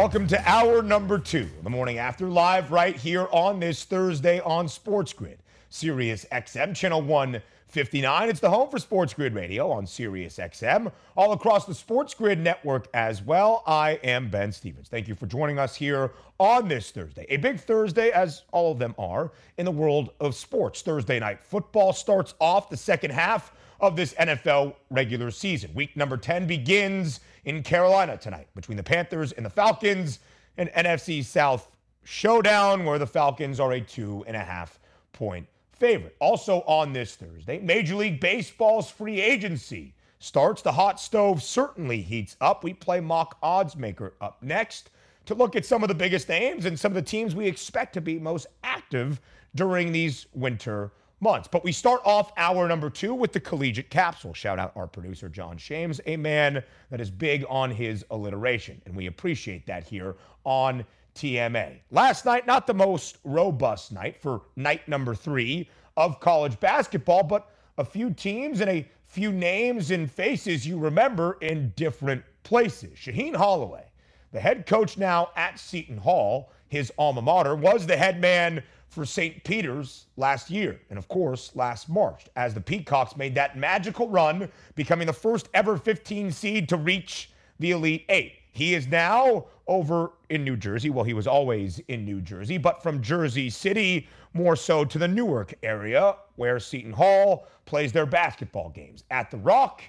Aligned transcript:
Welcome 0.00 0.28
to 0.28 0.48
hour 0.48 0.82
number 0.82 1.18
two, 1.18 1.46
the 1.62 1.68
morning 1.68 1.98
after, 1.98 2.26
live 2.26 2.72
right 2.72 2.96
here 2.96 3.28
on 3.32 3.60
this 3.60 3.84
Thursday 3.84 4.40
on 4.40 4.66
Sports 4.66 5.12
Grid, 5.12 5.40
Sirius 5.68 6.24
XM, 6.32 6.74
channel 6.74 7.02
159. 7.02 8.30
It's 8.30 8.40
the 8.40 8.48
home 8.48 8.70
for 8.70 8.78
Sports 8.78 9.12
Grid 9.12 9.34
Radio 9.34 9.70
on 9.70 9.86
Sirius 9.86 10.38
XM, 10.38 10.90
all 11.18 11.32
across 11.32 11.66
the 11.66 11.74
Sports 11.74 12.14
Grid 12.14 12.38
network 12.38 12.88
as 12.94 13.20
well. 13.20 13.62
I 13.66 14.00
am 14.02 14.30
Ben 14.30 14.52
Stevens. 14.52 14.88
Thank 14.88 15.06
you 15.06 15.14
for 15.14 15.26
joining 15.26 15.58
us 15.58 15.76
here 15.76 16.12
on 16.38 16.66
this 16.66 16.90
Thursday. 16.90 17.26
A 17.28 17.36
big 17.36 17.60
Thursday, 17.60 18.08
as 18.08 18.44
all 18.52 18.72
of 18.72 18.78
them 18.78 18.94
are, 18.98 19.32
in 19.58 19.66
the 19.66 19.70
world 19.70 20.12
of 20.18 20.34
sports. 20.34 20.80
Thursday 20.80 21.20
night 21.20 21.42
football 21.42 21.92
starts 21.92 22.32
off 22.40 22.70
the 22.70 22.76
second 22.78 23.10
half 23.10 23.52
of 23.80 23.96
this 23.96 24.14
NFL 24.14 24.76
regular 24.88 25.30
season. 25.30 25.72
Week 25.74 25.94
number 25.94 26.16
10 26.16 26.46
begins 26.46 27.20
in 27.44 27.62
Carolina 27.62 28.16
tonight 28.16 28.48
between 28.54 28.76
the 28.76 28.82
Panthers 28.82 29.32
and 29.32 29.44
the 29.44 29.50
Falcons, 29.50 30.20
an 30.56 30.68
NFC 30.76 31.24
South 31.24 31.70
showdown 32.04 32.84
where 32.84 32.98
the 32.98 33.06
Falcons 33.06 33.60
are 33.60 33.72
a 33.72 33.80
two 33.80 34.24
and 34.26 34.36
a 34.36 34.40
half 34.40 34.78
point 35.12 35.46
favorite. 35.72 36.16
Also 36.20 36.60
on 36.66 36.92
this 36.92 37.16
Thursday, 37.16 37.58
Major 37.58 37.94
League 37.94 38.20
Baseball's 38.20 38.90
free 38.90 39.20
agency 39.20 39.94
starts. 40.18 40.62
The 40.62 40.72
hot 40.72 41.00
stove 41.00 41.42
certainly 41.42 42.02
heats 42.02 42.36
up. 42.40 42.62
We 42.62 42.74
play 42.74 43.00
mock 43.00 43.38
odds 43.42 43.76
maker 43.76 44.14
up 44.20 44.42
next 44.42 44.90
to 45.26 45.34
look 45.34 45.56
at 45.56 45.66
some 45.66 45.82
of 45.82 45.88
the 45.88 45.94
biggest 45.94 46.28
names 46.28 46.66
and 46.66 46.78
some 46.78 46.92
of 46.92 46.96
the 46.96 47.02
teams 47.02 47.34
we 47.34 47.46
expect 47.46 47.94
to 47.94 48.00
be 48.00 48.18
most 48.18 48.46
active 48.62 49.20
during 49.54 49.92
these 49.92 50.26
winter 50.34 50.92
months. 51.20 51.48
But 51.50 51.64
we 51.64 51.72
start 51.72 52.00
off 52.04 52.32
hour 52.36 52.66
number 52.66 52.90
two 52.90 53.14
with 53.14 53.32
the 53.32 53.40
collegiate 53.40 53.90
capsule. 53.90 54.34
Shout 54.34 54.58
out 54.58 54.72
our 54.74 54.86
producer, 54.86 55.28
John 55.28 55.56
Shames, 55.56 56.00
a 56.06 56.16
man 56.16 56.62
that 56.90 57.00
is 57.00 57.10
big 57.10 57.44
on 57.48 57.70
his 57.70 58.04
alliteration. 58.10 58.80
And 58.86 58.96
we 58.96 59.06
appreciate 59.06 59.66
that 59.66 59.84
here 59.84 60.16
on 60.44 60.84
TMA. 61.14 61.80
Last 61.90 62.24
night, 62.24 62.46
not 62.46 62.66
the 62.66 62.74
most 62.74 63.18
robust 63.24 63.92
night 63.92 64.20
for 64.20 64.42
night 64.56 64.88
number 64.88 65.14
three 65.14 65.68
of 65.96 66.20
college 66.20 66.58
basketball, 66.60 67.22
but 67.22 67.50
a 67.78 67.84
few 67.84 68.10
teams 68.10 68.60
and 68.60 68.70
a 68.70 68.88
few 69.04 69.32
names 69.32 69.90
and 69.90 70.10
faces 70.10 70.66
you 70.66 70.78
remember 70.78 71.36
in 71.40 71.72
different 71.76 72.22
places. 72.42 72.96
Shaheen 72.96 73.34
Holloway, 73.34 73.84
the 74.32 74.40
head 74.40 74.66
coach 74.66 74.96
now 74.96 75.30
at 75.36 75.58
Seton 75.58 75.98
Hall, 75.98 76.52
his 76.68 76.92
alma 76.96 77.20
mater, 77.20 77.56
was 77.56 77.86
the 77.86 77.96
head 77.96 78.20
man 78.20 78.62
for 78.90 79.06
St. 79.06 79.42
Peter's 79.44 80.06
last 80.16 80.50
year, 80.50 80.80
and 80.90 80.98
of 80.98 81.06
course, 81.06 81.52
last 81.54 81.88
March, 81.88 82.26
as 82.34 82.52
the 82.52 82.60
Peacocks 82.60 83.16
made 83.16 83.34
that 83.36 83.56
magical 83.56 84.08
run, 84.08 84.50
becoming 84.74 85.06
the 85.06 85.12
first 85.12 85.48
ever 85.54 85.76
15 85.76 86.32
seed 86.32 86.68
to 86.68 86.76
reach 86.76 87.30
the 87.60 87.70
Elite 87.70 88.04
Eight. 88.08 88.34
He 88.52 88.74
is 88.74 88.88
now 88.88 89.46
over 89.68 90.10
in 90.28 90.42
New 90.42 90.56
Jersey. 90.56 90.90
Well, 90.90 91.04
he 91.04 91.14
was 91.14 91.28
always 91.28 91.78
in 91.86 92.04
New 92.04 92.20
Jersey, 92.20 92.58
but 92.58 92.82
from 92.82 93.00
Jersey 93.00 93.48
City, 93.48 94.08
more 94.34 94.56
so 94.56 94.84
to 94.84 94.98
the 94.98 95.06
Newark 95.06 95.54
area, 95.62 96.16
where 96.34 96.58
Seton 96.58 96.92
Hall 96.92 97.46
plays 97.66 97.92
their 97.92 98.06
basketball 98.06 98.70
games. 98.70 99.04
At 99.12 99.30
the 99.30 99.36
Rock 99.36 99.82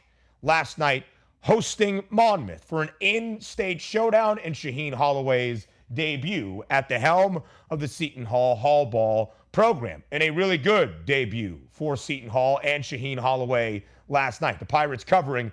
last 0.44 0.77
night, 0.77 1.05
hosting 1.41 2.03
Monmouth 2.11 2.63
for 2.63 2.84
an 2.84 2.91
in 3.00 3.41
state 3.41 3.81
showdown 3.81 4.38
in 4.40 4.53
Shaheen 4.53 4.94
Holloway's 4.94 5.66
debut 5.94 6.63
at 6.69 6.90
the 6.90 7.00
helm 7.00 7.41
of 7.69 7.79
the 7.79 7.88
Seton 7.88 8.25
Hall 8.25 8.56
Hall 8.56 8.85
Ball 8.85 9.34
program. 9.52 10.03
And 10.12 10.24
a 10.24 10.29
really 10.29 10.57
good 10.57 11.06
debut 11.06 11.59
for 11.72 11.96
Seton 11.96 12.29
Hall 12.29 12.59
and 12.63 12.84
Shaheen 12.84 13.19
Holloway 13.19 13.84
last 14.07 14.41
night. 14.41 14.59
The 14.59 14.66
Pirates 14.66 15.03
covering 15.03 15.52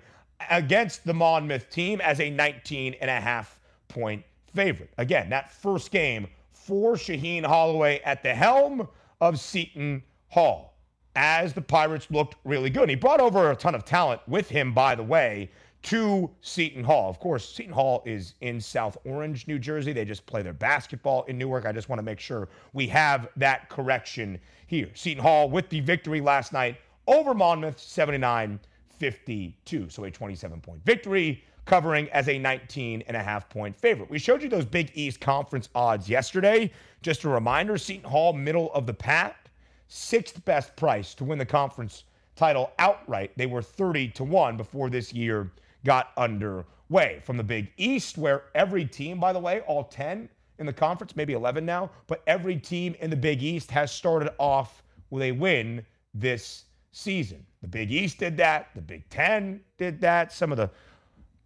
against 0.49 1.05
the 1.05 1.13
Monmouth 1.13 1.69
team 1.69 2.01
as 2.01 2.19
a 2.19 2.29
19 2.29 2.95
and 3.01 3.09
a 3.09 3.19
half 3.19 3.59
point 3.87 4.23
favorite. 4.53 4.91
Again, 4.97 5.29
that 5.29 5.51
first 5.51 5.91
game 5.91 6.27
for 6.51 6.95
Shaheen 6.95 7.45
Holloway 7.45 7.99
at 8.05 8.23
the 8.23 8.33
helm 8.33 8.87
of 9.21 9.39
Seton 9.39 10.03
Hall 10.29 10.75
as 11.15 11.53
the 11.53 11.61
Pirates 11.61 12.07
looked 12.09 12.35
really 12.45 12.69
good. 12.69 12.87
He 12.87 12.95
brought 12.95 13.19
over 13.19 13.51
a 13.51 13.55
ton 13.55 13.75
of 13.75 13.83
talent 13.83 14.21
with 14.27 14.47
him, 14.47 14.73
by 14.73 14.95
the 14.95 15.03
way 15.03 15.49
to 15.83 16.29
Seton 16.41 16.83
Hall. 16.83 17.09
Of 17.09 17.19
course, 17.19 17.47
Seton 17.47 17.73
Hall 17.73 18.03
is 18.05 18.35
in 18.41 18.59
South 18.59 18.97
Orange, 19.05 19.47
New 19.47 19.59
Jersey. 19.59 19.93
They 19.93 20.05
just 20.05 20.25
play 20.25 20.41
their 20.41 20.53
basketball 20.53 21.23
in 21.23 21.37
Newark. 21.37 21.65
I 21.65 21.71
just 21.71 21.89
want 21.89 21.99
to 21.99 22.03
make 22.03 22.19
sure 22.19 22.49
we 22.73 22.87
have 22.87 23.29
that 23.37 23.69
correction 23.69 24.39
here. 24.67 24.89
Seton 24.93 25.23
Hall 25.23 25.49
with 25.49 25.69
the 25.69 25.79
victory 25.79 26.21
last 26.21 26.53
night 26.53 26.77
over 27.07 27.33
Monmouth, 27.33 27.79
79 27.79 28.59
52. 28.99 29.89
So 29.89 30.03
a 30.03 30.11
27 30.11 30.59
point 30.59 30.83
victory, 30.83 31.43
covering 31.65 32.09
as 32.09 32.27
a 32.27 32.37
19 32.37 33.03
and 33.07 33.15
a 33.15 33.23
half 33.23 33.49
point 33.49 33.75
favorite. 33.75 34.09
We 34.09 34.19
showed 34.19 34.43
you 34.43 34.49
those 34.49 34.65
Big 34.65 34.91
East 34.93 35.21
Conference 35.21 35.69
odds 35.73 36.09
yesterday. 36.09 36.71
Just 37.01 37.23
a 37.23 37.29
reminder 37.29 37.77
Seton 37.77 38.09
Hall, 38.09 38.33
middle 38.33 38.73
of 38.73 38.85
the 38.85 38.93
pack, 38.93 39.49
sixth 39.87 40.43
best 40.45 40.75
price 40.75 41.13
to 41.15 41.23
win 41.23 41.37
the 41.37 41.45
conference 41.45 42.03
title 42.35 42.71
outright. 42.79 43.31
They 43.37 43.45
were 43.45 43.61
30 43.61 44.09
to 44.09 44.23
1 44.23 44.57
before 44.57 44.89
this 44.89 45.13
year 45.13 45.51
got 45.85 46.11
underway. 46.17 47.21
From 47.23 47.37
the 47.37 47.43
Big 47.43 47.71
East, 47.77 48.17
where 48.17 48.43
every 48.55 48.85
team, 48.85 49.19
by 49.19 49.33
the 49.33 49.39
way, 49.39 49.61
all 49.61 49.83
10 49.83 50.29
in 50.57 50.65
the 50.65 50.73
conference, 50.73 51.15
maybe 51.15 51.33
11 51.33 51.65
now, 51.65 51.89
but 52.07 52.21
every 52.27 52.57
team 52.57 52.95
in 52.99 53.09
the 53.09 53.15
Big 53.15 53.41
East 53.43 53.71
has 53.71 53.91
started 53.91 54.31
off 54.37 54.83
with 55.09 55.23
a 55.23 55.31
win 55.31 55.85
this 56.13 56.65
season. 56.91 57.45
The 57.61 57.67
Big 57.67 57.91
East 57.91 58.17
did 58.17 58.37
that, 58.37 58.69
the 58.75 58.81
Big 58.81 59.07
Ten 59.09 59.61
did 59.77 60.01
that, 60.01 60.31
some 60.33 60.51
of 60.51 60.57
the 60.57 60.69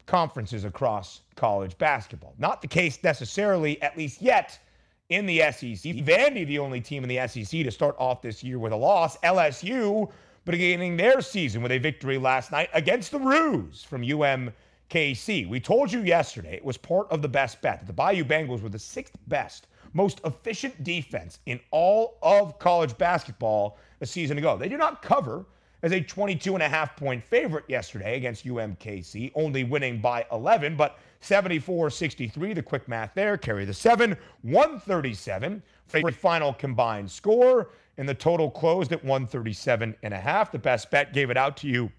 conferences 0.06 0.64
across 0.66 1.22
college 1.36 1.78
basketball. 1.78 2.34
Not 2.38 2.62
the 2.62 2.68
case 2.68 3.00
necessarily, 3.04 3.82
at 3.82 3.98
least 3.98 4.22
yet, 4.22 4.60
in 5.10 5.26
the 5.26 5.40
SEC. 5.40 5.94
Vandy, 6.04 6.46
the 6.46 6.60
only 6.60 6.82
team 6.82 7.04
in 7.04 7.10
the 7.10 7.28
SEC 7.28 7.64
to 7.64 7.72
start 7.72 7.96
off 8.00 8.22
this 8.22 8.44
year 8.44 8.60
with 8.60 8.74
a 8.74 8.76
loss. 8.76 9.18
LSU 9.18 10.12
beginning 10.46 10.98
their 10.98 11.22
season 11.22 11.62
with 11.62 11.72
a 11.72 11.78
victory 11.78 12.18
last 12.18 12.52
night 12.52 12.70
against 12.74 13.12
the 13.12 13.20
Roos 13.20 13.84
from 13.84 14.02
UMKC. 14.02 15.48
We 15.48 15.60
told 15.60 15.92
you 15.92 16.02
yesterday 16.02 16.56
it 16.56 16.66
was 16.66 16.78
part 16.78 17.08
of 17.12 17.22
the 17.22 17.30
best 17.30 17.62
bet 17.62 17.80
that 17.80 17.88
the 17.88 17.94
Bayou 17.94 18.24
Bengals 18.24 18.62
were 18.62 18.70
the 18.70 18.80
sixth 18.80 19.18
best, 19.28 19.68
most 19.94 20.20
efficient 20.26 20.84
defense 20.84 21.40
in 21.46 21.60
all 21.72 22.18
of 22.22 22.60
college 22.60 22.98
basketball 22.98 23.78
a 24.02 24.06
season 24.06 24.38
ago. 24.38 24.58
They 24.58 24.70
did 24.70 24.80
not 24.80 25.02
cover 25.02 25.46
as 25.84 25.92
a 25.92 26.02
22 26.02 26.54
and 26.54 26.64
a 26.64 26.70
half 26.70 26.96
point 26.96 27.24
favorite 27.24 27.66
yesterday 27.68 28.18
against 28.18 28.46
UMKC, 28.46 29.32
only 29.36 29.64
winning 29.64 30.00
by 30.00 30.26
11, 30.32 30.76
but 30.76 30.98
74 31.20 31.90
63, 31.90 32.54
the 32.54 32.62
quick 32.64 32.88
math 32.88 33.12
there, 33.14 33.38
carry 33.38 33.66
the 33.66 33.74
seven, 33.74 34.18
137 34.42 35.62
for 35.88 36.10
a 36.10 36.12
final 36.12 36.54
combined 36.54 37.10
score 37.10 37.70
and 37.98 38.08
the 38.08 38.14
total 38.14 38.50
closed 38.50 38.92
at 38.92 39.04
137 39.04 39.96
and 40.04 40.14
a 40.14 40.20
half. 40.20 40.52
The 40.52 40.60
best 40.60 40.90
bet 40.92 41.14
gave 41.14 41.30
it 41.30 41.38
out 41.38 41.58
to 41.58 41.68
you 41.68 41.92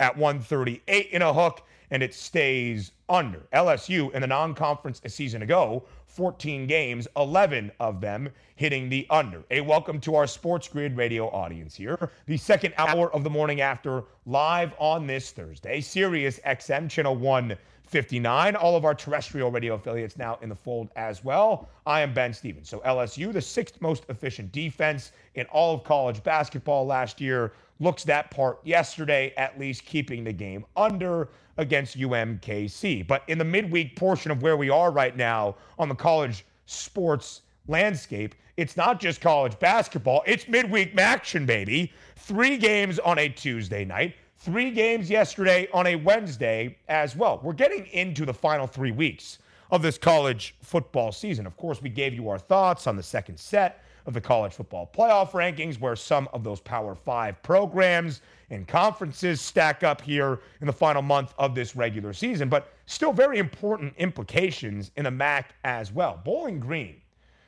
at 0.00 0.16
138 0.16 1.10
in 1.10 1.22
a 1.22 1.32
hook, 1.32 1.62
and 1.90 2.02
it 2.02 2.14
stays 2.14 2.92
under. 3.08 3.46
LSU 3.52 4.12
in 4.12 4.20
the 4.20 4.26
non-conference 4.26 5.00
a 5.04 5.08
season 5.08 5.42
ago, 5.42 5.84
14 6.06 6.66
games, 6.66 7.08
11 7.16 7.72
of 7.80 8.00
them 8.00 8.28
hitting 8.56 8.88
the 8.88 9.06
under. 9.10 9.42
A 9.50 9.60
welcome 9.60 10.00
to 10.00 10.14
our 10.14 10.26
Sports 10.26 10.68
Grid 10.68 10.96
radio 10.96 11.28
audience 11.30 11.74
here. 11.74 12.10
The 12.26 12.36
second 12.36 12.74
hour 12.76 13.12
of 13.14 13.24
the 13.24 13.30
morning 13.30 13.60
after 13.60 14.04
live 14.26 14.72
on 14.78 15.06
this 15.06 15.30
Thursday, 15.30 15.80
Sirius 15.80 16.38
XM 16.44 16.90
channel 16.90 17.16
1 17.16 17.56
59. 17.88 18.54
All 18.56 18.76
of 18.76 18.84
our 18.84 18.94
terrestrial 18.94 19.50
radio 19.50 19.74
affiliates 19.74 20.18
now 20.18 20.38
in 20.42 20.48
the 20.48 20.54
fold 20.54 20.90
as 20.96 21.24
well. 21.24 21.68
I 21.86 22.00
am 22.02 22.12
Ben 22.12 22.34
Stevens. 22.34 22.68
So 22.68 22.80
LSU, 22.80 23.32
the 23.32 23.40
sixth 23.40 23.80
most 23.80 24.04
efficient 24.08 24.52
defense 24.52 25.12
in 25.34 25.46
all 25.46 25.74
of 25.74 25.84
college 25.84 26.22
basketball 26.22 26.86
last 26.86 27.20
year, 27.20 27.52
looks 27.80 28.04
that 28.04 28.30
part 28.30 28.58
yesterday, 28.64 29.32
at 29.36 29.58
least 29.58 29.84
keeping 29.84 30.24
the 30.24 30.32
game 30.32 30.66
under 30.76 31.28
against 31.56 31.98
UMKC. 31.98 33.06
But 33.06 33.22
in 33.28 33.38
the 33.38 33.44
midweek 33.44 33.96
portion 33.96 34.30
of 34.30 34.42
where 34.42 34.56
we 34.56 34.68
are 34.68 34.90
right 34.90 35.16
now 35.16 35.56
on 35.78 35.88
the 35.88 35.94
college 35.94 36.44
sports 36.66 37.42
landscape, 37.68 38.34
it's 38.56 38.76
not 38.76 39.00
just 39.00 39.20
college 39.20 39.58
basketball, 39.60 40.22
it's 40.26 40.48
midweek 40.48 40.98
action, 40.98 41.46
baby. 41.46 41.92
Three 42.16 42.58
games 42.58 42.98
on 42.98 43.18
a 43.18 43.28
Tuesday 43.28 43.84
night 43.84 44.14
Three 44.40 44.70
games 44.70 45.10
yesterday 45.10 45.68
on 45.74 45.88
a 45.88 45.96
Wednesday 45.96 46.78
as 46.86 47.16
well. 47.16 47.40
We're 47.42 47.52
getting 47.54 47.86
into 47.86 48.24
the 48.24 48.32
final 48.32 48.68
three 48.68 48.92
weeks 48.92 49.38
of 49.72 49.82
this 49.82 49.98
college 49.98 50.54
football 50.62 51.10
season. 51.10 51.44
Of 51.44 51.56
course, 51.56 51.82
we 51.82 51.88
gave 51.88 52.14
you 52.14 52.28
our 52.28 52.38
thoughts 52.38 52.86
on 52.86 52.94
the 52.94 53.02
second 53.02 53.36
set 53.36 53.82
of 54.06 54.14
the 54.14 54.20
college 54.20 54.52
football 54.52 54.88
playoff 54.94 55.32
rankings, 55.32 55.80
where 55.80 55.96
some 55.96 56.28
of 56.32 56.44
those 56.44 56.60
Power 56.60 56.94
Five 56.94 57.42
programs 57.42 58.22
and 58.50 58.68
conferences 58.68 59.40
stack 59.40 59.82
up 59.82 60.00
here 60.00 60.38
in 60.60 60.68
the 60.68 60.72
final 60.72 61.02
month 61.02 61.34
of 61.36 61.56
this 61.56 61.74
regular 61.74 62.12
season, 62.12 62.48
but 62.48 62.72
still 62.86 63.12
very 63.12 63.38
important 63.38 63.92
implications 63.96 64.92
in 64.96 65.02
the 65.02 65.10
MAC 65.10 65.52
as 65.64 65.92
well. 65.92 66.20
Bowling 66.24 66.60
Green 66.60 67.00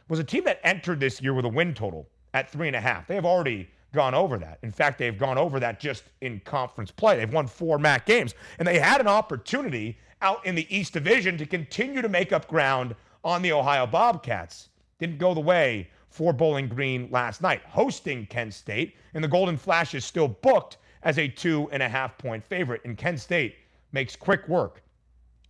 was 0.08 0.18
a 0.18 0.24
team 0.24 0.42
that 0.42 0.58
entered 0.64 0.98
this 0.98 1.22
year 1.22 1.34
with 1.34 1.44
a 1.44 1.48
win 1.48 1.72
total 1.72 2.08
at 2.34 2.50
three 2.50 2.66
and 2.66 2.74
a 2.74 2.80
half. 2.80 3.06
They 3.06 3.14
have 3.14 3.24
already 3.24 3.70
gone 3.92 4.14
over 4.14 4.38
that. 4.38 4.58
In 4.62 4.72
fact, 4.72 4.98
they've 4.98 5.18
gone 5.18 5.38
over 5.38 5.60
that 5.60 5.80
just 5.80 6.04
in 6.20 6.40
conference 6.40 6.90
play. 6.90 7.16
They've 7.16 7.32
won 7.32 7.46
four 7.46 7.78
MAC 7.78 8.06
games, 8.06 8.34
and 8.58 8.66
they 8.66 8.78
had 8.78 9.00
an 9.00 9.08
opportunity 9.08 9.98
out 10.22 10.44
in 10.44 10.54
the 10.54 10.66
East 10.74 10.92
Division 10.92 11.36
to 11.38 11.46
continue 11.46 12.02
to 12.02 12.08
make 12.08 12.32
up 12.32 12.46
ground 12.46 12.94
on 13.24 13.42
the 13.42 13.52
Ohio 13.52 13.86
Bobcats. 13.86 14.68
Didn't 14.98 15.18
go 15.18 15.34
the 15.34 15.40
way 15.40 15.88
for 16.08 16.32
Bowling 16.32 16.68
Green 16.68 17.08
last 17.10 17.40
night, 17.40 17.62
hosting 17.66 18.26
Kent 18.26 18.54
State, 18.54 18.96
and 19.14 19.22
the 19.22 19.28
Golden 19.28 19.56
Flash 19.56 19.94
is 19.94 20.04
still 20.04 20.28
booked 20.28 20.78
as 21.02 21.18
a 21.18 21.28
two 21.28 21.68
and 21.72 21.82
a 21.82 21.88
half 21.88 22.18
point 22.18 22.44
favorite. 22.44 22.82
And 22.84 22.96
Kent 22.96 23.20
State 23.20 23.56
makes 23.92 24.16
quick 24.16 24.46
work 24.48 24.82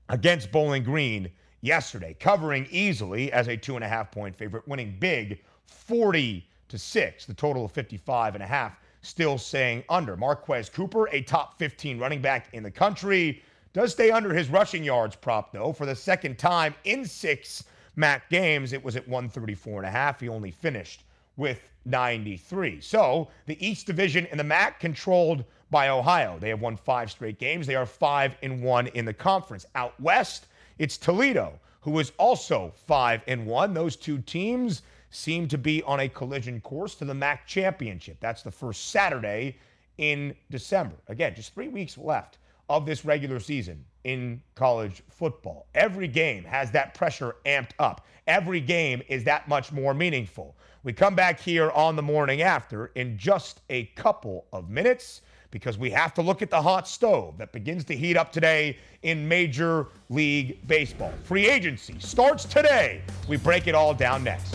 against 0.09 0.53
Bowling 0.53 0.85
Green 0.85 1.31
yesterday, 1.61 2.15
covering 2.19 2.67
easily 2.71 3.33
as 3.33 3.49
a 3.49 3.57
two 3.57 3.75
and 3.75 3.85
a 3.85 3.89
half 3.89 4.11
point 4.11 4.37
favorite, 4.37 4.67
winning 4.69 4.97
big 4.99 5.41
40 5.67 6.47
to 6.71 6.79
six. 6.79 7.27
The 7.27 7.35
total 7.35 7.65
of 7.65 7.73
55 7.73 8.35
and 8.35 8.43
a 8.43 8.47
half 8.47 8.79
still 9.03 9.39
saying 9.39 9.85
under. 9.89 10.17
Marquez 10.17 10.69
Cooper, 10.69 11.09
a 11.09 11.23
top 11.23 11.59
15 11.59 11.99
running 11.99 12.21
back 12.21 12.49
in 12.53 12.63
the 12.63 12.71
country, 12.71 13.43
does 13.73 13.93
stay 13.93 14.11
under 14.11 14.35
his 14.35 14.49
rushing 14.49 14.83
yards 14.83 15.15
prop 15.17 15.53
though 15.53 15.73
for 15.73 15.87
the 15.87 15.95
second 15.95 16.39
time 16.39 16.75
in 16.85 17.05
six 17.05 17.65
MAC 17.97 18.29
games. 18.31 18.73
It 18.73 18.85
was 18.85 18.97
at 18.97 19.07
134 19.07 19.79
and 19.79 19.87
a 19.87 19.91
half. 19.91 20.21
He 20.21 20.29
only 20.29 20.51
finished 20.51 21.05
with 21.37 21.71
93. 21.85 22.81
So 22.81 23.29
the 23.47 23.65
East 23.65 23.87
Division 23.87 24.27
in 24.27 24.39
the 24.39 24.45
MAC 24.45 24.81
controlled 24.81 25.45
by 25.71 25.89
Ohio. 25.89 26.39
They 26.39 26.49
have 26.49 26.61
won 26.61 26.77
five 26.77 27.11
straight 27.11 27.39
games. 27.39 27.67
They 27.67 27.77
are 27.77 27.87
five 27.87 28.37
and 28.43 28.63
one 28.63 28.89
in 28.89 29.05
the 29.05 29.15
conference. 29.15 29.67
Out 29.75 29.99
west, 30.01 30.47
it's 30.79 30.99
Toledo, 30.99 31.59
who 31.81 31.99
is 31.99 32.13
also 32.19 32.73
five 32.87 33.23
and 33.27 33.47
one. 33.47 33.73
Those 33.73 33.97
two 33.97 34.19
teams 34.19 34.83
seem 35.11 35.49
to 35.49 35.59
be 35.59 35.83
on 35.83 36.01
a 36.01 36.09
collision 36.09 36.61
course 36.61 36.95
to 36.97 37.05
the 37.05 37.15
MAC 37.15 37.47
championship. 37.47 38.17
That's 38.21 38.43
the 38.43 38.51
first 38.51 38.91
Saturday 38.91 39.57
in 39.99 40.35
December. 40.51 40.97
Again, 41.09 41.35
just 41.35 41.55
three 41.55 41.69
weeks 41.69 41.99
left 41.99 42.39
of 42.69 42.87
this 42.87 43.05
regular 43.05 43.41
season 43.41 43.85
in 44.05 44.41
college 44.55 45.03
football. 45.11 45.67
Every 45.75 46.09
game 46.09 46.45
has 46.45 46.71
that 46.71 46.95
pressure 46.95 47.37
amped 47.45 47.73
up. 47.79 48.07
Every 48.27 48.61
game 48.61 49.03
is 49.09 49.25
that 49.25 49.49
much 49.49 49.73
more 49.73 49.93
meaningful. 49.93 50.57
We 50.85 50.93
come 50.93 51.15
back 51.15 51.41
here 51.41 51.71
on 51.73 51.97
the 51.97 52.03
morning 52.03 52.43
after 52.43 52.87
in 52.95 53.19
just 53.19 53.61
a 53.69 53.87
couple 53.97 54.47
of 54.53 54.71
minutes 54.71 55.23
because 55.51 55.77
we 55.77 55.91
have 55.91 56.15
to 56.15 56.23
look 56.23 56.43
at 56.43 56.51
the 56.51 56.63
hot 56.63 56.87
stove 56.87 57.37
that 57.39 57.53
begins 57.53 57.85
to 57.85 57.97
heat 57.97 58.17
up 58.17 58.33
today 58.33 58.79
in 59.03 59.27
Major 59.27 59.89
League 60.09 60.67
Baseball. 60.69 61.13
Free 61.25 61.49
agency 61.49 61.97
starts 61.99 62.45
today. 62.45 63.03
We 63.29 63.37
break 63.37 63.67
it 63.67 63.75
all 63.75 63.93
down 63.93 64.23
next. 64.23 64.55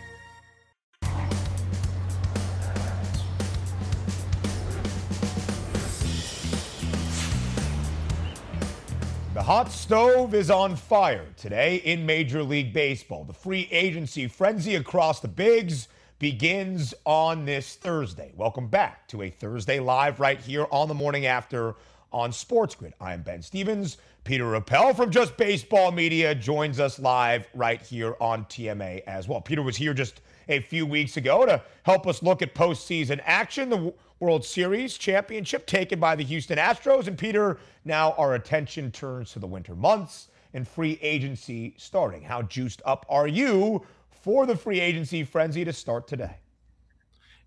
The 9.33 9.41
hot 9.41 9.71
stove 9.71 10.33
is 10.33 10.51
on 10.51 10.75
fire 10.75 11.25
today 11.37 11.77
in 11.77 12.05
Major 12.05 12.43
League 12.43 12.73
Baseball. 12.73 13.23
The 13.23 13.31
free 13.31 13.69
agency 13.71 14.27
frenzy 14.27 14.75
across 14.75 15.21
the 15.21 15.29
bigs 15.29 15.87
begins 16.19 16.93
on 17.05 17.45
this 17.45 17.75
Thursday. 17.75 18.33
Welcome 18.35 18.67
back 18.67 19.07
to 19.07 19.21
a 19.21 19.29
Thursday 19.29 19.79
live 19.79 20.19
right 20.19 20.37
here 20.37 20.67
on 20.69 20.89
the 20.89 20.93
morning 20.93 21.27
after 21.27 21.75
on 22.11 22.33
Sports 22.33 22.75
Grid. 22.75 22.93
I 22.99 23.13
am 23.13 23.21
Ben 23.21 23.41
Stevens. 23.41 23.99
Peter 24.25 24.53
Appel 24.55 24.93
from 24.93 25.09
Just 25.09 25.37
Baseball 25.37 25.93
Media 25.93 26.35
joins 26.35 26.81
us 26.81 26.99
live 26.99 27.47
right 27.53 27.81
here 27.81 28.17
on 28.19 28.43
TMA 28.45 29.01
as 29.07 29.29
well. 29.29 29.39
Peter 29.39 29.61
was 29.61 29.77
here 29.77 29.93
just 29.93 30.19
a 30.49 30.59
few 30.59 30.85
weeks 30.85 31.15
ago 31.15 31.45
to 31.45 31.63
help 31.83 32.05
us 32.05 32.21
look 32.21 32.41
at 32.41 32.53
postseason 32.53 33.21
action. 33.23 33.69
The 33.69 33.93
World 34.21 34.45
Series 34.45 34.99
championship 34.99 35.65
taken 35.65 35.99
by 35.99 36.15
the 36.15 36.23
Houston 36.23 36.59
Astros. 36.59 37.07
And 37.07 37.17
Peter, 37.17 37.57
now 37.85 38.11
our 38.19 38.35
attention 38.35 38.91
turns 38.91 39.31
to 39.31 39.39
the 39.39 39.47
winter 39.47 39.75
months 39.75 40.29
and 40.53 40.67
free 40.67 40.99
agency 41.01 41.73
starting. 41.77 42.21
How 42.21 42.43
juiced 42.43 42.83
up 42.85 43.03
are 43.09 43.27
you 43.27 43.83
for 44.11 44.45
the 44.45 44.55
free 44.55 44.79
agency 44.79 45.23
frenzy 45.23 45.65
to 45.65 45.73
start 45.73 46.07
today? 46.07 46.37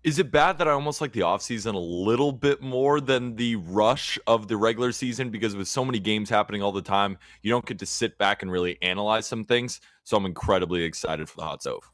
Is 0.03 0.19
it 0.19 0.31
bad 0.31 0.57
that 0.57 0.67
I 0.67 0.71
almost 0.71 0.99
like 0.99 1.13
the 1.13 1.21
offseason 1.21 1.75
a 1.75 1.79
little 1.79 2.33
bit 2.33 2.61
more 2.61 2.99
than 2.99 3.37
the 3.37 3.55
rush 3.55 4.19
of 4.27 4.49
the 4.49 4.57
regular 4.57 4.91
season? 4.91 5.29
Because 5.29 5.55
with 5.55 5.69
so 5.69 5.85
many 5.85 5.99
games 5.99 6.29
happening 6.29 6.61
all 6.61 6.73
the 6.73 6.81
time, 6.81 7.17
you 7.41 7.49
don't 7.49 7.65
get 7.65 7.79
to 7.79 7.85
sit 7.85 8.17
back 8.17 8.41
and 8.43 8.51
really 8.51 8.77
analyze 8.81 9.25
some 9.25 9.45
things. 9.45 9.79
So 10.03 10.17
I'm 10.17 10.25
incredibly 10.25 10.83
excited 10.83 11.29
for 11.29 11.37
the 11.37 11.43
hot 11.43 11.61
stove. 11.61 11.89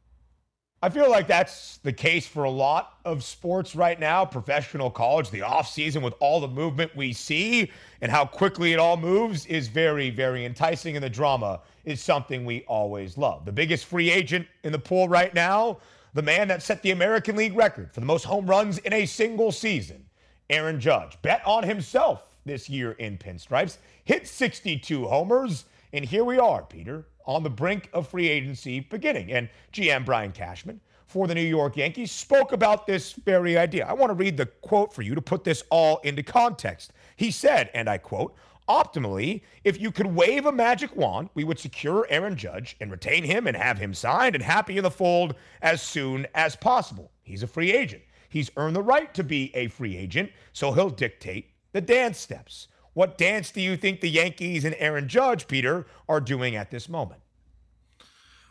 I 0.83 0.89
feel 0.89 1.11
like 1.11 1.27
that's 1.27 1.77
the 1.77 1.93
case 1.93 2.25
for 2.25 2.45
a 2.45 2.49
lot 2.49 2.97
of 3.05 3.23
sports 3.23 3.75
right 3.75 3.99
now, 3.99 4.25
professional 4.25 4.89
college, 4.89 5.29
the 5.29 5.41
offseason 5.41 6.01
with 6.01 6.15
all 6.19 6.41
the 6.41 6.47
movement 6.47 6.95
we 6.95 7.13
see 7.13 7.69
and 8.01 8.11
how 8.11 8.25
quickly 8.25 8.73
it 8.73 8.79
all 8.79 8.97
moves 8.97 9.45
is 9.45 9.67
very, 9.67 10.09
very 10.09 10.43
enticing. 10.43 10.95
And 10.97 11.03
the 11.03 11.09
drama 11.09 11.59
is 11.85 12.01
something 12.01 12.45
we 12.45 12.63
always 12.63 13.15
love. 13.15 13.45
The 13.45 13.51
biggest 13.51 13.85
free 13.85 14.09
agent 14.09 14.47
in 14.63 14.71
the 14.71 14.79
pool 14.79 15.07
right 15.07 15.31
now, 15.35 15.77
the 16.15 16.23
man 16.23 16.47
that 16.47 16.63
set 16.63 16.81
the 16.81 16.89
American 16.89 17.35
League 17.35 17.55
record 17.55 17.93
for 17.93 17.99
the 17.99 18.07
most 18.07 18.23
home 18.23 18.47
runs 18.47 18.79
in 18.79 18.91
a 18.91 19.05
single 19.05 19.51
season, 19.51 20.03
Aaron 20.49 20.79
Judge. 20.79 21.15
Bet 21.21 21.45
on 21.45 21.61
himself 21.61 22.23
this 22.43 22.71
year 22.71 22.93
in 22.93 23.19
pinstripes, 23.19 23.77
hit 24.03 24.27
62 24.27 25.05
homers. 25.05 25.65
And 25.93 26.05
here 26.05 26.23
we 26.23 26.39
are, 26.39 26.63
Peter, 26.63 27.07
on 27.25 27.43
the 27.43 27.49
brink 27.49 27.89
of 27.93 28.07
free 28.07 28.29
agency 28.29 28.79
beginning. 28.79 29.31
And 29.31 29.49
GM 29.73 30.05
Brian 30.05 30.31
Cashman 30.31 30.79
for 31.05 31.27
the 31.27 31.35
New 31.35 31.41
York 31.41 31.75
Yankees 31.75 32.11
spoke 32.11 32.53
about 32.53 32.87
this 32.87 33.13
very 33.13 33.57
idea. 33.57 33.85
I 33.85 33.93
want 33.93 34.09
to 34.11 34.13
read 34.13 34.37
the 34.37 34.45
quote 34.45 34.93
for 34.93 35.01
you 35.01 35.13
to 35.15 35.21
put 35.21 35.43
this 35.43 35.63
all 35.69 35.97
into 35.99 36.23
context. 36.23 36.93
He 37.17 37.31
said, 37.31 37.69
and 37.73 37.89
I 37.89 37.97
quote, 37.97 38.35
Optimally, 38.69 39.41
if 39.65 39.81
you 39.81 39.91
could 39.91 40.05
wave 40.05 40.45
a 40.45 40.51
magic 40.51 40.95
wand, 40.95 41.29
we 41.33 41.43
would 41.43 41.59
secure 41.59 42.07
Aaron 42.09 42.37
Judge 42.37 42.77
and 42.79 42.89
retain 42.89 43.23
him 43.23 43.45
and 43.47 43.57
have 43.57 43.77
him 43.77 43.93
signed 43.93 44.33
and 44.33 44.43
happy 44.43 44.77
in 44.77 44.83
the 44.83 44.91
fold 44.91 45.35
as 45.61 45.81
soon 45.81 46.25
as 46.35 46.55
possible. 46.55 47.11
He's 47.23 47.43
a 47.43 47.47
free 47.47 47.73
agent. 47.73 48.03
He's 48.29 48.51
earned 48.55 48.77
the 48.77 48.81
right 48.81 49.13
to 49.13 49.25
be 49.25 49.53
a 49.53 49.67
free 49.67 49.97
agent, 49.97 50.31
so 50.53 50.71
he'll 50.71 50.89
dictate 50.89 51.51
the 51.73 51.81
dance 51.81 52.17
steps. 52.17 52.69
What 52.93 53.17
dance 53.17 53.51
do 53.51 53.61
you 53.61 53.77
think 53.77 54.01
the 54.01 54.09
Yankees 54.09 54.65
and 54.65 54.75
Aaron 54.77 55.07
Judge, 55.07 55.47
Peter, 55.47 55.85
are 56.09 56.19
doing 56.19 56.55
at 56.55 56.71
this 56.71 56.89
moment? 56.89 57.21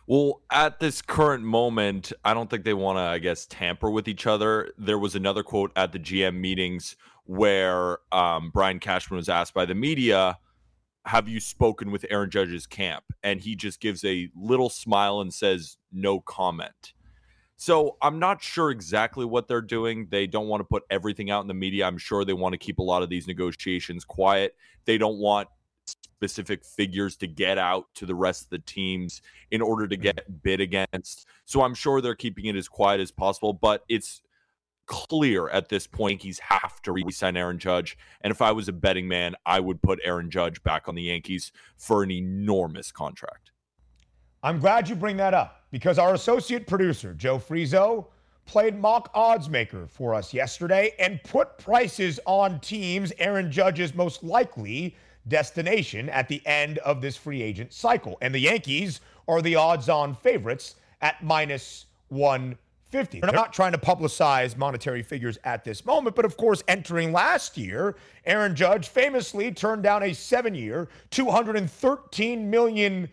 Well, 0.06 0.40
at 0.50 0.80
this 0.80 1.02
current 1.02 1.44
moment, 1.44 2.12
I 2.24 2.34
don't 2.34 2.50
think 2.50 2.64
they 2.64 2.74
want 2.74 2.98
to, 2.98 3.02
I 3.02 3.18
guess, 3.18 3.46
tamper 3.46 3.90
with 3.90 4.08
each 4.08 4.26
other. 4.26 4.72
There 4.76 4.98
was 4.98 5.14
another 5.14 5.42
quote 5.42 5.70
at 5.76 5.92
the 5.92 6.00
GM 6.00 6.36
meetings 6.36 6.96
where 7.26 7.98
um, 8.10 8.50
Brian 8.52 8.80
Cashman 8.80 9.18
was 9.18 9.28
asked 9.28 9.54
by 9.54 9.66
the 9.66 9.74
media, 9.74 10.38
Have 11.04 11.28
you 11.28 11.38
spoken 11.38 11.92
with 11.92 12.04
Aaron 12.10 12.30
Judge's 12.30 12.66
camp? 12.66 13.04
And 13.22 13.40
he 13.40 13.54
just 13.54 13.80
gives 13.80 14.04
a 14.04 14.30
little 14.34 14.68
smile 14.68 15.20
and 15.20 15.32
says, 15.32 15.76
No 15.92 16.18
comment. 16.18 16.94
So 17.60 17.98
I'm 18.00 18.18
not 18.18 18.42
sure 18.42 18.70
exactly 18.70 19.26
what 19.26 19.46
they're 19.46 19.60
doing. 19.60 20.06
They 20.08 20.26
don't 20.26 20.48
want 20.48 20.60
to 20.60 20.64
put 20.64 20.84
everything 20.88 21.30
out 21.30 21.42
in 21.42 21.46
the 21.46 21.52
media. 21.52 21.86
I'm 21.86 21.98
sure 21.98 22.24
they 22.24 22.32
want 22.32 22.54
to 22.54 22.58
keep 22.58 22.78
a 22.78 22.82
lot 22.82 23.02
of 23.02 23.10
these 23.10 23.26
negotiations 23.26 24.02
quiet. 24.02 24.56
They 24.86 24.96
don't 24.96 25.18
want 25.18 25.46
specific 25.84 26.64
figures 26.64 27.16
to 27.16 27.26
get 27.26 27.58
out 27.58 27.84
to 27.96 28.06
the 28.06 28.14
rest 28.14 28.44
of 28.44 28.48
the 28.48 28.60
teams 28.60 29.20
in 29.50 29.60
order 29.60 29.86
to 29.88 29.96
get 29.98 30.16
mm-hmm. 30.16 30.36
bid 30.42 30.62
against. 30.62 31.26
So 31.44 31.60
I'm 31.60 31.74
sure 31.74 32.00
they're 32.00 32.14
keeping 32.14 32.46
it 32.46 32.56
as 32.56 32.66
quiet 32.66 32.98
as 32.98 33.10
possible, 33.10 33.52
but 33.52 33.84
it's 33.90 34.22
clear 34.86 35.50
at 35.50 35.68
this 35.68 35.86
point 35.86 36.22
he's 36.22 36.38
have 36.38 36.80
to 36.80 36.92
re-sign 36.92 37.36
Aaron 37.36 37.58
Judge. 37.58 37.98
And 38.22 38.30
if 38.30 38.40
I 38.40 38.52
was 38.52 38.68
a 38.68 38.72
betting 38.72 39.06
man, 39.06 39.34
I 39.44 39.60
would 39.60 39.82
put 39.82 40.00
Aaron 40.02 40.30
Judge 40.30 40.62
back 40.62 40.88
on 40.88 40.94
the 40.94 41.02
Yankees 41.02 41.52
for 41.76 42.02
an 42.02 42.10
enormous 42.10 42.90
contract. 42.90 43.50
I'm 44.42 44.60
glad 44.60 44.88
you 44.88 44.94
bring 44.94 45.18
that 45.18 45.34
up 45.34 45.59
because 45.70 45.98
our 45.98 46.14
associate 46.14 46.66
producer, 46.66 47.14
Joe 47.14 47.38
Frizo, 47.38 48.06
played 48.46 48.78
mock 48.78 49.10
odds 49.14 49.48
maker 49.48 49.86
for 49.86 50.14
us 50.14 50.34
yesterday 50.34 50.92
and 50.98 51.22
put 51.22 51.56
prices 51.58 52.18
on 52.26 52.58
teams 52.60 53.12
Aaron 53.18 53.50
Judge's 53.52 53.94
most 53.94 54.24
likely 54.24 54.96
destination 55.28 56.08
at 56.08 56.28
the 56.28 56.44
end 56.46 56.78
of 56.78 57.00
this 57.00 57.16
free 57.16 57.42
agent 57.42 57.72
cycle. 57.72 58.18
And 58.20 58.34
the 58.34 58.40
Yankees 58.40 59.00
are 59.28 59.40
the 59.40 59.54
odds 59.54 59.88
on 59.88 60.14
favorites 60.16 60.76
at 61.00 61.22
minus 61.22 61.86
150. 62.08 63.20
They're 63.20 63.32
not 63.32 63.52
trying 63.52 63.72
to 63.72 63.78
publicize 63.78 64.56
monetary 64.56 65.02
figures 65.02 65.38
at 65.44 65.62
this 65.62 65.84
moment, 65.84 66.16
but 66.16 66.24
of 66.24 66.36
course, 66.36 66.62
entering 66.66 67.12
last 67.12 67.56
year, 67.56 67.94
Aaron 68.26 68.56
Judge 68.56 68.88
famously 68.88 69.52
turned 69.52 69.84
down 69.84 70.02
a 70.02 70.12
seven 70.12 70.54
year, 70.54 70.88
$213 71.12 72.44
million 72.46 73.08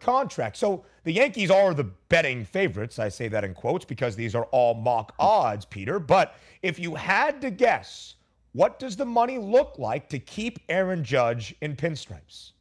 contract. 0.00 0.56
So 0.56 0.84
the 1.04 1.12
Yankees 1.12 1.50
are 1.50 1.74
the 1.74 1.84
betting 1.84 2.44
favorites. 2.44 2.98
I 2.98 3.08
say 3.10 3.28
that 3.28 3.44
in 3.44 3.54
quotes 3.54 3.84
because 3.84 4.16
these 4.16 4.34
are 4.34 4.44
all 4.46 4.74
mock 4.74 5.14
odds, 5.18 5.64
Peter. 5.64 5.98
But 5.98 6.34
if 6.62 6.78
you 6.78 6.94
had 6.94 7.40
to 7.42 7.50
guess, 7.50 8.14
what 8.52 8.78
does 8.78 8.96
the 8.96 9.04
money 9.04 9.38
look 9.38 9.78
like 9.78 10.08
to 10.08 10.18
keep 10.18 10.58
Aaron 10.68 11.04
Judge 11.04 11.54
in 11.60 11.76
pinstripes? 11.76 12.52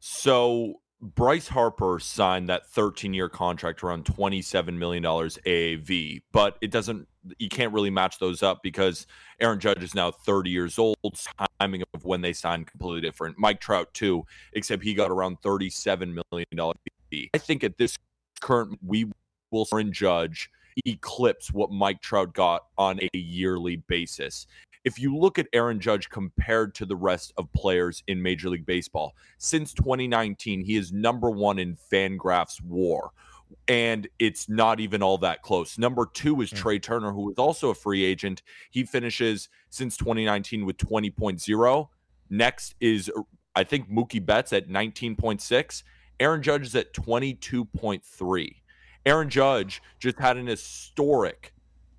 So 0.00 0.80
Bryce 1.00 1.48
Harper 1.48 1.98
signed 2.00 2.48
that 2.48 2.66
13 2.66 3.14
year 3.14 3.28
contract 3.28 3.82
around 3.82 4.04
$27 4.04 4.74
million 4.76 5.02
AAV, 5.02 6.22
but 6.32 6.56
it 6.60 6.70
doesn't, 6.70 7.06
you 7.38 7.48
can't 7.48 7.72
really 7.72 7.90
match 7.90 8.18
those 8.18 8.42
up 8.42 8.60
because 8.62 9.06
Aaron 9.40 9.60
Judge 9.60 9.82
is 9.82 9.94
now 9.94 10.10
30 10.10 10.50
years 10.50 10.78
old. 10.78 10.96
Timing 11.60 11.84
of 11.94 12.04
when 12.04 12.22
they 12.22 12.32
signed 12.32 12.66
completely 12.66 13.02
different. 13.02 13.38
Mike 13.38 13.60
Trout, 13.60 13.92
too, 13.94 14.24
except 14.54 14.82
he 14.82 14.94
got 14.94 15.10
around 15.10 15.40
$37 15.42 16.20
million. 16.32 16.72
I 17.12 17.38
think 17.38 17.64
at 17.64 17.78
this 17.78 17.96
current, 18.40 18.78
we 18.84 19.10
will 19.50 19.66
Aaron 19.72 19.92
Judge 19.92 20.50
eclipse 20.86 21.52
what 21.52 21.70
Mike 21.70 22.00
Trout 22.00 22.32
got 22.32 22.66
on 22.78 23.00
a 23.00 23.18
yearly 23.18 23.76
basis 23.76 24.46
if 24.84 24.98
you 24.98 25.16
look 25.16 25.38
at 25.38 25.46
Aaron 25.52 25.80
Judge 25.80 26.08
compared 26.08 26.74
to 26.76 26.86
the 26.86 26.96
rest 26.96 27.32
of 27.36 27.52
players 27.52 28.02
in 28.06 28.22
Major 28.22 28.48
League 28.48 28.66
Baseball, 28.66 29.14
since 29.38 29.74
2019, 29.74 30.62
he 30.62 30.76
is 30.76 30.92
number 30.92 31.30
one 31.30 31.58
in 31.58 31.76
Fangraphs 31.92 32.62
WAR. 32.62 33.10
And 33.68 34.08
it's 34.18 34.48
not 34.48 34.80
even 34.80 35.02
all 35.02 35.18
that 35.18 35.42
close. 35.42 35.76
Number 35.76 36.06
two 36.06 36.40
is 36.40 36.50
hmm. 36.50 36.56
Trea 36.56 36.78
Turner, 36.78 37.12
who 37.12 37.30
is 37.30 37.38
also 37.38 37.70
a 37.70 37.74
free 37.74 38.04
agent. 38.04 38.42
He 38.70 38.84
finishes 38.84 39.48
since 39.70 39.96
2019 39.96 40.64
with 40.64 40.76
20.0. 40.76 41.88
Next 42.30 42.74
is, 42.80 43.10
I 43.54 43.64
think, 43.64 43.90
Mookie 43.90 44.24
Betts 44.24 44.52
at 44.52 44.68
19.6. 44.68 45.82
Aaron 46.20 46.42
Judge 46.42 46.66
is 46.66 46.76
at 46.76 46.92
22.3. 46.92 48.54
Aaron 49.06 49.30
Judge 49.30 49.82
just 49.98 50.18
had 50.18 50.36
an 50.36 50.46
historic 50.46 51.54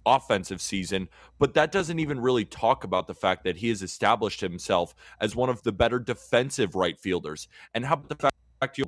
offensive 0.06 0.62
season, 0.62 1.10
but 1.40 1.56
that 1.56 1.72
doesn't 1.72 2.00
even 2.00 2.20
really 2.20 2.46
talk 2.46 2.84
about 2.84 3.08
the 3.08 3.16
fact 3.16 3.44
that 3.44 3.58
he 3.58 3.70
has 3.70 3.82
established 3.82 4.40
himself 4.40 4.94
as 5.20 5.36
one 5.36 5.50
of 5.50 5.64
the 5.64 5.72
better 5.72 5.98
defensive 5.98 6.76
right 6.76 7.00
fielders. 7.00 7.48
And 7.74 7.84
how 7.84 7.96
about 7.96 8.10
the 8.10 8.30
fact 8.60 8.78
you 8.78 8.86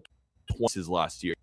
twice 0.55 0.75
his 0.75 0.87
last 0.87 1.23
year? 1.23 1.33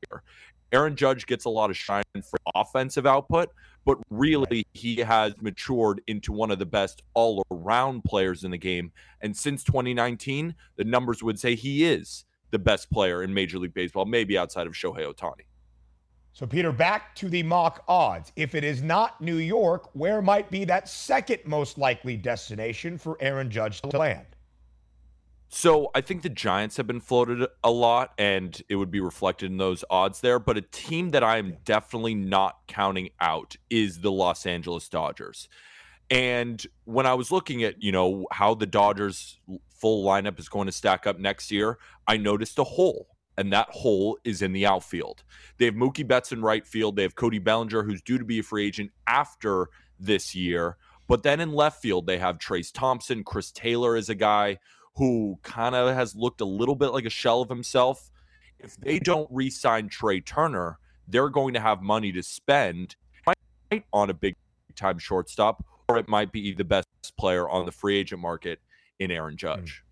Aaron 0.72 0.94
Judge 0.94 1.26
gets 1.26 1.44
a 1.44 1.50
lot 1.50 1.70
of 1.70 1.76
shine 1.76 2.04
for 2.14 2.38
offensive 2.54 3.06
output, 3.06 3.48
but 3.84 3.98
really 4.08 4.64
he 4.72 4.96
has 4.98 5.34
matured 5.40 6.00
into 6.06 6.32
one 6.32 6.52
of 6.52 6.60
the 6.60 6.66
best 6.66 7.02
all 7.14 7.42
around 7.50 8.04
players 8.04 8.44
in 8.44 8.52
the 8.52 8.58
game. 8.58 8.92
And 9.20 9.36
since 9.36 9.64
2019, 9.64 10.54
the 10.76 10.84
numbers 10.84 11.24
would 11.24 11.40
say 11.40 11.56
he 11.56 11.84
is 11.84 12.24
the 12.50 12.58
best 12.58 12.90
player 12.90 13.22
in 13.22 13.32
Major 13.32 13.58
League 13.58 13.74
Baseball, 13.74 14.04
maybe 14.04 14.36
outside 14.36 14.66
of 14.66 14.72
Shohei 14.72 15.06
Ohtani. 15.06 15.44
So, 16.32 16.46
Peter, 16.46 16.70
back 16.70 17.14
to 17.16 17.28
the 17.28 17.42
mock 17.42 17.82
odds. 17.88 18.32
If 18.36 18.54
it 18.54 18.62
is 18.62 18.82
not 18.82 19.20
New 19.20 19.36
York, 19.36 19.90
where 19.94 20.22
might 20.22 20.50
be 20.50 20.64
that 20.64 20.88
second 20.88 21.40
most 21.44 21.76
likely 21.76 22.16
destination 22.16 22.98
for 22.98 23.16
Aaron 23.20 23.50
Judge 23.50 23.80
to 23.82 23.88
land? 23.98 24.26
So, 25.48 25.90
I 25.96 26.00
think 26.00 26.22
the 26.22 26.28
Giants 26.28 26.76
have 26.76 26.86
been 26.86 27.00
floated 27.00 27.48
a 27.64 27.70
lot, 27.72 28.12
and 28.16 28.62
it 28.68 28.76
would 28.76 28.92
be 28.92 29.00
reflected 29.00 29.50
in 29.50 29.56
those 29.56 29.84
odds 29.90 30.20
there. 30.20 30.38
But 30.38 30.56
a 30.56 30.60
team 30.62 31.10
that 31.10 31.24
I 31.24 31.38
am 31.38 31.56
definitely 31.64 32.14
not 32.14 32.58
counting 32.68 33.10
out 33.20 33.56
is 33.68 34.00
the 34.00 34.12
Los 34.12 34.46
Angeles 34.46 34.88
Dodgers. 34.88 35.48
And 36.10 36.64
when 36.84 37.06
I 37.06 37.14
was 37.14 37.30
looking 37.30 37.62
at, 37.62 37.82
you 37.82 37.92
know, 37.92 38.26
how 38.32 38.54
the 38.54 38.66
Dodgers 38.66 39.38
full 39.70 40.04
lineup 40.04 40.38
is 40.38 40.48
going 40.48 40.66
to 40.66 40.72
stack 40.72 41.06
up 41.06 41.18
next 41.18 41.50
year, 41.50 41.78
I 42.06 42.16
noticed 42.16 42.58
a 42.58 42.64
hole 42.64 43.06
and 43.40 43.52
that 43.52 43.68
hole 43.70 44.18
is 44.24 44.42
in 44.42 44.52
the 44.52 44.66
outfield. 44.66 45.22
They 45.56 45.64
have 45.64 45.74
Mookie 45.74 46.06
Betts 46.06 46.32
in 46.32 46.42
right 46.42 46.66
field. 46.66 46.96
They 46.96 47.02
have 47.02 47.14
Cody 47.14 47.38
Bellinger, 47.38 47.82
who's 47.82 48.02
due 48.02 48.18
to 48.18 48.24
be 48.24 48.40
a 48.40 48.42
free 48.42 48.66
agent 48.66 48.90
after 49.06 49.68
this 49.98 50.34
year. 50.34 50.76
But 51.08 51.22
then 51.22 51.40
in 51.40 51.52
left 51.52 51.80
field, 51.80 52.06
they 52.06 52.18
have 52.18 52.38
Trayce 52.38 52.70
Thompson. 52.70 53.24
Chris 53.24 53.50
Taylor 53.50 53.96
is 53.96 54.10
a 54.10 54.14
guy 54.14 54.58
who 54.96 55.38
kind 55.42 55.74
of 55.74 55.94
has 55.94 56.14
looked 56.14 56.42
a 56.42 56.44
little 56.44 56.74
bit 56.74 56.88
like 56.88 57.06
a 57.06 57.10
shell 57.10 57.40
of 57.40 57.48
himself. 57.48 58.10
If 58.58 58.76
they 58.76 58.98
don't 58.98 59.28
re 59.30 59.48
sign 59.48 59.88
Trea 59.88 60.20
Turner, 60.20 60.78
they're 61.08 61.30
going 61.30 61.54
to 61.54 61.60
have 61.60 61.80
money 61.80 62.12
to 62.12 62.22
spend 62.22 62.96
on 63.92 64.10
a 64.10 64.14
big 64.14 64.36
time 64.76 64.98
shortstop, 64.98 65.64
or 65.79 65.79
it 65.98 66.08
might 66.08 66.32
be 66.32 66.52
the 66.52 66.64
best 66.64 66.88
player 67.18 67.48
on 67.48 67.66
the 67.66 67.72
free 67.72 67.96
agent 67.96 68.20
market 68.20 68.60
in 68.98 69.10
Aaron 69.10 69.34
hmm. 69.34 69.38
Judge. 69.38 69.84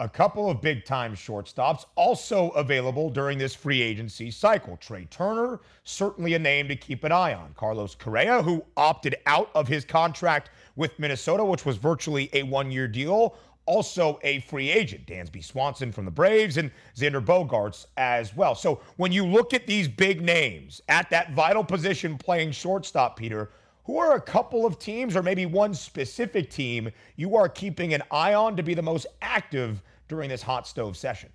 A 0.00 0.08
couple 0.08 0.48
of 0.48 0.62
big 0.62 0.86
time 0.86 1.14
shortstops 1.14 1.84
also 1.94 2.48
available 2.50 3.10
during 3.10 3.36
this 3.36 3.54
free 3.54 3.82
agency 3.82 4.30
cycle. 4.30 4.78
Trea 4.78 5.04
Turner, 5.10 5.60
certainly 5.84 6.32
a 6.32 6.38
name 6.38 6.68
to 6.68 6.76
keep 6.76 7.04
an 7.04 7.12
eye 7.12 7.34
on. 7.34 7.52
Carlos 7.54 7.94
Correa, 7.96 8.42
who 8.42 8.64
opted 8.78 9.16
out 9.26 9.50
of 9.54 9.68
his 9.68 9.84
contract 9.84 10.48
with 10.74 10.98
Minnesota, 10.98 11.44
which 11.44 11.66
was 11.66 11.76
virtually 11.76 12.30
a 12.32 12.44
one 12.44 12.70
year 12.70 12.88
deal, 12.88 13.36
also 13.66 14.18
a 14.22 14.40
free 14.40 14.70
agent. 14.70 15.06
Dansby 15.06 15.44
Swanson 15.44 15.92
from 15.92 16.06
the 16.06 16.10
Braves 16.10 16.56
and 16.56 16.70
Xander 16.96 17.22
Bogaerts 17.22 17.84
as 17.98 18.34
well. 18.34 18.54
So 18.54 18.80
when 18.96 19.12
you 19.12 19.26
look 19.26 19.52
at 19.52 19.66
these 19.66 19.86
big 19.86 20.22
names 20.22 20.80
at 20.88 21.10
that 21.10 21.34
vital 21.34 21.62
position 21.62 22.16
playing 22.16 22.52
shortstop, 22.52 23.18
Peter, 23.18 23.50
who 23.90 23.98
are 23.98 24.14
a 24.14 24.20
couple 24.20 24.64
of 24.64 24.78
teams 24.78 25.16
or 25.16 25.22
maybe 25.22 25.46
one 25.46 25.74
specific 25.74 26.48
team 26.48 26.88
you 27.16 27.34
are 27.34 27.48
keeping 27.48 27.92
an 27.92 28.00
eye 28.12 28.34
on 28.34 28.56
to 28.56 28.62
be 28.62 28.72
the 28.72 28.82
most 28.82 29.04
active 29.20 29.82
during 30.06 30.28
this 30.28 30.42
hot 30.42 30.64
stove 30.68 30.96
session? 30.96 31.28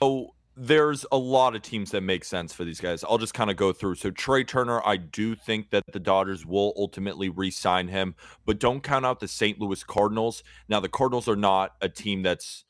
So 0.00 0.34
there's 0.56 1.06
a 1.12 1.16
lot 1.16 1.54
of 1.54 1.62
teams 1.62 1.92
that 1.92 2.00
make 2.00 2.24
sense 2.24 2.52
for 2.52 2.64
these 2.64 2.80
guys. 2.80 3.04
I'll 3.04 3.18
just 3.18 3.34
kind 3.34 3.50
of 3.52 3.56
go 3.56 3.72
through. 3.72 3.94
So 3.94 4.10
Trea 4.10 4.42
Turner, 4.42 4.82
I 4.84 4.96
do 4.96 5.36
think 5.36 5.70
that 5.70 5.84
the 5.92 6.00
Dodgers 6.00 6.44
will 6.44 6.74
ultimately 6.76 7.28
re-sign 7.28 7.86
him, 7.86 8.16
but 8.44 8.58
don't 8.58 8.82
count 8.82 9.06
out 9.06 9.20
the 9.20 9.28
St. 9.28 9.60
Louis 9.60 9.84
Cardinals. 9.84 10.42
Now 10.68 10.80
the 10.80 10.88
Cardinals 10.88 11.28
are 11.28 11.36
not 11.36 11.76
a 11.80 11.88
team 11.88 12.22
that's 12.22 12.64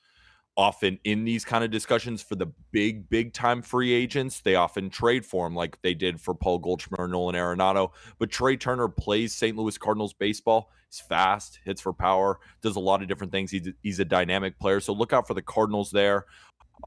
often 0.56 0.98
in 1.04 1.24
these 1.24 1.44
kind 1.44 1.64
of 1.64 1.70
discussions 1.70 2.22
for 2.22 2.34
the 2.34 2.46
big, 2.70 3.08
big 3.08 3.32
time 3.32 3.62
free 3.62 3.92
agents. 3.92 4.40
They 4.40 4.54
often 4.54 4.90
trade 4.90 5.24
for 5.24 5.46
him 5.46 5.54
like 5.54 5.80
they 5.82 5.94
did 5.94 6.20
for 6.20 6.34
Paul 6.34 6.58
Goldschmidt 6.58 7.00
Nolan 7.00 7.34
Arenado. 7.34 7.92
But 8.18 8.30
Trea 8.30 8.56
Turner 8.56 8.88
plays 8.88 9.34
St. 9.34 9.56
Louis 9.56 9.78
Cardinals 9.78 10.12
baseball. 10.12 10.70
He's 10.90 11.00
fast, 11.00 11.58
hits 11.64 11.80
for 11.80 11.92
power, 11.92 12.38
does 12.60 12.76
a 12.76 12.80
lot 12.80 13.00
of 13.02 13.08
different 13.08 13.32
things. 13.32 13.50
He's, 13.50 13.68
he's 13.82 13.98
a 13.98 14.04
dynamic 14.04 14.58
player. 14.58 14.80
So 14.80 14.92
look 14.92 15.12
out 15.12 15.26
for 15.26 15.34
the 15.34 15.42
Cardinals 15.42 15.90
there. 15.90 16.26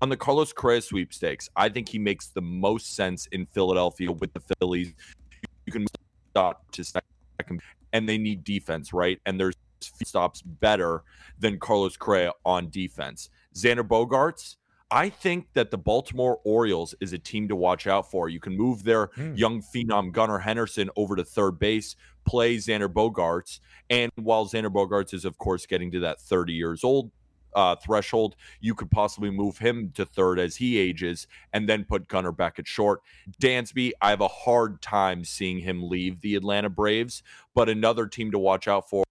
On 0.01 0.09
the 0.09 0.17
Carlos 0.17 0.51
Correa 0.51 0.81
sweepstakes, 0.81 1.49
I 1.55 1.69
think 1.69 1.89
he 1.89 1.99
makes 1.99 2.27
the 2.27 2.41
most 2.41 2.95
sense 2.95 3.27
in 3.27 3.45
Philadelphia 3.47 4.11
with 4.11 4.33
the 4.33 4.41
Phillies. 4.59 4.93
You 5.65 5.71
can 5.71 5.85
stop 6.31 6.69
to 6.71 6.83
second, 6.83 7.61
and 7.93 8.07
they 8.07 8.17
need 8.17 8.43
defense, 8.43 8.91
right? 8.93 9.19
And 9.25 9.39
there's 9.39 9.55
stops 10.03 10.41
better 10.41 11.03
than 11.39 11.59
Carlos 11.59 11.97
Correa 11.97 12.31
on 12.45 12.69
defense. 12.69 13.29
Xander 13.55 13.87
Bogaerts. 13.87 14.57
I 14.91 15.09
think 15.09 15.47
that 15.53 15.71
the 15.71 15.77
Baltimore 15.77 16.39
Orioles 16.43 16.93
is 16.99 17.11
a 17.11 17.17
team 17.17 17.47
to 17.47 17.55
watch 17.55 17.87
out 17.87 18.11
for. 18.11 18.29
You 18.29 18.39
can 18.39 18.55
move 18.55 18.83
their 18.83 19.07
mm. 19.07 19.37
young 19.37 19.61
phenom 19.61 20.11
Gunnar 20.11 20.39
Henderson 20.39 20.89
over 20.95 21.15
to 21.15 21.23
third 21.23 21.57
base, 21.57 21.95
play 22.23 22.57
Xander 22.57 22.87
Bogaerts, 22.87 23.59
and 23.89 24.11
while 24.15 24.45
Xander 24.45 24.71
Bogaerts 24.71 25.13
is 25.13 25.25
of 25.25 25.37
course 25.37 25.65
getting 25.65 25.91
to 25.91 25.99
that 26.01 26.21
30 26.21 26.53
years 26.53 26.83
old 26.83 27.11
uh, 27.55 27.75
threshold, 27.75 28.35
you 28.59 28.75
could 28.75 28.91
possibly 28.91 29.31
move 29.31 29.57
him 29.57 29.91
to 29.95 30.05
third 30.05 30.37
as 30.37 30.57
he 30.57 30.77
ages, 30.77 31.25
and 31.53 31.67
then 31.67 31.85
put 31.85 32.07
Gunnar 32.07 32.33
back 32.33 32.59
at 32.59 32.67
short. 32.67 33.01
Dansby, 33.41 33.91
I 34.01 34.09
have 34.11 34.21
a 34.21 34.27
hard 34.27 34.81
time 34.81 35.23
seeing 35.23 35.59
him 35.59 35.89
leave 35.89 36.21
the 36.21 36.35
Atlanta 36.35 36.69
Braves, 36.69 37.23
but 37.55 37.69
another 37.69 38.07
team 38.07 38.29
to 38.31 38.39
watch 38.39 38.67
out 38.67 38.89
for 38.89 39.05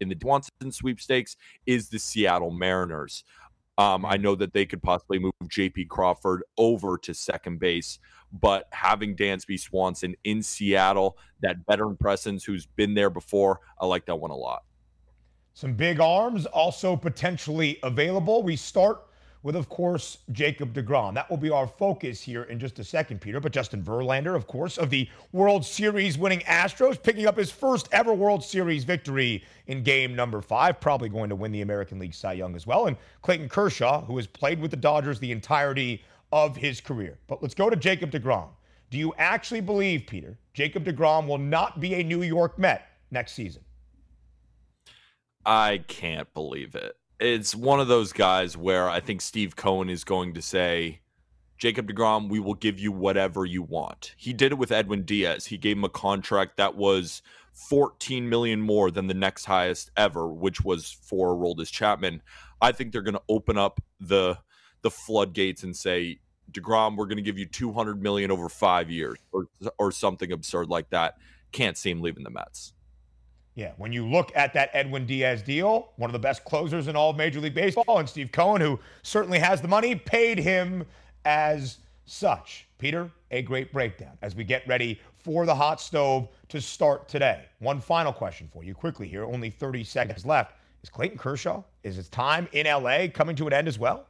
in 0.00 0.08
the 0.08 0.16
Swanson 0.20 0.72
sweepstakes 0.72 1.36
is 1.66 1.88
the 1.88 1.98
Seattle 1.98 2.52
Mariners. 2.52 3.24
Um, 3.80 4.04
I 4.04 4.18
know 4.18 4.34
that 4.34 4.52
they 4.52 4.66
could 4.66 4.82
possibly 4.82 5.18
move 5.18 5.32
JP 5.44 5.88
Crawford 5.88 6.42
over 6.58 6.98
to 6.98 7.14
second 7.14 7.60
base, 7.60 7.98
but 8.30 8.68
having 8.72 9.16
Dansby 9.16 9.58
Swanson 9.58 10.14
in 10.24 10.42
Seattle, 10.42 11.16
that 11.40 11.56
veteran 11.66 11.96
presence 11.96 12.44
who's 12.44 12.66
been 12.66 12.92
there 12.92 13.08
before, 13.08 13.60
I 13.80 13.86
like 13.86 14.04
that 14.04 14.16
one 14.16 14.32
a 14.32 14.36
lot. 14.36 14.64
Some 15.54 15.72
big 15.72 15.98
arms 15.98 16.44
also 16.44 16.94
potentially 16.94 17.78
available. 17.82 18.42
We 18.42 18.54
start 18.54 19.00
with, 19.42 19.56
of 19.56 19.68
course, 19.68 20.18
Jacob 20.32 20.74
DeGrom. 20.74 21.14
That 21.14 21.30
will 21.30 21.36
be 21.36 21.50
our 21.50 21.66
focus 21.66 22.20
here 22.20 22.42
in 22.44 22.58
just 22.58 22.78
a 22.78 22.84
second, 22.84 23.20
Peter. 23.20 23.40
But 23.40 23.52
Justin 23.52 23.82
Verlander, 23.82 24.36
of 24.36 24.46
course, 24.46 24.76
of 24.76 24.90
the 24.90 25.08
World 25.32 25.64
Series 25.64 26.18
winning 26.18 26.40
Astros, 26.40 27.02
picking 27.02 27.26
up 27.26 27.36
his 27.36 27.50
first 27.50 27.88
ever 27.92 28.12
World 28.12 28.44
Series 28.44 28.84
victory 28.84 29.42
in 29.66 29.82
game 29.82 30.14
number 30.14 30.42
five, 30.42 30.80
probably 30.80 31.08
going 31.08 31.30
to 31.30 31.36
win 31.36 31.52
the 31.52 31.62
American 31.62 31.98
League 31.98 32.14
Cy 32.14 32.34
Young 32.34 32.54
as 32.54 32.66
well. 32.66 32.86
And 32.86 32.96
Clayton 33.22 33.48
Kershaw, 33.48 34.04
who 34.04 34.16
has 34.16 34.26
played 34.26 34.60
with 34.60 34.70
the 34.70 34.76
Dodgers 34.76 35.18
the 35.18 35.32
entirety 35.32 36.04
of 36.32 36.56
his 36.56 36.80
career. 36.80 37.18
But 37.26 37.42
let's 37.42 37.54
go 37.54 37.70
to 37.70 37.76
Jacob 37.76 38.10
DeGrom. 38.10 38.48
Do 38.90 38.98
you 38.98 39.14
actually 39.18 39.60
believe, 39.60 40.04
Peter, 40.06 40.36
Jacob 40.52 40.84
DeGrom 40.84 41.26
will 41.26 41.38
not 41.38 41.80
be 41.80 41.94
a 41.94 42.02
New 42.02 42.22
York 42.22 42.58
Met 42.58 42.88
next 43.10 43.32
season? 43.32 43.62
I 45.46 45.82
can't 45.88 46.32
believe 46.34 46.74
it. 46.74 46.96
It's 47.20 47.54
one 47.54 47.80
of 47.80 47.88
those 47.88 48.14
guys 48.14 48.56
where 48.56 48.88
I 48.88 49.00
think 49.00 49.20
Steve 49.20 49.54
Cohen 49.54 49.90
is 49.90 50.04
going 50.04 50.32
to 50.34 50.42
say, 50.42 51.00
Jacob 51.58 51.86
DeGrom, 51.86 52.30
we 52.30 52.40
will 52.40 52.54
give 52.54 52.80
you 52.80 52.90
whatever 52.90 53.44
you 53.44 53.62
want. 53.62 54.14
He 54.16 54.32
did 54.32 54.52
it 54.52 54.54
with 54.58 54.72
Edwin 54.72 55.02
Diaz. 55.02 55.44
He 55.44 55.58
gave 55.58 55.76
him 55.76 55.84
a 55.84 55.90
contract 55.90 56.56
that 56.56 56.76
was 56.76 57.20
14 57.52 58.26
million 58.26 58.62
more 58.62 58.90
than 58.90 59.06
the 59.06 59.12
next 59.14 59.44
highest 59.44 59.90
ever, 59.98 60.28
which 60.28 60.62
was 60.62 60.90
for 60.90 61.36
Aroldis 61.36 61.70
Chapman. 61.70 62.22
I 62.62 62.72
think 62.72 62.90
they're 62.92 63.02
going 63.02 63.14
to 63.14 63.22
open 63.28 63.58
up 63.58 63.80
the 64.00 64.38
the 64.80 64.90
floodgates 64.90 65.62
and 65.62 65.76
say, 65.76 66.20
DeGrom, 66.50 66.96
we're 66.96 67.04
going 67.04 67.16
to 67.16 67.22
give 67.22 67.38
you 67.38 67.44
200 67.44 68.02
million 68.02 68.30
over 68.30 68.48
five 68.48 68.90
years 68.90 69.18
or, 69.30 69.48
or 69.78 69.92
something 69.92 70.32
absurd 70.32 70.70
like 70.70 70.88
that. 70.88 71.16
Can't 71.52 71.76
see 71.76 71.90
him 71.90 72.00
leaving 72.00 72.24
the 72.24 72.30
Mets. 72.30 72.72
Yeah, 73.54 73.72
when 73.78 73.92
you 73.92 74.06
look 74.06 74.30
at 74.34 74.54
that 74.54 74.70
Edwin 74.72 75.06
Diaz 75.06 75.42
deal, 75.42 75.90
one 75.96 76.08
of 76.08 76.12
the 76.12 76.18
best 76.18 76.44
closers 76.44 76.88
in 76.88 76.96
all 76.96 77.10
of 77.10 77.16
Major 77.16 77.40
League 77.40 77.54
Baseball, 77.54 77.98
and 77.98 78.08
Steve 78.08 78.30
Cohen, 78.32 78.60
who 78.60 78.78
certainly 79.02 79.38
has 79.38 79.60
the 79.60 79.68
money, 79.68 79.94
paid 79.94 80.38
him 80.38 80.84
as 81.24 81.78
such. 82.04 82.66
Peter, 82.78 83.10
a 83.30 83.42
great 83.42 83.72
breakdown 83.72 84.16
as 84.22 84.34
we 84.34 84.44
get 84.44 84.66
ready 84.66 85.00
for 85.18 85.46
the 85.46 85.54
hot 85.54 85.80
stove 85.80 86.28
to 86.48 86.60
start 86.60 87.08
today. 87.08 87.44
One 87.58 87.80
final 87.80 88.12
question 88.12 88.48
for 88.52 88.64
you 88.64 88.74
quickly 88.74 89.06
here, 89.06 89.24
only 89.24 89.50
30 89.50 89.84
seconds 89.84 90.24
left. 90.24 90.54
Is 90.82 90.88
Clayton 90.88 91.18
Kershaw, 91.18 91.62
is 91.82 91.96
his 91.96 92.08
time 92.08 92.48
in 92.52 92.66
LA 92.66 93.08
coming 93.12 93.36
to 93.36 93.46
an 93.46 93.52
end 93.52 93.68
as 93.68 93.78
well? 93.78 94.06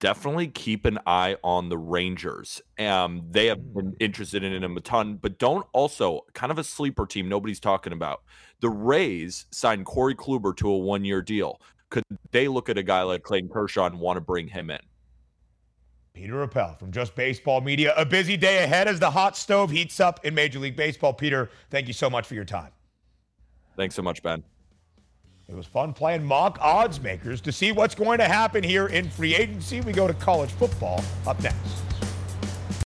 Definitely 0.00 0.48
keep 0.48 0.84
an 0.84 0.98
eye 1.06 1.36
on 1.42 1.68
the 1.68 1.78
Rangers. 1.78 2.60
Um, 2.78 3.22
they 3.30 3.46
have 3.46 3.74
been 3.74 3.92
mm. 3.92 3.96
interested 4.00 4.42
in 4.42 4.62
him 4.62 4.76
a 4.76 4.80
ton, 4.80 5.16
but 5.16 5.38
don't 5.38 5.66
also 5.72 6.22
kind 6.34 6.52
of 6.52 6.58
a 6.58 6.64
sleeper 6.64 7.06
team 7.06 7.28
nobody's 7.28 7.60
talking 7.60 7.92
about. 7.92 8.22
The 8.60 8.70
Rays 8.70 9.46
signed 9.50 9.86
Corey 9.86 10.14
Kluber 10.14 10.56
to 10.56 10.68
a 10.68 10.78
one 10.78 11.04
year 11.04 11.22
deal. 11.22 11.60
Could 11.90 12.04
they 12.32 12.48
look 12.48 12.68
at 12.68 12.78
a 12.78 12.82
guy 12.82 13.02
like 13.02 13.22
Clayton 13.22 13.48
Kershaw 13.48 13.86
and 13.86 14.00
want 14.00 14.16
to 14.16 14.20
bring 14.20 14.48
him 14.48 14.70
in? 14.70 14.80
Peter 16.14 16.42
Appel 16.42 16.74
from 16.78 16.90
Just 16.90 17.14
Baseball 17.14 17.60
Media. 17.60 17.92
A 17.96 18.04
busy 18.04 18.38
day 18.38 18.64
ahead 18.64 18.88
as 18.88 18.98
the 18.98 19.10
hot 19.10 19.36
stove 19.36 19.70
heats 19.70 20.00
up 20.00 20.24
in 20.24 20.34
Major 20.34 20.58
League 20.58 20.74
Baseball. 20.74 21.12
Peter, 21.12 21.50
thank 21.70 21.86
you 21.86 21.92
so 21.92 22.08
much 22.08 22.26
for 22.26 22.34
your 22.34 22.44
time. 22.44 22.70
Thanks 23.76 23.94
so 23.94 24.02
much, 24.02 24.22
Ben. 24.22 24.42
It 25.48 25.54
was 25.54 25.66
fun 25.66 25.92
playing 25.92 26.24
mock 26.24 26.58
odds 26.60 27.00
makers 27.00 27.40
to 27.42 27.52
see 27.52 27.70
what's 27.70 27.94
going 27.94 28.18
to 28.18 28.24
happen 28.24 28.64
here 28.64 28.88
in 28.88 29.08
free 29.08 29.34
agency. 29.36 29.80
We 29.80 29.92
go 29.92 30.08
to 30.08 30.14
college 30.14 30.50
football 30.50 31.04
up 31.26 31.40
next. 31.40 31.56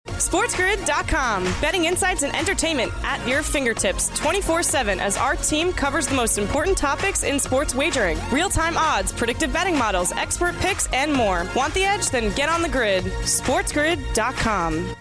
SportsGrid.com. 0.07 1.43
Betting 1.61 1.85
insights 1.85 2.23
and 2.23 2.35
entertainment 2.35 2.91
at 3.03 3.25
your 3.27 3.43
fingertips 3.43 4.09
24 4.17 4.63
7 4.63 4.99
as 4.99 5.15
our 5.17 5.35
team 5.35 5.71
covers 5.71 6.07
the 6.07 6.15
most 6.15 6.39
important 6.39 6.75
topics 6.75 7.23
in 7.23 7.39
sports 7.39 7.75
wagering 7.75 8.17
real 8.31 8.49
time 8.49 8.75
odds, 8.75 9.13
predictive 9.13 9.53
betting 9.53 9.77
models, 9.77 10.11
expert 10.13 10.55
picks, 10.55 10.87
and 10.91 11.13
more. 11.13 11.45
Want 11.55 11.73
the 11.75 11.83
edge? 11.83 12.09
Then 12.09 12.33
get 12.33 12.49
on 12.49 12.63
the 12.63 12.69
grid. 12.69 13.03
SportsGrid.com. 13.03 14.95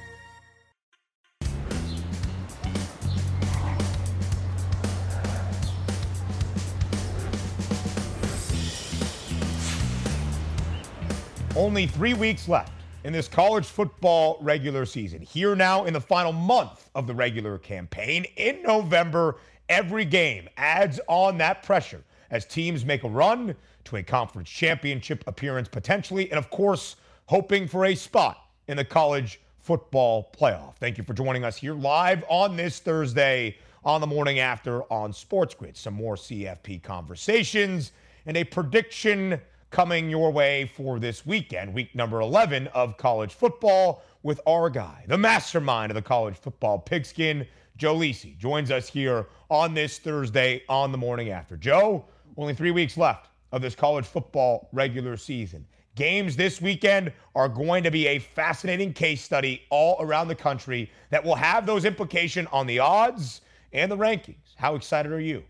Only 11.57 11.87
three 11.87 12.13
weeks 12.13 12.49
left 12.49 12.71
in 13.05 13.15
this 13.15 13.29
college 13.29 13.65
football 13.65 14.37
regular 14.43 14.85
season. 14.85 15.23
Here 15.23 15.57
now 15.57 15.87
in 15.87 15.95
the 15.95 16.01
final 16.01 16.31
month 16.31 16.91
of 16.95 17.07
the 17.07 17.15
regular 17.15 17.57
campaign. 17.57 18.27
In 18.37 18.63
November, 18.63 19.39
every 19.71 20.05
game 20.05 20.51
adds 20.59 21.01
on 21.09 21.39
that 21.39 21.63
pressure 21.63 22.05
as 22.31 22.45
teams 22.45 22.85
make 22.85 23.05
a 23.05 23.09
run 23.09 23.57
to 23.85 23.97
a 23.97 24.03
conference 24.03 24.51
championship 24.51 25.25
appearance 25.27 25.67
potentially, 25.67 26.31
and 26.31 26.37
of 26.37 26.51
course, 26.51 26.97
hoping 27.25 27.67
for 27.67 27.87
a 27.87 27.95
spot 27.95 28.51
in 28.69 28.77
the 28.77 28.85
college 28.85 29.41
football 29.59 30.31
playoff. 30.39 30.77
Thank 30.77 30.99
you 30.99 31.05
for 31.05 31.15
joining 31.15 31.43
us 31.43 31.57
here 31.57 31.73
live 31.73 32.23
on 32.29 32.55
this 32.55 32.81
Thursday 32.81 33.57
on 33.83 34.03
the 34.03 34.07
morning 34.07 34.41
after 34.41 34.83
on 34.93 35.11
Sports 35.11 35.55
Grid. 35.55 35.75
Some 35.75 35.95
more 35.95 36.17
CFP 36.17 36.83
conversations 36.83 37.93
and 38.27 38.37
a 38.37 38.45
prediction 38.45 39.41
coming 39.77 40.09
your 40.09 40.31
way 40.31 40.65
for 40.75 40.99
this 40.99 41.27
weekend, 41.27 41.75
week 41.75 41.95
number 41.95 42.23
11 42.23 42.67
of 42.69 42.97
college 42.97 43.35
football, 43.35 44.03
with 44.23 44.41
our 44.47 44.71
guy, 44.71 45.05
the 45.07 45.19
mastermind 45.19 45.91
of 45.91 45.95
the 45.95 46.01
college 46.01 46.35
football 46.35 46.79
pigskin, 46.79 47.47
Joe 47.77 47.95
Lisi, 47.95 48.39
joins 48.39 48.71
us 48.71 48.89
here 48.89 49.27
on 49.51 49.75
this 49.75 49.99
Thursday 49.99 50.63
on 50.71 50.93
the 50.93 50.97
morning 50.97 51.29
after. 51.29 51.59
Joe, 51.59 52.07
only 52.39 52.55
three 52.55 52.71
weeks 52.71 52.97
left 52.97 53.29
of 53.53 53.61
this 53.61 53.75
college 53.75 54.07
football 54.07 54.71
regular 54.73 55.15
season. 55.19 55.67
Games 55.95 56.37
this 56.37 56.63
weekend 56.63 57.13
are 57.35 57.47
going 57.47 57.85
to 57.85 57.91
be 57.91 58.07
a 58.07 58.19
fascinating 58.19 58.95
case 58.95 59.21
study 59.21 59.61
all 59.69 59.99
around 60.01 60.29
the 60.29 60.35
country 60.35 60.91
that 61.11 61.23
will 61.23 61.35
have 61.35 61.67
those 61.67 61.85
implications 61.85 62.49
on 62.51 62.67
the 62.67 62.79
odds 62.79 63.43
and 63.75 63.93
the 63.93 63.97
rankings. 63.99 64.55
How 64.55 64.75
excited 64.75 65.13
are 65.13 65.21
you? 65.21 65.45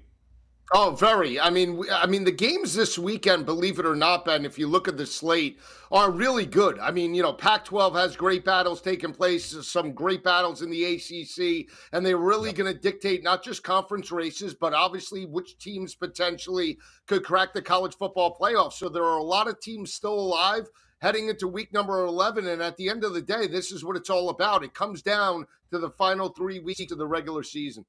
Oh, 0.75 0.97
very. 0.99 1.39
I 1.39 1.49
mean, 1.49 1.85
I 1.93 2.07
mean, 2.07 2.25
the 2.25 2.33
games 2.33 2.75
this 2.75 2.99
weekend, 2.99 3.47
believe 3.47 3.79
it 3.79 3.87
or 3.87 3.95
not, 3.95 4.25
Ben, 4.25 4.45
if 4.45 4.59
you 4.59 4.67
look 4.67 4.89
at 4.89 4.97
the 4.97 5.07
slate, 5.07 5.61
are 5.93 6.11
really 6.11 6.45
good. 6.45 6.77
I 6.81 6.91
mean, 6.91 7.15
you 7.15 7.23
know, 7.23 7.33
Pac-12 7.33 7.95
has 7.95 8.17
great 8.17 8.45
battles 8.45 8.83
taking 8.83 9.13
place, 9.13 9.55
some 9.65 9.93
great 9.93 10.25
battles 10.25 10.63
in 10.63 10.71
the 10.71 10.85
ACC, 10.85 11.69
and 11.93 12.05
they're 12.05 12.17
really 12.17 12.49
yep. 12.49 12.57
going 12.57 12.75
to 12.75 12.81
dictate 12.81 13.23
not 13.23 13.45
just 13.45 13.63
conference 13.63 14.11
races, 14.11 14.55
but 14.55 14.75
obviously 14.75 15.25
which 15.25 15.57
teams 15.59 15.95
potentially 15.95 16.79
could 17.07 17.23
crack 17.23 17.55
the 17.55 17.63
college 17.63 17.95
football 17.97 18.37
playoffs. 18.37 18.75
So 18.75 18.89
there 18.89 19.05
are 19.05 19.19
a 19.19 19.23
lot 19.23 19.47
of 19.47 19.61
teams 19.61 19.95
still 19.95 20.19
alive 20.19 20.69
heading 21.01 21.29
into 21.29 21.47
week 21.47 21.73
number 21.73 22.05
11. 22.05 22.49
And 22.49 22.61
at 22.61 22.77
the 22.77 22.89
end 22.89 23.05
of 23.05 23.15
the 23.15 23.23
day, 23.23 23.47
this 23.47 23.71
is 23.71 23.85
what 23.85 23.97
it's 23.97 24.11
all 24.11 24.31
about. 24.31 24.65
It 24.65 24.75
comes 24.75 25.03
down 25.03 25.47
to 25.71 25.79
the 25.79 25.91
final 25.91 26.31
three 26.31 26.59
weeks 26.59 26.91
of 26.91 26.99
the 26.99 27.07
regular 27.07 27.45
season. 27.45 27.85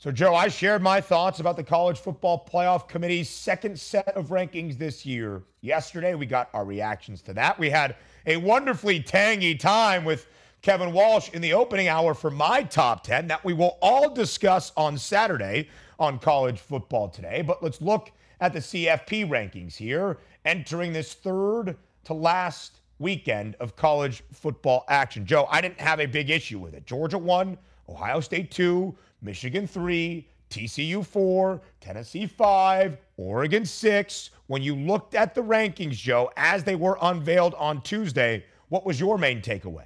So, 0.00 0.12
Joe, 0.12 0.32
I 0.32 0.46
shared 0.46 0.80
my 0.80 1.00
thoughts 1.00 1.40
about 1.40 1.56
the 1.56 1.64
College 1.64 1.98
Football 1.98 2.46
Playoff 2.48 2.86
Committee's 2.86 3.28
second 3.28 3.76
set 3.76 4.06
of 4.16 4.28
rankings 4.28 4.78
this 4.78 5.04
year. 5.04 5.42
Yesterday, 5.60 6.14
we 6.14 6.24
got 6.24 6.50
our 6.54 6.64
reactions 6.64 7.20
to 7.22 7.32
that. 7.32 7.58
We 7.58 7.68
had 7.68 7.96
a 8.24 8.36
wonderfully 8.36 9.00
tangy 9.02 9.56
time 9.56 10.04
with 10.04 10.28
Kevin 10.62 10.92
Walsh 10.92 11.30
in 11.30 11.42
the 11.42 11.52
opening 11.52 11.88
hour 11.88 12.14
for 12.14 12.30
my 12.30 12.62
top 12.62 13.02
10 13.02 13.26
that 13.26 13.44
we 13.44 13.52
will 13.52 13.76
all 13.82 14.08
discuss 14.08 14.70
on 14.76 14.96
Saturday 14.96 15.68
on 15.98 16.20
College 16.20 16.60
Football 16.60 17.08
Today. 17.08 17.42
But 17.42 17.60
let's 17.60 17.82
look 17.82 18.12
at 18.40 18.52
the 18.52 18.60
CFP 18.60 19.28
rankings 19.28 19.74
here, 19.74 20.18
entering 20.44 20.92
this 20.92 21.14
third 21.14 21.76
to 22.04 22.14
last 22.14 22.82
weekend 23.00 23.56
of 23.56 23.74
college 23.74 24.22
football 24.32 24.84
action. 24.88 25.26
Joe, 25.26 25.48
I 25.50 25.60
didn't 25.60 25.80
have 25.80 25.98
a 25.98 26.06
big 26.06 26.30
issue 26.30 26.60
with 26.60 26.74
it. 26.74 26.86
Georgia 26.86 27.18
won, 27.18 27.58
Ohio 27.88 28.20
State 28.20 28.52
two. 28.52 28.96
Michigan 29.20 29.66
3, 29.66 30.26
TCU 30.50 31.04
4, 31.04 31.60
Tennessee 31.80 32.26
5, 32.26 32.96
Oregon 33.16 33.64
6. 33.64 34.30
When 34.46 34.62
you 34.62 34.74
looked 34.74 35.14
at 35.14 35.34
the 35.34 35.42
rankings, 35.42 35.96
Joe, 35.96 36.30
as 36.36 36.64
they 36.64 36.76
were 36.76 36.98
unveiled 37.02 37.54
on 37.54 37.82
Tuesday, 37.82 38.44
what 38.68 38.86
was 38.86 38.98
your 38.98 39.18
main 39.18 39.42
takeaway? 39.42 39.84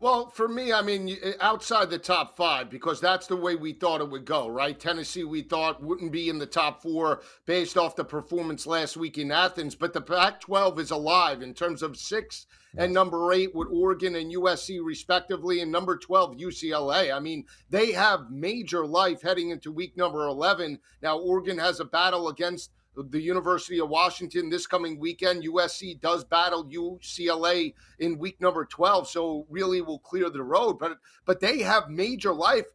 Well, 0.00 0.30
for 0.30 0.46
me, 0.46 0.72
I 0.72 0.80
mean, 0.80 1.18
eh, 1.22 1.32
outside 1.40 1.90
the 1.90 1.98
top 1.98 2.36
five, 2.36 2.70
because 2.70 3.00
that's 3.00 3.26
the 3.26 3.36
way 3.36 3.56
we 3.56 3.72
thought 3.72 4.00
it 4.00 4.08
would 4.08 4.24
go, 4.24 4.48
right? 4.48 4.78
Tennessee, 4.78 5.24
we 5.24 5.42
thought 5.42 5.82
wouldn't 5.82 6.12
be 6.12 6.28
in 6.28 6.38
the 6.38 6.46
top 6.46 6.80
four 6.80 7.22
based 7.46 7.76
off 7.76 7.96
the 7.96 8.04
performance 8.04 8.64
last 8.64 8.96
week 8.96 9.18
in 9.18 9.32
Athens, 9.32 9.74
but 9.74 9.92
the 9.92 10.00
Pac 10.00 10.40
12 10.40 10.78
is 10.78 10.90
alive 10.92 11.42
in 11.42 11.52
terms 11.52 11.82
of 11.82 11.96
six 11.96 12.46
and 12.78 12.94
number 12.94 13.32
eight 13.32 13.54
with 13.54 13.68
Oregon 13.70 14.14
and 14.14 14.32
USC, 14.32 14.78
respectively, 14.82 15.60
and 15.60 15.70
number 15.70 15.96
12, 15.96 16.36
UCLA. 16.36 17.14
I 17.14 17.18
mean, 17.18 17.44
they 17.70 17.90
have 17.90 18.30
major 18.30 18.86
life 18.86 19.20
heading 19.20 19.50
into 19.50 19.72
week 19.72 19.96
number 19.96 20.26
11. 20.28 20.78
Now, 21.02 21.18
Oregon 21.18 21.58
has 21.58 21.80
a 21.80 21.84
battle 21.84 22.28
against 22.28 22.70
the 23.02 23.20
University 23.20 23.80
of 23.80 23.88
Washington 23.88 24.50
this 24.50 24.66
coming 24.66 24.98
weekend. 24.98 25.44
USC 25.44 26.00
does 26.00 26.24
battle 26.24 26.64
UCLA 26.64 27.74
in 27.98 28.18
week 28.18 28.40
number 28.40 28.64
12, 28.64 29.08
so 29.08 29.46
really 29.48 29.80
will 29.80 29.98
clear 30.00 30.30
the 30.30 30.42
road. 30.42 30.78
But 30.78 30.98
but 31.24 31.40
they 31.40 31.60
have 31.60 31.88
major 31.88 32.32
life 32.32 32.66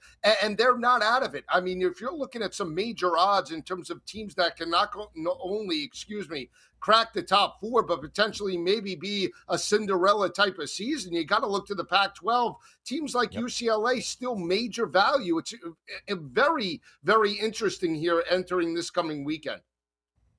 and, 0.41 0.57
they're 0.57 0.77
not 0.77 1.01
out 1.01 1.23
of 1.23 1.33
it. 1.33 1.43
I 1.49 1.59
mean, 1.59 1.81
if 1.81 1.99
you're 1.99 2.15
looking 2.15 2.43
at 2.43 2.53
some 2.53 2.75
major 2.75 3.17
odds 3.17 3.51
in 3.51 3.63
terms 3.63 3.89
of 3.89 4.05
teams 4.05 4.35
that 4.35 4.55
can 4.55 4.69
not 4.69 4.93
only, 5.25 5.83
excuse 5.83 6.29
me, 6.29 6.49
crack 6.83 7.13
the 7.13 7.21
top 7.23 7.61
four, 7.61 7.81
but 7.81 8.01
potentially 8.01 8.57
maybe 8.57 8.93
be 8.93 9.31
a 9.47 9.57
Cinderella 9.57 10.29
type 10.29 10.59
of 10.59 10.69
season. 10.69 11.13
You 11.13 11.25
got 11.25 11.39
to 11.39 11.47
look 11.47 11.65
to 11.67 11.75
the 11.75 11.85
Pac 11.85 12.13
12. 12.15 12.55
Teams 12.85 13.15
like 13.15 13.33
yep. 13.33 13.43
UCLA 13.43 14.03
still 14.03 14.35
major 14.35 14.85
value. 14.85 15.37
It's 15.37 15.53
uh, 15.53 15.69
a, 16.09 16.13
a 16.13 16.15
very, 16.17 16.81
very 17.03 17.31
interesting 17.31 17.95
here 17.95 18.23
entering 18.29 18.73
this 18.73 18.89
coming 18.89 19.23
weekend. 19.23 19.61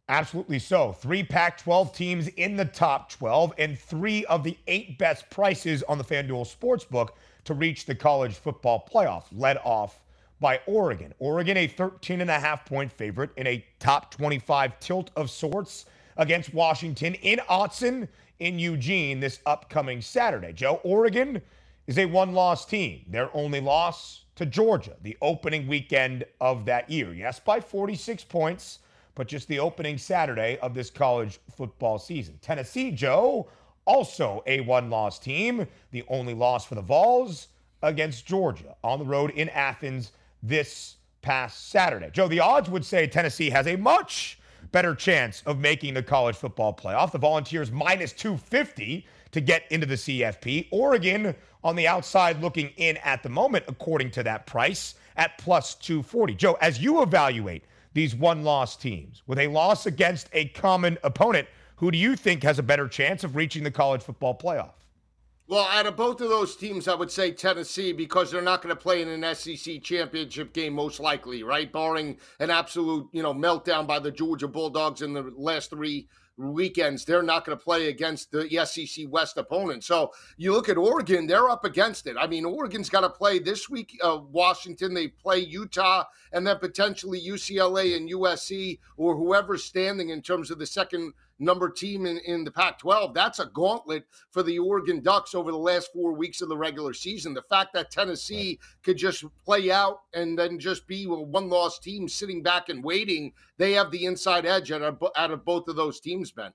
Absolutely 0.08 0.58
so. 0.58 0.92
Three 0.92 1.22
Pac 1.22 1.58
12 1.62 1.94
teams 1.94 2.28
in 2.28 2.56
the 2.56 2.66
top 2.66 3.10
12 3.10 3.54
and 3.56 3.78
three 3.78 4.24
of 4.26 4.44
the 4.44 4.56
eight 4.66 4.98
best 4.98 5.30
prices 5.30 5.82
on 5.84 5.96
the 5.96 6.04
FanDuel 6.04 6.46
Sportsbook 6.46 7.10
to 7.44 7.54
reach 7.54 7.86
the 7.86 7.94
college 7.94 8.34
football 8.34 8.86
playoff, 8.92 9.24
led 9.32 9.56
off 9.64 10.02
by 10.40 10.60
Oregon. 10.66 11.14
Oregon, 11.20 11.56
a 11.56 11.66
13 11.66 12.20
and 12.20 12.30
a 12.30 12.38
half 12.38 12.66
point 12.66 12.92
favorite 12.92 13.30
in 13.38 13.46
a 13.46 13.64
top 13.78 14.10
25 14.10 14.78
tilt 14.78 15.10
of 15.16 15.30
sorts 15.30 15.86
against 16.18 16.52
Washington 16.52 17.14
in 17.14 17.38
Autzen 17.48 18.06
in 18.40 18.58
Eugene 18.58 19.20
this 19.20 19.40
upcoming 19.46 20.02
Saturday. 20.02 20.52
Joe, 20.52 20.80
Oregon 20.84 21.40
is 21.86 21.96
a 21.96 22.04
one 22.04 22.34
loss 22.34 22.66
team. 22.66 23.06
Their 23.08 23.34
only 23.34 23.60
loss 23.60 24.24
to 24.36 24.44
Georgia, 24.44 24.96
the 25.02 25.16
opening 25.22 25.66
weekend 25.66 26.24
of 26.42 26.66
that 26.66 26.90
year. 26.90 27.14
Yes, 27.14 27.40
by 27.40 27.58
46 27.58 28.24
points 28.24 28.80
but 29.14 29.28
just 29.28 29.48
the 29.48 29.58
opening 29.58 29.98
Saturday 29.98 30.58
of 30.60 30.74
this 30.74 30.90
college 30.90 31.38
football 31.56 31.98
season. 31.98 32.38
Tennessee, 32.40 32.90
Joe, 32.90 33.48
also 33.84 34.42
a 34.46 34.60
one 34.60 34.90
loss 34.90 35.18
team, 35.18 35.66
the 35.90 36.04
only 36.08 36.34
loss 36.34 36.64
for 36.64 36.74
the 36.74 36.82
Vols 36.82 37.48
against 37.82 38.26
Georgia 38.26 38.74
on 38.82 38.98
the 38.98 39.04
road 39.04 39.30
in 39.32 39.48
Athens 39.50 40.12
this 40.42 40.96
past 41.22 41.68
Saturday. 41.68 42.10
Joe, 42.12 42.28
the 42.28 42.40
odds 42.40 42.68
would 42.70 42.84
say 42.84 43.06
Tennessee 43.06 43.50
has 43.50 43.66
a 43.66 43.76
much 43.76 44.38
better 44.72 44.94
chance 44.94 45.42
of 45.46 45.58
making 45.58 45.94
the 45.94 46.02
college 46.02 46.36
football 46.36 46.74
playoff. 46.74 47.12
The 47.12 47.18
Volunteers 47.18 47.70
minus 47.70 48.12
250 48.12 49.06
to 49.32 49.40
get 49.40 49.64
into 49.70 49.86
the 49.86 49.94
CFP. 49.94 50.68
Oregon 50.70 51.34
on 51.62 51.76
the 51.76 51.86
outside 51.86 52.40
looking 52.40 52.70
in 52.76 52.96
at 52.98 53.22
the 53.22 53.28
moment, 53.28 53.64
according 53.68 54.10
to 54.12 54.22
that 54.22 54.46
price, 54.46 54.94
at 55.16 55.38
plus 55.38 55.74
240. 55.76 56.34
Joe, 56.34 56.56
as 56.60 56.80
you 56.80 57.02
evaluate 57.02 57.64
these 57.94 58.14
one 58.14 58.44
loss 58.44 58.76
teams. 58.76 59.22
With 59.26 59.38
a 59.38 59.48
loss 59.48 59.86
against 59.86 60.28
a 60.32 60.48
common 60.48 60.98
opponent, 61.02 61.48
who 61.76 61.90
do 61.90 61.98
you 61.98 62.16
think 62.16 62.42
has 62.42 62.58
a 62.58 62.62
better 62.62 62.86
chance 62.88 63.24
of 63.24 63.36
reaching 63.36 63.64
the 63.64 63.70
college 63.70 64.02
football 64.02 64.36
playoff? 64.36 64.72
Well, 65.46 65.68
out 65.70 65.86
of 65.86 65.96
both 65.96 66.22
of 66.22 66.30
those 66.30 66.56
teams, 66.56 66.88
I 66.88 66.94
would 66.94 67.10
say 67.10 67.30
Tennessee 67.30 67.92
because 67.92 68.30
they're 68.30 68.40
not 68.40 68.62
going 68.62 68.74
to 68.74 68.80
play 68.80 69.02
in 69.02 69.08
an 69.08 69.34
SEC 69.34 69.82
championship 69.82 70.54
game, 70.54 70.72
most 70.72 71.00
likely, 71.00 71.42
right? 71.42 71.70
Barring 71.70 72.16
an 72.40 72.50
absolute, 72.50 73.08
you 73.12 73.22
know, 73.22 73.34
meltdown 73.34 73.86
by 73.86 73.98
the 73.98 74.10
Georgia 74.10 74.48
Bulldogs 74.48 75.02
in 75.02 75.12
the 75.12 75.30
last 75.36 75.68
three 75.68 76.08
weekends, 76.36 77.04
they're 77.04 77.22
not 77.22 77.44
going 77.44 77.56
to 77.56 77.64
play 77.64 77.88
against 77.88 78.30
the 78.30 78.48
SEC 78.64 79.06
West 79.08 79.36
opponent. 79.36 79.84
So 79.84 80.12
you 80.36 80.52
look 80.52 80.68
at 80.68 80.76
Oregon, 80.76 81.26
they're 81.26 81.48
up 81.48 81.64
against 81.64 82.06
it. 82.06 82.16
I 82.18 82.26
mean, 82.26 82.44
Oregon's 82.44 82.88
got 82.88 83.02
to 83.02 83.10
play 83.10 83.38
this 83.38 83.68
week, 83.70 83.96
uh, 84.02 84.18
Washington, 84.30 84.94
they 84.94 85.08
play 85.08 85.38
Utah, 85.38 86.04
and 86.32 86.46
then 86.46 86.58
potentially 86.58 87.20
UCLA 87.20 87.96
and 87.96 88.10
USC 88.10 88.78
or 88.96 89.16
whoever's 89.16 89.64
standing 89.64 90.10
in 90.10 90.22
terms 90.22 90.50
of 90.50 90.58
the 90.58 90.66
second 90.66 91.12
number 91.38 91.70
team 91.70 92.06
in, 92.06 92.18
in 92.18 92.44
the 92.44 92.50
Pac 92.50 92.78
12. 92.78 93.14
That's 93.14 93.38
a 93.38 93.46
gauntlet 93.46 94.04
for 94.30 94.42
the 94.42 94.58
Oregon 94.58 95.00
Ducks 95.00 95.34
over 95.34 95.50
the 95.50 95.58
last 95.58 95.92
four 95.92 96.12
weeks 96.12 96.40
of 96.40 96.48
the 96.48 96.56
regular 96.56 96.92
season. 96.92 97.34
The 97.34 97.42
fact 97.42 97.72
that 97.74 97.90
Tennessee 97.90 98.58
could 98.82 98.96
just 98.96 99.24
play 99.44 99.70
out 99.70 100.00
and 100.12 100.38
then 100.38 100.58
just 100.58 100.86
be 100.86 101.04
a 101.04 101.08
one 101.08 101.48
loss 101.48 101.78
team 101.78 102.08
sitting 102.08 102.42
back 102.42 102.68
and 102.68 102.82
waiting, 102.82 103.32
they 103.58 103.72
have 103.72 103.90
the 103.90 104.04
inside 104.04 104.46
edge 104.46 104.70
out 104.72 104.82
of, 104.82 105.02
out 105.16 105.30
of 105.30 105.44
both 105.44 105.68
of 105.68 105.76
those 105.76 106.00
teams, 106.00 106.30
Ben. 106.30 106.52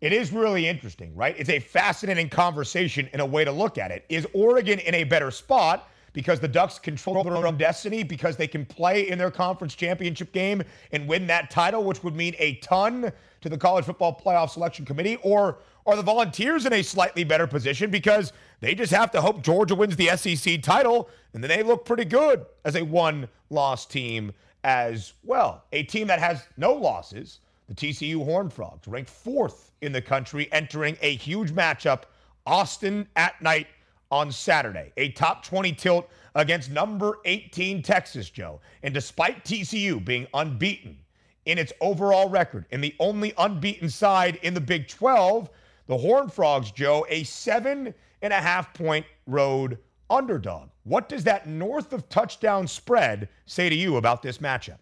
It 0.00 0.12
is 0.12 0.32
really 0.32 0.66
interesting, 0.66 1.14
right? 1.14 1.36
It's 1.38 1.48
a 1.48 1.60
fascinating 1.60 2.28
conversation 2.28 3.08
and 3.12 3.22
a 3.22 3.26
way 3.26 3.44
to 3.44 3.52
look 3.52 3.78
at 3.78 3.92
it. 3.92 4.04
Is 4.08 4.26
Oregon 4.32 4.80
in 4.80 4.94
a 4.94 5.04
better 5.04 5.30
spot? 5.30 5.88
because 6.12 6.40
the 6.40 6.48
Ducks 6.48 6.78
control 6.78 7.24
their 7.24 7.34
own 7.36 7.56
destiny, 7.56 8.02
because 8.02 8.36
they 8.36 8.46
can 8.46 8.64
play 8.64 9.08
in 9.08 9.18
their 9.18 9.30
conference 9.30 9.74
championship 9.74 10.32
game 10.32 10.62
and 10.92 11.08
win 11.08 11.26
that 11.26 11.50
title, 11.50 11.84
which 11.84 12.02
would 12.04 12.14
mean 12.14 12.34
a 12.38 12.56
ton 12.56 13.12
to 13.42 13.48
the 13.48 13.58
College 13.58 13.84
Football 13.84 14.20
Playoff 14.24 14.50
Selection 14.50 14.84
Committee? 14.84 15.18
Or 15.22 15.58
are 15.86 15.96
the 15.96 16.02
Volunteers 16.02 16.64
in 16.64 16.72
a 16.72 16.82
slightly 16.82 17.24
better 17.24 17.46
position 17.46 17.90
because 17.90 18.32
they 18.60 18.74
just 18.74 18.92
have 18.92 19.10
to 19.12 19.20
hope 19.20 19.42
Georgia 19.42 19.74
wins 19.74 19.96
the 19.96 20.08
SEC 20.16 20.62
title 20.62 21.08
and 21.34 21.42
then 21.42 21.48
they 21.48 21.62
look 21.62 21.84
pretty 21.84 22.04
good 22.04 22.46
as 22.64 22.76
a 22.76 22.82
one 22.82 23.28
loss 23.50 23.84
team 23.84 24.32
as 24.64 25.12
well? 25.24 25.64
A 25.72 25.82
team 25.82 26.06
that 26.06 26.20
has 26.20 26.44
no 26.56 26.72
losses, 26.72 27.40
the 27.68 27.74
TCU 27.74 28.24
Horned 28.24 28.52
Frogs, 28.52 28.86
ranked 28.86 29.10
fourth 29.10 29.72
in 29.82 29.92
the 29.92 30.02
country, 30.02 30.48
entering 30.52 30.96
a 31.02 31.16
huge 31.16 31.52
matchup, 31.52 32.02
Austin 32.46 33.06
at 33.16 33.40
night 33.42 33.66
on 34.10 34.30
Saturday. 34.30 34.92
A 34.96 35.10
top 35.12 35.44
20 35.44 35.72
tilt 35.72 36.08
against 36.34 36.70
number 36.70 37.18
18 37.24 37.82
Texas, 37.82 38.30
Joe. 38.30 38.60
And 38.82 38.92
despite 38.92 39.44
TCU 39.44 40.04
being 40.04 40.26
unbeaten 40.34 40.98
in 41.46 41.58
its 41.58 41.72
overall 41.80 42.28
record 42.28 42.66
and 42.70 42.82
the 42.82 42.94
only 42.98 43.32
unbeaten 43.38 43.88
side 43.88 44.38
in 44.42 44.54
the 44.54 44.60
Big 44.60 44.88
12, 44.88 45.50
the 45.86 45.98
Horned 45.98 46.32
Frogs, 46.32 46.70
Joe, 46.70 47.06
a 47.08 47.24
seven 47.24 47.92
and 48.22 48.32
a 48.32 48.40
half 48.40 48.72
point 48.74 49.04
road 49.26 49.78
underdog. 50.08 50.68
What 50.84 51.08
does 51.08 51.24
that 51.24 51.48
north 51.48 51.92
of 51.92 52.08
touchdown 52.08 52.66
spread 52.66 53.28
say 53.46 53.68
to 53.68 53.74
you 53.74 53.96
about 53.96 54.22
this 54.22 54.38
matchup? 54.38 54.78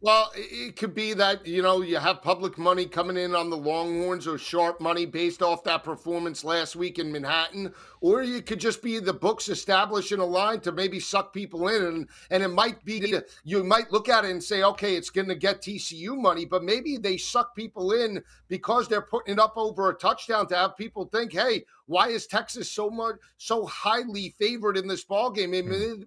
Well, 0.00 0.30
it 0.36 0.76
could 0.76 0.94
be 0.94 1.12
that, 1.14 1.44
you 1.44 1.60
know, 1.60 1.82
you 1.82 1.96
have 1.96 2.22
public 2.22 2.56
money 2.56 2.86
coming 2.86 3.16
in 3.16 3.34
on 3.34 3.50
the 3.50 3.56
Longhorns 3.56 4.28
or 4.28 4.38
sharp 4.38 4.80
money 4.80 5.06
based 5.06 5.42
off 5.42 5.64
that 5.64 5.82
performance 5.82 6.44
last 6.44 6.76
week 6.76 7.00
in 7.00 7.10
Manhattan. 7.10 7.74
Or 8.00 8.22
you 8.22 8.40
could 8.40 8.60
just 8.60 8.80
be 8.80 9.00
the 9.00 9.12
books 9.12 9.48
establishing 9.48 10.20
a 10.20 10.24
line 10.24 10.60
to 10.60 10.70
maybe 10.70 11.00
suck 11.00 11.32
people 11.32 11.66
in. 11.66 11.84
And, 11.84 12.08
and 12.30 12.44
it 12.44 12.48
might 12.48 12.84
be, 12.84 13.12
you 13.42 13.64
might 13.64 13.90
look 13.90 14.08
at 14.08 14.24
it 14.24 14.30
and 14.30 14.42
say, 14.42 14.62
okay, 14.62 14.94
it's 14.94 15.10
going 15.10 15.26
to 15.26 15.34
get 15.34 15.62
TCU 15.62 16.16
money, 16.16 16.44
but 16.44 16.62
maybe 16.62 16.96
they 16.96 17.16
suck 17.16 17.56
people 17.56 17.90
in 17.90 18.22
because 18.46 18.86
they're 18.86 19.02
putting 19.02 19.34
it 19.34 19.40
up 19.40 19.54
over 19.56 19.90
a 19.90 19.94
touchdown 19.94 20.46
to 20.46 20.54
have 20.54 20.76
people 20.76 21.06
think, 21.06 21.32
hey, 21.32 21.64
why 21.88 22.08
is 22.08 22.26
Texas 22.26 22.70
so 22.70 22.90
much 22.90 23.16
so 23.38 23.64
highly 23.66 24.34
favored 24.38 24.76
in 24.76 24.86
this 24.86 25.04
ball 25.04 25.30
game? 25.30 25.50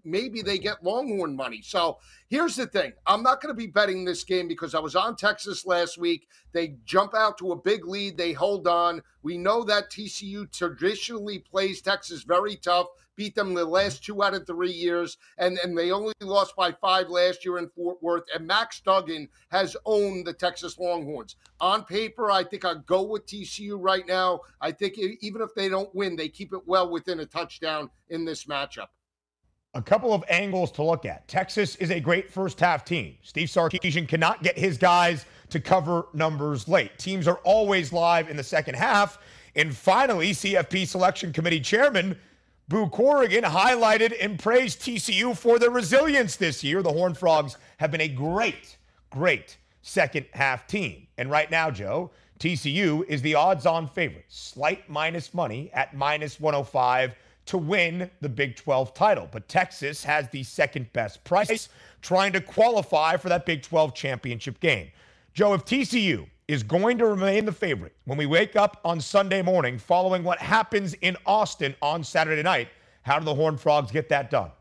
Maybe, 0.04 0.41
they 0.41 0.58
get 0.60 0.84
Longhorn 0.84 1.36
money. 1.36 1.62
So 1.63 1.98
here's 2.30 2.56
the 2.56 2.67
thing: 2.67 2.94
I'm 3.06 3.24
not 3.24 3.41
going 3.41 3.54
to 3.54 3.58
be 3.58 3.67
betting 3.67 4.06
this 4.06 4.24
game 4.24 4.48
because 4.48 4.76
I 4.76 4.80
was 4.80 4.96
on 4.96 5.15
Texas 5.15 5.65
last 5.65 5.98
week. 5.98 6.28
They 6.54 6.76
jump 6.86 7.15
out 7.15 7.38
to 7.39 7.52
a 7.52 7.56
big 7.56 7.86
lead, 7.86 8.15
they 8.15 8.32
hold 8.32 8.67
on. 8.67 9.02
We 9.24 9.38
know 9.38 9.63
that 9.63 9.91
TCU 9.91 10.52
traditionally 10.52 11.39
plays 11.39 11.82
Texas 11.82 12.24
very 12.24 12.56
tough 12.56 12.88
beat 13.15 13.36
them 13.36 13.54
the 13.54 13.65
last 13.65 14.04
two 14.04 14.24
out 14.24 14.34
of 14.34 14.45
three 14.45 14.71
years, 14.71 15.17
and, 15.38 15.58
and 15.63 15.78
they 15.78 15.91
only 15.91 16.13
lost 16.21 16.56
by 16.56 16.71
five 16.71 17.10
last 17.10 17.45
year 17.45 17.58
in 17.58 17.69
Fort 17.69 18.02
Worth. 18.02 18.24
And 18.34 18.47
Max 18.47 18.80
Duggan 18.82 19.28
has 19.50 19.76
owned 19.86 20.26
the 20.26 20.34
Texas 20.34 20.78
Longhorns. 20.78 21.36
On 21.60 21.84
paper, 21.84 22.32
I 22.32 22.43
think 22.43 22.65
I'd 22.65 22.86
go 22.86 23.04
with 23.04 23.26
TCU 23.26 23.78
right 23.80 24.08
now. 24.08 24.41
I 24.60 24.71
think 24.71 24.97
even 24.97 25.41
if 25.41 25.54
they 25.56 25.69
don't 25.69 25.93
win, 25.93 26.15
they 26.15 26.30
keep 26.30 26.54
it 26.54 26.62
well 26.65 26.89
within 26.89 27.19
a 27.19 27.26
touchdown 27.26 27.89
in 28.10 28.26
this 28.26 28.45
matchup. 28.45 28.88
A 29.74 29.82
couple 29.82 30.13
of 30.13 30.21
angles 30.28 30.69
to 30.74 30.84
look 30.84 31.06
at. 31.06 31.28
Texas 31.30 31.78
is 31.78 31.91
a 31.91 32.00
great 32.00 32.30
first 32.30 32.60
half 32.60 32.84
team. 32.84 33.15
Steve 33.21 33.47
Sarkisian 33.47 34.06
cannot 34.06 34.43
get 34.43 34.60
his 34.60 34.78
guys 34.78 35.26
to 35.50 35.62
cover 35.62 36.08
numbers 36.13 36.67
late. 36.67 36.97
Teams 36.97 37.26
are 37.26 37.39
always 37.43 37.93
live 37.93 38.30
in 38.30 38.36
the 38.36 38.43
second 38.43 38.76
half. 38.76 39.17
And 39.56 39.76
finally, 39.76 40.32
CFP 40.32 40.88
selection 40.88 41.32
committee 41.32 41.62
chairman 41.62 42.17
Boo 42.72 42.88
Corrigan 42.88 43.44
highlighted 43.44 44.16
and 44.22 44.40
praised 44.40 44.80
TCU 44.80 45.36
for 45.36 45.60
their 45.60 45.70
resilience 45.70 46.38
this 46.38 46.64
year. 46.64 46.82
The 46.82 46.94
Horned 46.94 47.18
Frogs 47.18 47.58
have 47.80 47.92
been 47.92 48.00
a 48.00 48.08
great, 48.08 48.78
great 49.10 49.58
second 49.82 50.26
half 50.32 50.68
team. 50.68 51.06
And 51.18 51.30
right 51.30 51.52
now, 51.52 51.70
Joe, 51.70 52.12
TCU 52.40 53.04
is 53.10 53.22
the 53.22 53.36
odds 53.36 53.66
on 53.66 53.90
favorite, 53.90 54.24
slight 54.30 54.90
minus 54.90 55.34
money 55.34 55.70
at 55.74 55.94
minus 55.94 56.40
105 56.40 57.14
to 57.48 57.58
win 57.58 58.10
the 58.22 58.30
Big 58.30 58.56
12 58.56 58.94
title. 58.94 59.28
But 59.30 59.50
Texas 59.50 60.02
has 60.06 60.30
the 60.30 60.44
second 60.44 60.94
best 60.94 61.22
price, 61.26 61.68
trying 62.02 62.32
to 62.32 62.40
qualify 62.40 63.18
for 63.18 63.28
that 63.28 63.46
Big 63.46 63.64
12 63.64 63.94
championship 63.94 64.62
game. 64.62 64.88
Joe, 65.34 65.54
if 65.56 65.66
TCU 65.66 66.26
is 66.52 66.64
going 66.64 66.98
to 66.98 67.06
remain 67.06 67.46
the 67.46 67.52
favorite 67.52 67.94
when 68.04 68.18
we 68.18 68.26
wake 68.26 68.58
up 68.58 68.82
on 68.84 69.00
Sunday 69.00 69.42
morning 69.42 69.80
following 69.80 70.22
what 70.22 70.38
happens 70.38 70.94
in 70.96 71.16
Austin 71.26 71.74
on 71.82 72.04
Saturday 72.04 72.44
night. 72.44 72.68
How 73.04 73.20
do 73.20 73.24
the 73.24 73.34
Horned 73.34 73.62
Frogs 73.62 73.90
get 73.90 74.10
that 74.10 74.30
done? 74.30 74.52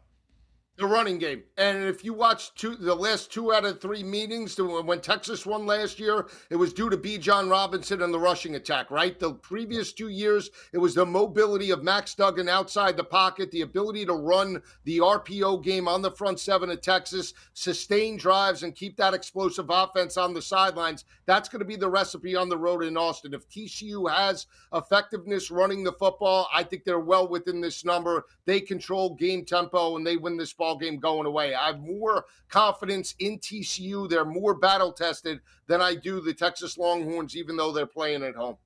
The 0.81 0.87
running 0.87 1.19
game. 1.19 1.43
And 1.59 1.85
if 1.85 2.03
you 2.07 2.14
watch 2.14 2.55
two, 2.55 2.75
the 2.75 2.95
last 2.95 3.31
two 3.31 3.53
out 3.53 3.66
of 3.66 3.83
three 3.83 4.03
meetings, 4.03 4.57
when 4.59 5.03
Texas 5.03 5.45
won 5.45 5.66
last 5.66 6.01
year, 6.01 6.27
it 6.49 6.57
was 6.57 6.73
due 6.73 6.88
to 6.88 6.97
Bijan 6.97 7.51
Robinson 7.51 8.01
and 8.01 8.14
the 8.14 8.19
rushing 8.19 8.55
attack, 8.55 8.90
right? 8.90 9.19
The 9.19 9.35
previous 9.35 9.93
two 9.93 10.09
years, 10.09 10.49
it 10.73 10.79
was 10.79 10.95
the 10.95 11.05
mobility 11.05 11.71
of 11.71 11.83
Max 11.83 12.14
Duggan 12.14 12.49
outside 12.49 12.97
the 12.97 13.05
pocket, 13.05 13.51
the 13.51 13.61
ability 13.61 14.07
to 14.07 14.14
run 14.14 14.62
the 14.85 15.01
RPO 15.01 15.62
game 15.62 15.87
on 15.87 16.01
the 16.01 16.12
front 16.12 16.40
seven 16.40 16.71
of 16.71 16.81
Texas, 16.81 17.35
sustain 17.53 18.16
drives, 18.16 18.62
and 18.62 18.75
keep 18.75 18.97
that 18.97 19.12
explosive 19.12 19.66
offense 19.69 20.16
on 20.16 20.33
the 20.33 20.40
sidelines. 20.40 21.05
That's 21.27 21.51
going 21.51 21.61
to 21.61 21.66
be 21.66 21.77
the 21.77 21.90
recipe 21.90 22.35
on 22.37 22.49
the 22.49 22.57
road 22.57 22.85
in 22.85 22.97
Austin. 22.97 23.35
If 23.35 23.47
TCU 23.51 24.11
has 24.11 24.47
effectiveness 24.73 25.51
running 25.51 25.85
the 25.85 25.93
football, 25.93 26.49
I 26.55 26.62
think 26.62 26.85
they're 26.85 27.01
well 27.01 27.29
within 27.29 27.61
this 27.61 27.85
number. 27.85 28.25
They 28.47 28.62
control 28.62 29.14
game 29.14 29.45
tempo 29.45 29.99
and 29.99 30.07
they 30.07 30.16
win 30.16 30.38
this 30.38 30.55
ball 30.55 30.69
ball 30.70 30.78
game 30.78 30.98
going 30.98 31.26
away. 31.26 31.54
I 31.54 31.68
have 31.68 31.80
more 31.80 32.26
confidence 32.48 33.14
in 33.18 33.38
TCU. 33.38 34.09
They're 34.09 34.24
more 34.24 34.54
battle 34.54 34.92
tested 34.92 35.40
than 35.66 35.80
I 35.80 35.94
do 35.94 36.20
the 36.20 36.35
Texas 36.35 36.78
Longhorns, 36.78 37.37
even 37.37 37.56
though 37.56 37.72
they're 37.72 37.87
playing 37.87 38.22
at 38.22 38.35
home. 38.35 38.56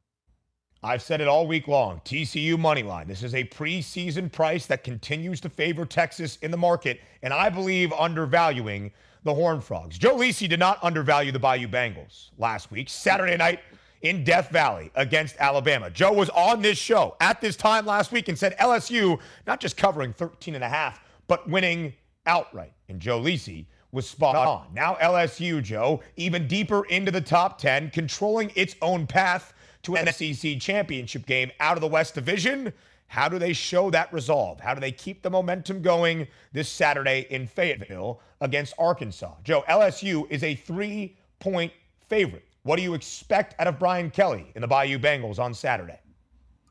I've 0.83 1.03
said 1.03 1.23
it 1.23 1.29
all 1.29 1.47
week 1.47 1.67
long. 1.67 2.03
TCU 2.05 2.59
money 2.59 2.83
line. 2.83 3.09
This 3.09 3.23
is 3.23 3.35
a 3.35 3.45
preseason 3.45 4.31
price 4.31 4.67
that 4.67 4.85
continues 4.85 5.41
to 5.41 5.49
favor 5.49 5.87
Texas 5.87 6.37
in 6.43 6.51
the 6.51 6.59
market, 6.59 7.01
and 7.23 7.33
I 7.33 7.49
believe 7.49 7.91
undervaluing 7.95 8.93
the 9.23 9.33
Horned 9.33 9.65
Frogs. 9.65 9.97
Joe 9.97 10.17
Lisi 10.17 10.47
did 10.47 10.59
not 10.59 10.79
undervalue 10.83 11.33
the 11.33 11.39
Bayou 11.39 11.69
Bengals 11.69 12.33
last 12.37 12.71
week, 12.71 12.91
Saturday 12.91 13.39
night 13.39 13.61
in 14.03 14.23
Death 14.25 14.51
Valley 14.51 14.91
against 14.95 15.37
Alabama. 15.39 15.89
Joe 15.89 16.13
was 16.13 16.29
on 16.31 16.61
this 16.61 16.77
show 16.77 17.17
at 17.21 17.41
this 17.41 17.57
time 17.57 17.87
last 17.87 18.13
week 18.13 18.29
and 18.29 18.39
said 18.39 18.55
LSU 18.59 19.19
not 19.47 19.61
just 19.61 19.79
covering 19.79 20.13
13 20.13 20.55
and 20.55 20.63
a 20.63 20.69
half, 20.69 21.01
but 21.27 21.49
winning 21.49 21.93
outright. 22.27 22.73
And 22.89 23.01
Joe 23.01 23.21
Lisi 23.21 23.67
was 23.93 24.09
spot 24.09 24.35
on. 24.37 24.67
Now 24.75 24.97
LSU, 24.97 25.63
Joe, 25.63 26.03
even 26.17 26.49
deeper 26.49 26.85
into 26.87 27.11
the 27.11 27.21
top 27.21 27.59
10, 27.59 27.91
controlling 27.91 28.51
its 28.55 28.75
own 28.83 29.07
path 29.07 29.55
to 29.83 29.97
an 29.97 30.13
SEC 30.13 30.59
championship 30.59 31.27
game 31.27 31.51
out 31.61 31.77
of 31.77 31.81
the 31.81 31.87
West 31.87 32.15
Division. 32.15 32.73
How 33.07 33.29
do 33.29 33.39
they 33.39 33.53
show 33.53 33.91
that 33.91 34.13
resolve? 34.13 34.59
How 34.59 34.75
do 34.75 34.81
they 34.81 34.91
keep 34.91 35.23
the 35.23 35.31
momentum 35.31 35.83
going 35.83 36.27
this 36.53 36.69
Saturday 36.69 37.27
in 37.31 37.47
Fayetteville 37.47 38.21
against 38.41 38.75
Arkansas? 38.79 39.35
Joe, 39.45 39.63
LSU 39.69 40.27
is 40.31 40.43
a 40.43 40.55
three 40.55 41.17
point 41.39 41.73
favorite. 42.09 42.45
What 42.63 42.77
do 42.77 42.83
you 42.83 42.95
expect 42.95 43.55
out 43.61 43.67
of 43.67 43.79
Brian 43.79 44.11
Kelly 44.11 44.51
in 44.55 44.63
the 44.63 44.67
Bayou 44.67 44.99
Bengals 44.99 45.39
on 45.39 45.55
Saturday? 45.55 46.01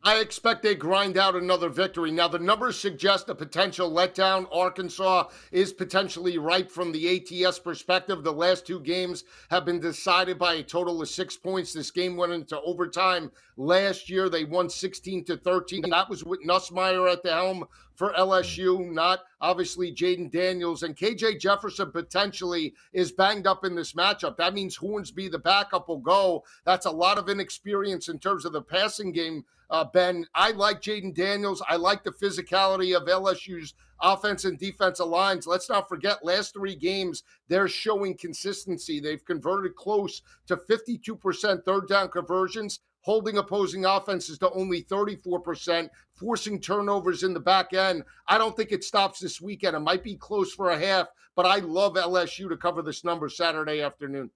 I 0.05 0.19
expect 0.19 0.63
they 0.63 0.75
grind 0.75 1.17
out 1.17 1.33
another 1.33 1.69
victory. 1.69 2.11
Now, 2.11 2.27
the 2.27 2.37
numbers 2.37 2.77
suggest 2.77 3.29
a 3.29 3.35
potential 3.35 3.89
letdown. 3.89 4.47
Arkansas 4.51 5.29
is 5.49 5.71
potentially 5.71 6.37
ripe 6.37 6.69
from 6.69 6.91
the 6.91 7.45
ATS 7.45 7.57
perspective. 7.59 8.21
The 8.21 8.33
last 8.33 8.67
two 8.67 8.81
games 8.81 9.23
have 9.49 9.63
been 9.63 9.79
decided 9.79 10.37
by 10.37 10.55
a 10.55 10.63
total 10.63 11.01
of 11.01 11.07
six 11.07 11.37
points. 11.37 11.71
This 11.71 11.89
game 11.89 12.17
went 12.17 12.33
into 12.33 12.59
overtime 12.59 13.31
last 13.55 14.09
year. 14.09 14.27
They 14.27 14.43
won 14.43 14.69
16 14.69 15.23
to 15.23 15.37
13. 15.37 15.89
That 15.89 16.09
was 16.09 16.25
with 16.25 16.43
Nussmeier 16.45 17.09
at 17.09 17.23
the 17.23 17.31
helm 17.31 17.63
for 17.95 18.11
LSU, 18.11 18.91
not 18.91 19.21
obviously 19.39 19.93
Jayden 19.93 20.29
Daniels. 20.29 20.83
And 20.83 20.97
KJ 20.97 21.39
Jefferson 21.39 21.91
potentially 21.91 22.73
is 22.91 23.13
banged 23.13 23.47
up 23.47 23.63
in 23.63 23.73
this 23.73 23.93
matchup. 23.93 24.35
That 24.35 24.53
means 24.53 24.75
Hornsby, 24.75 25.29
the 25.29 25.39
backup, 25.39 25.87
will 25.87 25.99
go. 25.99 26.43
That's 26.65 26.87
a 26.87 26.91
lot 26.91 27.17
of 27.17 27.29
inexperience 27.29 28.09
in 28.09 28.19
terms 28.19 28.43
of 28.43 28.51
the 28.51 28.61
passing 28.61 29.13
game 29.13 29.45
uh, 29.73 29.83
ben, 29.83 30.23
I 30.35 30.51
like 30.51 30.81
Jayden 30.81 31.15
Daniels. 31.15 31.63
I 31.67 31.77
like 31.77 32.03
the 32.03 32.11
physicality 32.11 32.95
of 32.95 33.07
LSU's 33.07 33.73
offense 33.99 34.45
and 34.45 34.59
defensive 34.59 35.07
lines. 35.07 35.47
Let's 35.47 35.67
not 35.67 35.89
forget, 35.89 36.23
last 36.23 36.53
three 36.53 36.75
games, 36.75 37.23
they're 37.47 37.67
showing 37.67 38.15
consistency. 38.15 38.99
They've 38.99 39.25
converted 39.25 39.75
close 39.75 40.21
to 40.45 40.57
52% 40.57 41.65
third 41.65 41.87
down 41.87 42.09
conversions, 42.09 42.81
holding 43.01 43.37
opposing 43.37 43.83
offenses 43.83 44.37
to 44.39 44.51
only 44.51 44.83
34%, 44.83 45.89
forcing 46.13 46.61
turnovers 46.61 47.23
in 47.23 47.33
the 47.33 47.39
back 47.39 47.73
end. 47.73 48.03
I 48.27 48.37
don't 48.37 48.55
think 48.55 48.71
it 48.71 48.83
stops 48.83 49.21
this 49.21 49.41
weekend. 49.41 49.75
It 49.75 49.79
might 49.79 50.03
be 50.03 50.17
close 50.17 50.53
for 50.53 50.69
a 50.69 50.77
half, 50.77 51.07
but 51.35 51.47
I 51.47 51.57
love 51.57 51.95
LSU 51.95 52.47
to 52.47 52.57
cover 52.57 52.83
this 52.83 53.03
number 53.03 53.27
Saturday 53.27 53.81
afternoon 53.81 54.29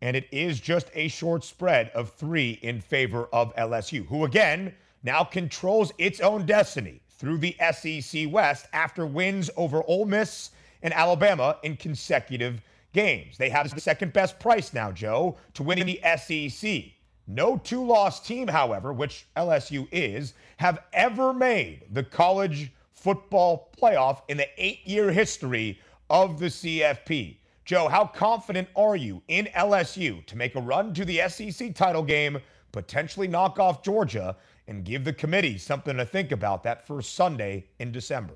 and 0.00 0.16
it 0.16 0.28
is 0.30 0.60
just 0.60 0.90
a 0.94 1.08
short 1.08 1.44
spread 1.44 1.90
of 1.90 2.10
three 2.10 2.58
in 2.62 2.80
favor 2.80 3.28
of 3.32 3.54
LSU, 3.56 4.06
who 4.06 4.24
again 4.24 4.74
now 5.02 5.24
controls 5.24 5.92
its 5.98 6.20
own 6.20 6.44
destiny 6.46 7.00
through 7.10 7.38
the 7.38 7.56
SEC 7.72 8.30
West 8.30 8.66
after 8.72 9.06
wins 9.06 9.50
over 9.56 9.82
Ole 9.86 10.04
Miss 10.04 10.50
and 10.82 10.92
Alabama 10.92 11.56
in 11.62 11.76
consecutive 11.76 12.60
games. 12.92 13.38
They 13.38 13.48
have 13.48 13.72
the 13.74 13.80
second 13.80 14.12
best 14.12 14.38
price 14.38 14.72
now, 14.72 14.92
Joe, 14.92 15.36
to 15.54 15.62
win 15.62 15.78
in 15.78 15.86
the 15.86 16.00
SEC. 16.16 16.84
No 17.26 17.56
two 17.56 17.84
loss 17.84 18.24
team, 18.24 18.46
however, 18.46 18.92
which 18.92 19.26
LSU 19.36 19.88
is, 19.90 20.34
have 20.58 20.82
ever 20.92 21.32
made 21.32 21.82
the 21.90 22.04
college 22.04 22.72
football 22.92 23.70
playoff 23.80 24.22
in 24.28 24.36
the 24.36 24.48
eight 24.56 24.86
year 24.86 25.10
history 25.10 25.80
of 26.08 26.38
the 26.38 26.46
CFP. 26.46 27.36
Joe, 27.66 27.88
how 27.88 28.06
confident 28.06 28.68
are 28.76 28.94
you 28.94 29.20
in 29.26 29.46
LSU 29.46 30.24
to 30.26 30.36
make 30.36 30.54
a 30.54 30.60
run 30.60 30.94
to 30.94 31.04
the 31.04 31.28
SEC 31.28 31.74
title 31.74 32.04
game, 32.04 32.38
potentially 32.70 33.26
knock 33.26 33.58
off 33.58 33.82
Georgia, 33.82 34.36
and 34.68 34.84
give 34.84 35.02
the 35.02 35.12
committee 35.12 35.58
something 35.58 35.96
to 35.96 36.06
think 36.06 36.30
about 36.30 36.62
that 36.62 36.86
first 36.86 37.16
Sunday 37.16 37.66
in 37.80 37.90
December? 37.90 38.34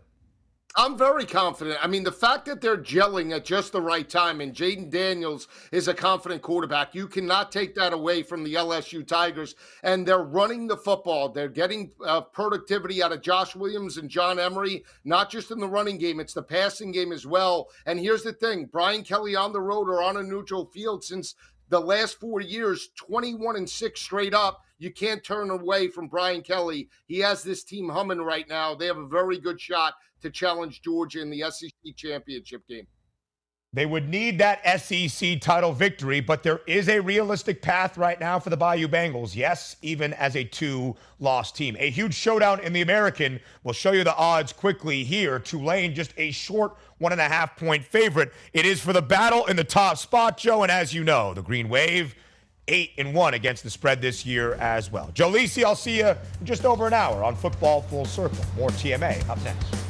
I'm 0.76 0.96
very 0.96 1.26
confident. 1.26 1.78
I 1.83 1.88
mean, 1.88 2.04
the 2.04 2.12
fact 2.12 2.46
that 2.46 2.61
they're 2.61 2.76
gelling 2.76 3.35
at 3.35 3.44
just 3.44 3.72
the 3.72 3.83
right 3.83 4.09
time 4.09 4.40
and 4.40 4.54
Jayden 4.54 4.88
Daniels 4.88 5.48
is 5.72 5.88
a 5.88 5.94
confident 5.94 6.42
quarterback, 6.42 6.94
you 6.94 7.09
cannot 7.09 7.50
take 7.50 7.74
that 7.74 7.92
away 7.92 8.22
from 8.22 8.44
the 8.44 8.54
LSU 8.54 9.04
Tigers. 9.04 9.56
And 9.83 10.06
they're 10.06 10.22
running 10.22 10.68
the 10.68 10.76
football. 10.76 11.28
They're 11.28 11.48
getting 11.48 11.90
uh, 12.06 12.20
productivity 12.20 13.02
out 13.02 13.11
of 13.11 13.20
Josh 13.20 13.56
Williams 13.56 13.96
and 13.96 14.09
John 14.09 14.38
Emery, 14.38 14.85
not 15.04 15.28
just 15.28 15.50
in 15.50 15.59
the 15.59 15.66
running 15.66 15.98
game, 15.98 16.20
it's 16.20 16.35
the 16.35 16.42
passing 16.42 16.92
game 16.92 17.11
as 17.11 17.26
well. 17.26 17.68
And 17.87 17.98
here's 17.98 18.22
the 18.22 18.33
thing 18.33 18.66
Brian 18.70 19.02
Kelly 19.02 19.35
on 19.35 19.52
the 19.52 19.61
road 19.61 19.88
or 19.88 20.04
on 20.04 20.18
a 20.18 20.22
neutral 20.22 20.66
field 20.66 21.02
since 21.02 21.35
the 21.68 21.80
last 21.80 22.20
four 22.20 22.40
years, 22.40 22.90
21 22.96 23.56
and 23.56 23.68
6 23.68 24.00
straight 24.00 24.35
up. 24.35 24.62
You 24.78 24.90
can't 24.90 25.22
turn 25.22 25.50
away 25.50 25.88
from 25.88 26.09
Brian 26.09 26.42
Kelly. 26.42 26.88
He 27.06 27.18
has 27.18 27.42
this 27.42 27.64
team 27.64 27.88
humming 27.88 28.22
right 28.22 28.48
now. 28.48 28.74
They 28.74 28.87
have 28.87 28.96
a 28.96 29.06
very 29.06 29.38
good 29.38 29.61
shot 29.61 29.94
to 30.20 30.30
challenge 30.30 30.83
Georgia 30.83 31.20
in 31.20 31.30
the 31.30 31.44
SEC 31.50 31.72
championship 31.96 32.66
game. 32.68 32.87
They 33.72 33.87
would 33.87 34.09
need 34.09 34.38
that 34.38 34.80
SEC 34.80 35.40
title 35.40 35.72
victory, 35.72 36.20
but 36.20 36.42
there 36.42 36.61
is 36.66 36.88
a 36.88 36.98
realistic 36.98 37.62
path 37.62 37.96
right 37.96 38.18
now 38.18 38.40
for 38.40 38.50
the 38.50 38.56
Bayou 38.56 38.88
Bengals. 38.88 39.37
Yes, 39.37 39.76
even 39.80 40.12
as 40.14 40.35
a 40.35 40.42
two 40.42 40.96
loss 41.20 41.52
team. 41.52 41.76
A 41.78 41.88
huge 41.88 42.14
showdown 42.14 42.59
in 42.61 42.72
the 42.72 42.80
American. 42.80 43.38
We'll 43.62 43.72
show 43.72 43.92
you 43.92 44.02
the 44.02 44.16
odds 44.16 44.52
quickly 44.52 45.04
here. 45.04 45.38
Tulane, 45.38 45.94
just 45.94 46.12
a 46.16 46.33
short 46.33 46.78
one 46.98 47.12
and 47.12 47.20
a 47.20 47.28
half 47.28 47.56
point 47.56 47.85
favorite. 47.85 48.33
It 48.52 48.66
is 48.66 48.80
for 48.80 48.92
the 48.92 49.02
battle 49.02 49.46
in 49.46 49.54
the 49.54 49.62
top 49.62 49.98
spot, 49.98 50.37
Joe. 50.37 50.64
And 50.64 50.72
as 50.72 50.92
you 50.92 51.04
know, 51.04 51.33
the 51.33 51.42
Green 51.42 51.68
Wave, 51.68 52.16
eight 52.66 52.90
and 52.98 53.14
one 53.14 53.35
against 53.35 53.62
the 53.62 53.70
spread 53.70 54.02
this 54.02 54.26
year 54.26 54.54
as 54.54 54.90
well. 54.90 55.12
Joe 55.14 55.30
Lisi, 55.30 55.62
I'll 55.62 55.76
see 55.76 55.98
you 55.98 56.09
in 56.09 56.16
just 56.42 56.64
over 56.64 56.88
an 56.88 56.92
hour 56.92 57.22
on 57.22 57.37
Football 57.37 57.83
Full 57.83 58.04
Circle. 58.04 58.44
More 58.56 58.70
TMA 58.70 59.28
up 59.28 59.40
next. 59.44 59.89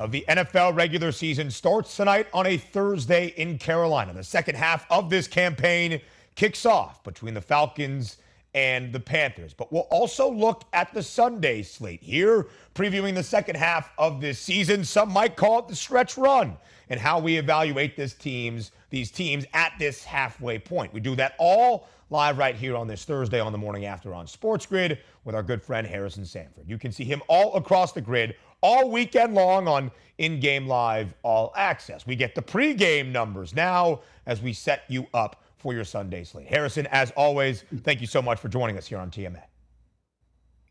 of 0.00 0.10
the 0.10 0.24
NFL 0.30 0.74
regular 0.74 1.12
season 1.12 1.50
starts 1.50 1.94
tonight 1.94 2.26
on 2.32 2.46
a 2.46 2.56
Thursday 2.56 3.34
in 3.36 3.58
Carolina. 3.58 4.14
The 4.14 4.24
second 4.24 4.54
half 4.54 4.86
of 4.90 5.10
this 5.10 5.28
campaign 5.28 6.00
kicks 6.34 6.64
off 6.64 7.04
between 7.04 7.34
the 7.34 7.40
Falcons 7.42 8.16
and 8.54 8.94
the 8.94 8.98
Panthers. 8.98 9.52
But 9.52 9.70
we'll 9.70 9.82
also 9.90 10.32
look 10.32 10.64
at 10.72 10.94
the 10.94 11.02
Sunday 11.02 11.62
slate 11.62 12.02
here, 12.02 12.48
previewing 12.74 13.14
the 13.14 13.22
second 13.22 13.56
half 13.56 13.90
of 13.98 14.22
this 14.22 14.38
season. 14.38 14.84
Some 14.84 15.12
might 15.12 15.36
call 15.36 15.58
it 15.58 15.68
the 15.68 15.76
stretch 15.76 16.16
run 16.16 16.56
and 16.88 16.98
how 16.98 17.18
we 17.18 17.36
evaluate 17.36 17.94
this 17.94 18.14
teams, 18.14 18.72
these 18.88 19.10
teams 19.10 19.44
at 19.52 19.74
this 19.78 20.02
halfway 20.02 20.58
point. 20.58 20.94
We 20.94 21.00
do 21.00 21.14
that 21.16 21.34
all 21.38 21.86
live 22.08 22.38
right 22.38 22.56
here 22.56 22.74
on 22.74 22.88
this 22.88 23.04
Thursday 23.04 23.38
on 23.38 23.52
the 23.52 23.58
morning 23.58 23.84
after 23.84 24.14
on 24.14 24.26
Sports 24.26 24.64
Grid 24.64 24.98
with 25.24 25.34
our 25.34 25.42
good 25.42 25.62
friend 25.62 25.86
Harrison 25.86 26.24
Sanford. 26.24 26.64
You 26.66 26.78
can 26.78 26.90
see 26.90 27.04
him 27.04 27.22
all 27.28 27.54
across 27.54 27.92
the 27.92 28.00
grid 28.00 28.34
all 28.60 28.90
weekend 28.90 29.34
long 29.34 29.68
on 29.68 29.90
in 30.18 30.38
game 30.38 30.66
live 30.66 31.14
all 31.22 31.52
access. 31.56 32.06
We 32.06 32.16
get 32.16 32.34
the 32.34 32.42
pregame 32.42 33.10
numbers 33.10 33.54
now 33.54 34.00
as 34.26 34.42
we 34.42 34.52
set 34.52 34.84
you 34.88 35.06
up 35.14 35.42
for 35.56 35.74
your 35.74 35.84
Sunday 35.84 36.24
slate. 36.24 36.46
Harrison, 36.46 36.86
as 36.90 37.10
always, 37.12 37.64
thank 37.82 38.00
you 38.00 38.06
so 38.06 38.20
much 38.22 38.38
for 38.38 38.48
joining 38.48 38.76
us 38.78 38.86
here 38.86 38.98
on 38.98 39.10
TMA. 39.10 39.42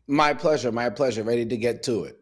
My 0.06 0.34
pleasure. 0.34 0.72
My 0.72 0.90
pleasure. 0.90 1.22
Ready 1.22 1.46
to 1.46 1.56
get 1.56 1.82
to 1.84 2.04
it. 2.04 2.18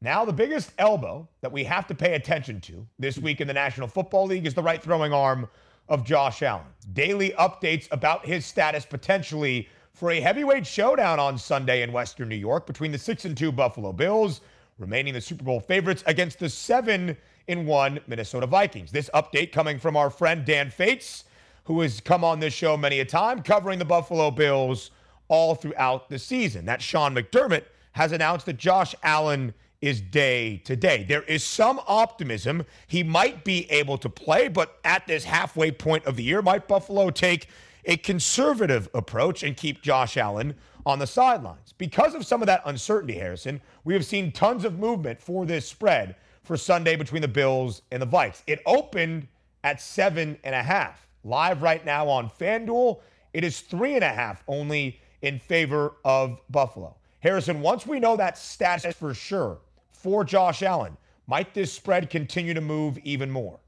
Now, 0.00 0.24
the 0.24 0.32
biggest 0.32 0.72
elbow 0.78 1.28
that 1.40 1.50
we 1.50 1.64
have 1.64 1.86
to 1.88 1.94
pay 1.94 2.14
attention 2.14 2.60
to 2.62 2.86
this 2.98 3.18
week 3.18 3.40
in 3.40 3.48
the 3.48 3.54
National 3.54 3.88
Football 3.88 4.26
League 4.26 4.46
is 4.46 4.54
the 4.54 4.62
right 4.62 4.82
throwing 4.82 5.12
arm 5.12 5.48
of 5.88 6.04
Josh 6.04 6.42
Allen. 6.42 6.66
Daily 6.92 7.30
updates 7.38 7.88
about 7.90 8.26
his 8.26 8.44
status 8.44 8.84
potentially 8.84 9.68
for 9.94 10.10
a 10.10 10.20
heavyweight 10.20 10.66
showdown 10.66 11.18
on 11.18 11.38
Sunday 11.38 11.82
in 11.82 11.92
Western 11.92 12.28
New 12.28 12.36
York 12.36 12.66
between 12.66 12.92
the 12.92 12.98
6 12.98 13.24
and 13.24 13.36
2 13.36 13.50
Buffalo 13.50 13.92
Bills 13.92 14.42
remaining 14.78 15.14
the 15.14 15.20
Super 15.20 15.44
Bowl 15.44 15.60
favorites 15.60 16.04
against 16.06 16.38
the 16.38 16.48
7 16.48 17.16
in 17.48 17.66
1 17.66 18.00
Minnesota 18.06 18.46
Vikings. 18.46 18.90
This 18.92 19.08
update 19.14 19.52
coming 19.52 19.78
from 19.78 19.96
our 19.96 20.10
friend 20.10 20.44
Dan 20.44 20.70
Fates, 20.70 21.24
who 21.64 21.80
has 21.80 22.00
come 22.00 22.22
on 22.22 22.40
this 22.40 22.52
show 22.52 22.76
many 22.76 23.00
a 23.00 23.04
time 23.04 23.42
covering 23.42 23.78
the 23.78 23.84
Buffalo 23.84 24.30
Bills 24.30 24.90
all 25.28 25.54
throughout 25.54 26.08
the 26.08 26.18
season. 26.18 26.66
That 26.66 26.82
Sean 26.82 27.14
McDermott 27.14 27.64
has 27.92 28.12
announced 28.12 28.46
that 28.46 28.58
Josh 28.58 28.94
Allen 29.02 29.54
is 29.80 30.00
day 30.00 30.58
to 30.58 30.76
day. 30.76 31.04
There 31.08 31.22
is 31.22 31.42
some 31.42 31.80
optimism 31.86 32.64
he 32.86 33.02
might 33.02 33.44
be 33.44 33.70
able 33.70 33.98
to 33.98 34.08
play, 34.08 34.48
but 34.48 34.78
at 34.84 35.06
this 35.06 35.24
halfway 35.24 35.70
point 35.70 36.04
of 36.04 36.16
the 36.16 36.22
year, 36.22 36.42
might 36.42 36.68
Buffalo 36.68 37.10
take 37.10 37.48
a 37.84 37.96
conservative 37.96 38.88
approach 38.94 39.42
and 39.42 39.56
keep 39.56 39.82
Josh 39.82 40.16
Allen 40.16 40.54
on 40.86 40.98
the 40.98 41.06
sidelines? 41.06 41.74
Because 41.76 42.14
of 42.14 42.24
some 42.24 42.40
of 42.40 42.46
that 42.46 42.62
uncertainty, 42.64 43.14
Harrison, 43.14 43.60
we 43.84 43.92
have 43.92 44.06
seen 44.06 44.32
tons 44.32 44.64
of 44.64 44.78
movement 44.78 45.20
for 45.20 45.44
this 45.44 45.68
spread 45.68 46.16
for 46.42 46.56
Sunday 46.56 46.96
between 46.96 47.20
the 47.20 47.28
Bills 47.28 47.82
and 47.90 48.00
the 48.00 48.06
Vikes. 48.06 48.42
It 48.46 48.62
opened 48.64 49.28
at 49.64 49.80
seven 49.82 50.38
and 50.44 50.54
a 50.54 50.62
half. 50.62 51.06
Live 51.24 51.60
right 51.60 51.84
now 51.84 52.08
on 52.08 52.30
FanDuel, 52.30 53.00
it 53.34 53.44
is 53.44 53.60
three 53.60 53.96
and 53.96 54.04
a 54.04 54.08
half 54.08 54.42
only 54.48 55.00
in 55.22 55.38
favor 55.38 55.94
of 56.04 56.40
Buffalo. 56.50 56.96
Harrison, 57.20 57.60
once 57.60 57.86
we 57.86 57.98
know 57.98 58.16
that 58.16 58.38
status 58.38 58.94
for 58.94 59.12
sure, 59.12 59.58
for 59.90 60.24
Josh 60.24 60.62
Allen. 60.62 60.96
Might 61.26 61.52
this 61.52 61.72
spread 61.72 62.08
continue 62.08 62.54
to 62.54 62.60
move 62.60 62.98
even 62.98 63.28
more? 63.28 63.58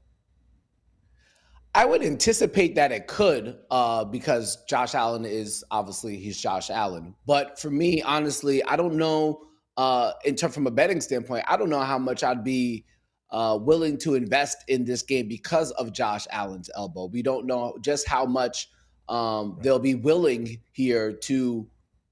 I 1.75 1.85
would 1.85 2.03
anticipate 2.03 2.75
that 2.75 2.91
it 2.91 3.07
could, 3.07 3.57
uh, 3.69 4.03
because 4.03 4.63
Josh 4.65 4.95
Allen 4.95 5.25
is 5.25 5.63
obviously 5.69 6.17
he's 6.17 6.39
Josh 6.39 6.69
Allen. 6.69 7.13
But 7.27 7.59
for 7.59 7.69
me, 7.69 8.01
honestly, 8.01 8.63
I 8.63 8.75
don't 8.75 8.95
know. 8.95 9.41
Uh, 9.77 10.11
in 10.25 10.35
terms 10.35 10.53
from 10.53 10.67
a 10.67 10.71
betting 10.71 10.99
standpoint, 10.99 11.45
I 11.47 11.55
don't 11.55 11.69
know 11.69 11.79
how 11.79 11.97
much 11.97 12.23
I'd 12.23 12.43
be 12.43 12.85
uh, 13.31 13.57
willing 13.61 13.97
to 13.99 14.15
invest 14.15 14.63
in 14.67 14.83
this 14.83 15.03
game 15.03 15.27
because 15.27 15.71
of 15.71 15.93
Josh 15.93 16.27
Allen's 16.31 16.69
elbow. 16.75 17.05
We 17.05 17.21
don't 17.21 17.45
know 17.45 17.77
just 17.81 18.07
how 18.07 18.25
much 18.25 18.69
um, 19.07 19.57
they'll 19.61 19.79
be 19.79 19.95
willing 19.95 20.59
here 20.71 21.13
to 21.13 21.67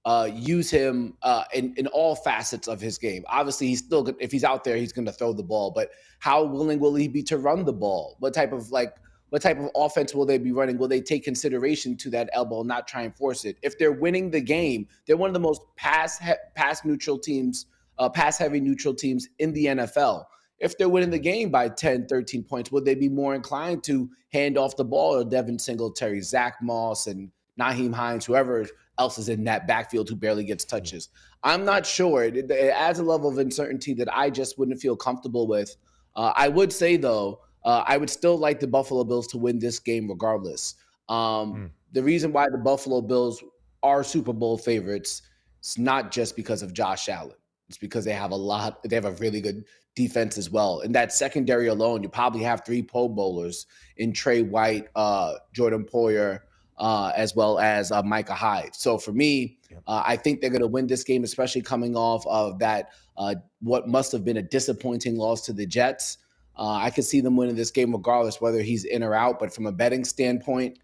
uh, 0.05 0.29
use 0.33 0.71
him 0.71 1.17
uh, 1.23 1.43
in 1.53 1.73
in 1.75 1.87
all 1.87 2.15
facets 2.15 2.67
of 2.67 2.79
his 2.79 2.97
game. 2.97 3.25
Obviously, 3.27 3.67
he's 3.67 3.79
still 3.79 4.07
if 4.19 4.31
he's 4.31 4.45
out 4.45 4.63
there, 4.63 4.77
he's 4.77 4.93
going 4.93 5.05
to 5.05 5.11
throw 5.11 5.33
the 5.33 5.43
ball. 5.43 5.71
But 5.71 5.89
how 6.19 6.43
willing 6.43 6.79
will 6.79 6.95
he 6.95 7.07
be 7.07 7.23
to 7.23 7.37
run 7.37 7.65
the 7.65 7.73
ball? 7.73 8.15
What 8.19 8.33
type 8.33 8.53
of 8.53 8.71
like 8.71 8.95
what 9.29 9.41
type 9.41 9.59
of 9.59 9.69
offense 9.75 10.15
will 10.15 10.25
they 10.25 10.37
be 10.37 10.51
running? 10.51 10.77
Will 10.77 10.87
they 10.87 11.01
take 11.01 11.23
consideration 11.23 11.97
to 11.97 12.09
that 12.11 12.29
elbow, 12.33 12.63
not 12.63 12.87
try 12.87 13.01
and 13.01 13.15
force 13.15 13.45
it? 13.45 13.57
If 13.61 13.77
they're 13.77 13.91
winning 13.91 14.31
the 14.31 14.41
game, 14.41 14.87
they're 15.05 15.17
one 15.17 15.29
of 15.29 15.33
the 15.33 15.39
most 15.39 15.61
pass 15.75 16.17
he- 16.19 16.31
pass 16.55 16.85
neutral 16.85 17.19
teams, 17.19 17.65
uh, 17.99 18.09
pass 18.09 18.37
heavy 18.37 18.59
neutral 18.59 18.93
teams 18.93 19.27
in 19.39 19.51
the 19.53 19.65
NFL. 19.65 20.25
If 20.59 20.77
they're 20.77 20.89
winning 20.89 21.11
the 21.11 21.19
game 21.19 21.49
by 21.49 21.69
10, 21.69 22.07
13 22.07 22.43
points, 22.43 22.71
would 22.71 22.85
they 22.85 22.95
be 22.95 23.09
more 23.09 23.35
inclined 23.35 23.83
to 23.83 24.09
hand 24.31 24.57
off 24.57 24.75
the 24.75 24.85
ball 24.85 25.21
to 25.21 25.29
Devin 25.29 25.59
Singletary, 25.59 26.21
Zach 26.21 26.55
Moss, 26.61 27.07
and 27.07 27.29
Nyheim 27.59 27.93
Hines, 27.93 28.25
whoever 28.25 28.65
else 28.97 29.17
is 29.17 29.29
in 29.29 29.43
that 29.43 29.67
backfield 29.67 30.09
who 30.09 30.15
barely 30.15 30.43
gets 30.43 30.65
touches. 30.65 31.09
I'm 31.43 31.65
not 31.65 31.85
sure. 31.85 32.23
It, 32.23 32.49
it 32.49 32.73
adds 32.73 32.99
a 32.99 33.03
level 33.03 33.29
of 33.29 33.37
uncertainty 33.37 33.93
that 33.95 34.15
I 34.15 34.29
just 34.29 34.57
wouldn't 34.57 34.79
feel 34.79 34.95
comfortable 34.95 35.47
with. 35.47 35.75
Uh, 36.15 36.33
I 36.35 36.47
would 36.47 36.73
say, 36.73 36.97
though, 36.97 37.41
uh, 37.67 37.83
I 37.85 37.97
would 37.97 38.09
still 38.09 38.37
like 38.37 38.61
the 38.61 38.67
Buffalo 38.67 39.03
Bills 39.03 39.27
to 39.27 39.37
win 39.37 39.59
this 39.59 39.77
game 39.77 40.09
regardless. 40.09 40.75
Um, 41.09 41.17
mm. 41.17 41.69
The 41.91 42.01
reason 42.01 42.31
why 42.31 42.47
the 42.49 42.57
Buffalo 42.57 43.01
Bills 43.01 43.43
are 43.83 44.05
Super 44.05 44.31
Bowl 44.31 44.57
favorites 44.57 45.21
is 45.61 45.77
not 45.77 46.09
just 46.09 46.37
because 46.37 46.61
of 46.61 46.73
Josh 46.73 47.09
Allen. 47.09 47.35
It's 47.67 47.77
because 47.77 48.05
they 48.05 48.13
have 48.13 48.31
a 48.31 48.35
lot, 48.37 48.81
they 48.83 48.95
have 48.95 49.03
a 49.03 49.11
really 49.11 49.41
good 49.41 49.65
defense 49.95 50.37
as 50.37 50.49
well. 50.49 50.79
In 50.79 50.93
that 50.93 51.11
secondary 51.11 51.67
alone, 51.67 52.03
you 52.03 52.07
probably 52.07 52.41
have 52.43 52.63
three 52.65 52.81
Pro 52.81 53.09
Bowlers 53.09 53.65
in 53.97 54.13
Trey 54.13 54.43
White, 54.43 54.87
uh, 54.95 55.33
Jordan 55.53 55.83
Poyer, 55.83 56.39
uh, 56.77 57.11
as 57.17 57.35
well 57.35 57.59
as 57.59 57.91
uh, 57.91 58.01
Micah 58.01 58.33
Hyde. 58.33 58.75
So 58.75 58.97
for 58.97 59.11
me, 59.11 59.57
uh, 59.87 60.03
I 60.05 60.15
think 60.15 60.39
they're 60.39 60.51
going 60.51 60.61
to 60.61 60.67
win 60.67 60.87
this 60.87 61.03
game, 61.03 61.25
especially 61.25 61.63
coming 61.63 61.97
off 61.97 62.25
of 62.27 62.59
that 62.59 62.91
uh, 63.17 63.35
what 63.59 63.89
must 63.89 64.13
have 64.13 64.23
been 64.23 64.37
a 64.37 64.41
disappointing 64.41 65.17
loss 65.17 65.41
to 65.47 65.51
the 65.51 65.65
Jets. 65.65 66.19
Uh, 66.57 66.73
I 66.73 66.89
could 66.89 67.05
see 67.05 67.21
them 67.21 67.35
winning 67.35 67.55
this 67.55 67.71
game 67.71 67.91
regardless 67.93 68.41
whether 68.41 68.61
he's 68.61 68.85
in 68.85 69.03
or 69.03 69.13
out. 69.13 69.39
But 69.39 69.53
from 69.53 69.67
a 69.67 69.71
betting 69.71 70.03
standpoint, 70.03 70.79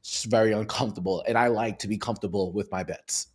it's 0.00 0.24
very 0.24 0.52
uncomfortable, 0.52 1.24
and 1.26 1.36
I 1.36 1.48
like 1.48 1.78
to 1.80 1.88
be 1.88 1.98
comfortable 1.98 2.52
with 2.52 2.70
my 2.70 2.82
bets. 2.82 3.28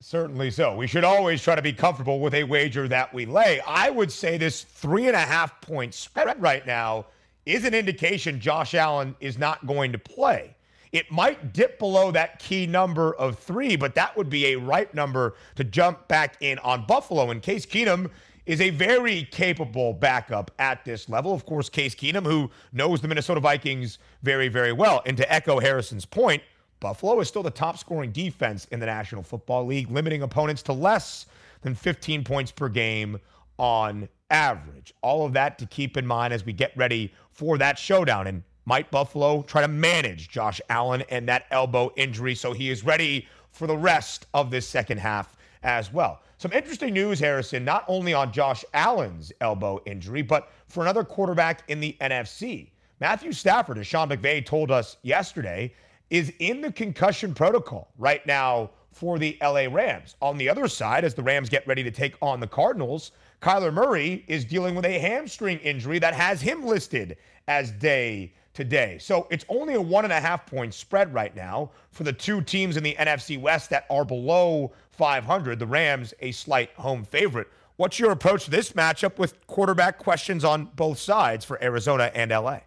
Certainly 0.00 0.50
so. 0.50 0.76
We 0.76 0.86
should 0.86 1.02
always 1.02 1.42
try 1.42 1.54
to 1.54 1.62
be 1.62 1.72
comfortable 1.72 2.20
with 2.20 2.34
a 2.34 2.44
wager 2.44 2.86
that 2.88 3.12
we 3.14 3.24
lay. 3.24 3.60
I 3.66 3.90
would 3.90 4.12
say 4.12 4.36
this 4.36 4.62
three 4.62 5.06
and 5.06 5.16
a 5.16 5.20
half 5.20 5.60
point 5.60 5.94
spread 5.94 6.40
right 6.42 6.66
now 6.66 7.06
is 7.46 7.64
an 7.64 7.74
indication 7.74 8.38
Josh 8.38 8.74
Allen 8.74 9.16
is 9.20 9.38
not 9.38 9.66
going 9.66 9.92
to 9.92 9.98
play. 9.98 10.54
It 10.92 11.10
might 11.10 11.52
dip 11.52 11.78
below 11.78 12.12
that 12.12 12.38
key 12.38 12.66
number 12.66 13.14
of 13.14 13.38
three, 13.38 13.76
but 13.76 13.94
that 13.96 14.16
would 14.16 14.30
be 14.30 14.52
a 14.52 14.56
right 14.56 14.92
number 14.94 15.34
to 15.56 15.64
jump 15.64 16.06
back 16.06 16.36
in 16.40 16.58
on 16.60 16.86
Buffalo. 16.86 17.30
And 17.30 17.42
Case 17.42 17.66
Keenum 17.66 18.10
is 18.46 18.60
a 18.60 18.70
very 18.70 19.24
capable 19.30 19.92
backup 19.92 20.50
at 20.58 20.84
this 20.84 21.08
level. 21.08 21.32
Of 21.32 21.46
course, 21.46 21.68
Case 21.68 21.94
Keenum, 21.94 22.24
who 22.24 22.50
knows 22.72 23.00
the 23.00 23.08
Minnesota 23.08 23.40
Vikings 23.40 23.98
very, 24.22 24.48
very 24.48 24.72
well. 24.72 25.02
And 25.06 25.16
to 25.16 25.32
echo 25.32 25.60
Harrison's 25.60 26.04
point, 26.04 26.42
Buffalo 26.80 27.18
is 27.20 27.28
still 27.28 27.42
the 27.42 27.50
top 27.50 27.78
scoring 27.78 28.12
defense 28.12 28.66
in 28.66 28.80
the 28.80 28.86
National 28.86 29.22
Football 29.22 29.64
League, 29.66 29.90
limiting 29.90 30.22
opponents 30.22 30.62
to 30.64 30.72
less 30.72 31.26
than 31.62 31.74
15 31.74 32.24
points 32.24 32.50
per 32.50 32.68
game 32.68 33.18
on 33.56 34.08
average. 34.30 34.92
All 35.00 35.24
of 35.24 35.32
that 35.32 35.58
to 35.58 35.66
keep 35.66 35.96
in 35.96 36.06
mind 36.06 36.34
as 36.34 36.44
we 36.44 36.52
get 36.52 36.76
ready 36.76 37.12
for 37.30 37.56
that 37.58 37.78
showdown. 37.78 38.26
And 38.26 38.42
might 38.66 38.90
Buffalo 38.90 39.42
try 39.42 39.62
to 39.62 39.68
manage 39.68 40.28
Josh 40.28 40.60
Allen 40.68 41.02
and 41.08 41.28
that 41.28 41.46
elbow 41.50 41.90
injury 41.96 42.34
so 42.34 42.52
he 42.52 42.70
is 42.70 42.84
ready 42.84 43.26
for 43.50 43.66
the 43.66 43.76
rest 43.76 44.26
of 44.34 44.50
this 44.50 44.68
second 44.68 44.98
half 44.98 45.36
as 45.62 45.92
well? 45.92 46.20
Some 46.44 46.52
interesting 46.52 46.92
news, 46.92 47.20
Harrison, 47.20 47.64
not 47.64 47.86
only 47.88 48.12
on 48.12 48.30
Josh 48.30 48.66
Allen's 48.74 49.32
elbow 49.40 49.80
injury, 49.86 50.20
but 50.20 50.50
for 50.68 50.82
another 50.82 51.02
quarterback 51.02 51.62
in 51.68 51.80
the 51.80 51.96
NFC. 52.02 52.68
Matthew 53.00 53.32
Stafford, 53.32 53.78
as 53.78 53.86
Sean 53.86 54.10
McVay 54.10 54.44
told 54.44 54.70
us 54.70 54.98
yesterday, 55.00 55.72
is 56.10 56.30
in 56.40 56.60
the 56.60 56.70
concussion 56.70 57.32
protocol 57.32 57.88
right 57.96 58.26
now 58.26 58.68
for 58.92 59.18
the 59.18 59.38
LA 59.42 59.68
Rams. 59.70 60.16
On 60.20 60.36
the 60.36 60.46
other 60.46 60.68
side, 60.68 61.02
as 61.02 61.14
the 61.14 61.22
Rams 61.22 61.48
get 61.48 61.66
ready 61.66 61.82
to 61.82 61.90
take 61.90 62.14
on 62.20 62.40
the 62.40 62.46
Cardinals, 62.46 63.12
Kyler 63.40 63.72
Murray 63.72 64.22
is 64.28 64.44
dealing 64.44 64.74
with 64.74 64.84
a 64.84 64.98
hamstring 64.98 65.58
injury 65.60 65.98
that 65.98 66.12
has 66.12 66.42
him 66.42 66.66
listed 66.66 67.16
as 67.48 67.70
day 67.70 68.34
today. 68.54 68.98
So 68.98 69.26
it's 69.30 69.44
only 69.48 69.74
a 69.74 69.80
one 69.80 70.04
and 70.04 70.12
a 70.12 70.20
half 70.20 70.46
point 70.46 70.72
spread 70.72 71.12
right 71.12 71.34
now 71.34 71.70
for 71.90 72.04
the 72.04 72.12
two 72.12 72.40
teams 72.40 72.76
in 72.76 72.82
the 72.82 72.94
NFC 72.94 73.38
West 73.40 73.68
that 73.70 73.84
are 73.90 74.04
below 74.04 74.72
500. 74.94 75.58
The 75.58 75.66
Rams, 75.66 76.14
a 76.20 76.32
slight 76.32 76.70
home 76.74 77.04
favorite. 77.04 77.48
What's 77.76 77.98
your 77.98 78.12
approach 78.12 78.44
to 78.44 78.50
this 78.50 78.72
matchup 78.72 79.18
with 79.18 79.44
quarterback 79.46 79.98
questions 79.98 80.44
on 80.44 80.66
both 80.76 80.98
sides 80.98 81.44
for 81.44 81.62
Arizona 81.62 82.10
and 82.14 82.30
LA? 82.30 82.60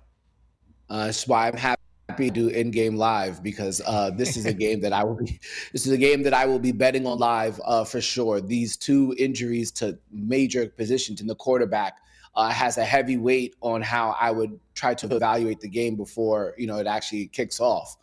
Uh, 0.89 1.05
that's 1.05 1.27
why 1.27 1.47
I'm 1.47 1.55
happy 1.55 1.79
to 2.17 2.29
do 2.29 2.47
in-game 2.49 2.95
live 2.95 3.41
because 3.41 3.81
uh, 3.85 4.09
this 4.11 4.35
is 4.35 4.45
a 4.45 4.53
game 4.65 4.81
that 4.81 4.91
I 4.91 5.03
will 5.03 5.15
be. 5.15 5.39
This 5.71 5.85
is 5.85 5.93
a 5.93 5.97
game 5.97 6.23
that 6.23 6.33
I 6.33 6.45
will 6.45 6.59
be 6.59 6.71
betting 6.71 7.05
on 7.05 7.19
live 7.19 7.61
uh, 7.63 7.85
for 7.85 8.01
sure. 8.01 8.41
These 8.41 8.75
two 8.75 9.15
injuries 9.17 9.71
to 9.73 9.97
major 10.11 10.67
positions 10.67 11.21
in 11.21 11.27
the 11.27 11.35
quarterback 11.35 11.97
uh, 12.35 12.49
has 12.49 12.77
a 12.77 12.85
heavy 12.85 13.17
weight 13.17 13.55
on 13.61 13.81
how 13.81 14.15
I 14.19 14.31
would 14.31 14.59
try 14.75 14.93
to 14.93 15.15
evaluate 15.15 15.59
the 15.59 15.67
game 15.69 15.95
before 15.95 16.53
you 16.57 16.67
know 16.67 16.77
it 16.77 16.87
actually 16.87 17.27
kicks 17.27 17.59
off. 17.59 17.97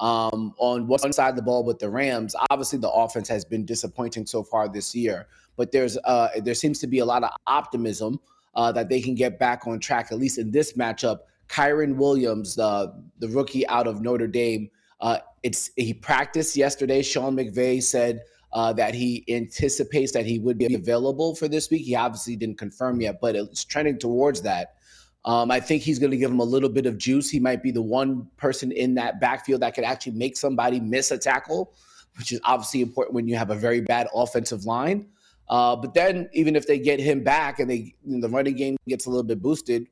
Um, 0.00 0.54
on 0.56 0.86
one 0.86 1.12
side 1.12 1.28
of 1.28 1.36
the 1.36 1.42
ball 1.42 1.62
with 1.62 1.78
the 1.78 1.90
Rams, 1.90 2.34
obviously 2.50 2.78
the 2.78 2.90
offense 2.90 3.28
has 3.28 3.44
been 3.44 3.66
disappointing 3.66 4.24
so 4.24 4.42
far 4.42 4.66
this 4.66 4.94
year, 4.94 5.28
but 5.56 5.72
there's 5.72 5.98
uh, 6.04 6.28
there 6.42 6.54
seems 6.54 6.78
to 6.80 6.86
be 6.86 7.00
a 7.00 7.04
lot 7.04 7.22
of 7.22 7.30
optimism 7.46 8.18
uh, 8.54 8.72
that 8.72 8.88
they 8.88 9.02
can 9.02 9.14
get 9.14 9.38
back 9.38 9.66
on 9.66 9.78
track 9.78 10.10
at 10.10 10.18
least 10.18 10.38
in 10.38 10.50
this 10.50 10.72
matchup. 10.72 11.18
Kyren 11.48 11.96
Williams, 11.96 12.54
the 12.54 12.94
the 13.18 13.28
rookie 13.28 13.66
out 13.68 13.86
of 13.86 14.00
Notre 14.00 14.26
Dame, 14.26 14.70
uh, 15.02 15.18
it's 15.42 15.70
he 15.76 15.92
practiced 15.92 16.56
yesterday. 16.56 17.02
Sean 17.02 17.36
McVay 17.36 17.82
said 17.82 18.22
uh, 18.52 18.72
that 18.72 18.94
he 18.94 19.24
anticipates 19.28 20.12
that 20.12 20.26
he 20.26 20.38
would 20.38 20.58
be 20.58 20.74
available 20.74 21.34
for 21.34 21.46
this 21.46 21.70
week. 21.70 21.82
He 21.82 21.94
obviously 21.94 22.36
didn't 22.36 22.58
confirm 22.58 23.00
yet, 23.00 23.20
but 23.20 23.36
it's 23.36 23.64
trending 23.64 23.98
towards 23.98 24.42
that. 24.42 24.76
Um, 25.24 25.50
I 25.50 25.60
think 25.60 25.82
he's 25.82 25.98
going 25.98 26.10
to 26.10 26.16
give 26.16 26.30
him 26.30 26.40
a 26.40 26.44
little 26.44 26.68
bit 26.68 26.86
of 26.86 26.96
juice. 26.96 27.28
He 27.28 27.40
might 27.40 27.62
be 27.62 27.70
the 27.70 27.82
one 27.82 28.28
person 28.36 28.72
in 28.72 28.94
that 28.94 29.20
backfield 29.20 29.60
that 29.60 29.74
could 29.74 29.84
actually 29.84 30.12
make 30.12 30.36
somebody 30.36 30.80
miss 30.80 31.10
a 31.10 31.18
tackle, 31.18 31.74
which 32.16 32.32
is 32.32 32.40
obviously 32.44 32.80
important 32.80 33.14
when 33.14 33.28
you 33.28 33.36
have 33.36 33.50
a 33.50 33.54
very 33.54 33.82
bad 33.82 34.08
offensive 34.14 34.64
line. 34.64 35.08
Uh, 35.48 35.76
but 35.76 35.94
then, 35.94 36.30
even 36.32 36.54
if 36.54 36.66
they 36.66 36.78
get 36.78 37.00
him 37.00 37.24
back 37.24 37.58
and 37.58 37.68
they 37.68 37.94
the 38.06 38.28
running 38.28 38.54
game 38.54 38.76
gets 38.88 39.06
a 39.06 39.10
little 39.10 39.24
bit 39.24 39.42
boosted, 39.42 39.86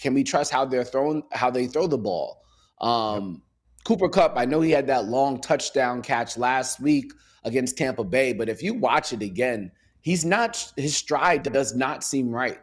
can 0.00 0.14
we 0.14 0.22
trust 0.22 0.52
how 0.52 0.64
they're 0.64 0.84
thrown, 0.84 1.22
how 1.32 1.50
they 1.50 1.66
throw 1.66 1.86
the 1.86 1.98
ball? 1.98 2.42
Um, 2.80 3.42
Cooper 3.84 4.08
Kupp, 4.08 4.34
I 4.36 4.44
know 4.44 4.60
he 4.60 4.70
had 4.70 4.86
that 4.86 5.06
long 5.06 5.40
touchdown 5.40 6.02
catch 6.02 6.38
last 6.38 6.80
week 6.80 7.12
against 7.44 7.76
Tampa 7.76 8.04
Bay. 8.04 8.32
But 8.32 8.48
if 8.48 8.62
you 8.62 8.74
watch 8.74 9.12
it 9.12 9.22
again, 9.22 9.72
he's 10.00 10.24
not 10.24 10.72
his 10.76 10.96
stride 10.96 11.42
does 11.42 11.74
not 11.74 12.04
seem 12.04 12.30
right 12.30 12.60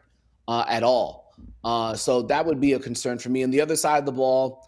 uh, 0.47 0.65
at 0.67 0.83
all. 0.83 1.26
Uh, 1.63 1.93
so 1.95 2.21
that 2.21 2.45
would 2.45 2.59
be 2.59 2.73
a 2.73 2.79
concern 2.79 3.17
for 3.17 3.29
me. 3.29 3.43
On 3.43 3.51
the 3.51 3.61
other 3.61 3.75
side 3.75 3.99
of 3.99 4.05
the 4.05 4.11
ball, 4.11 4.67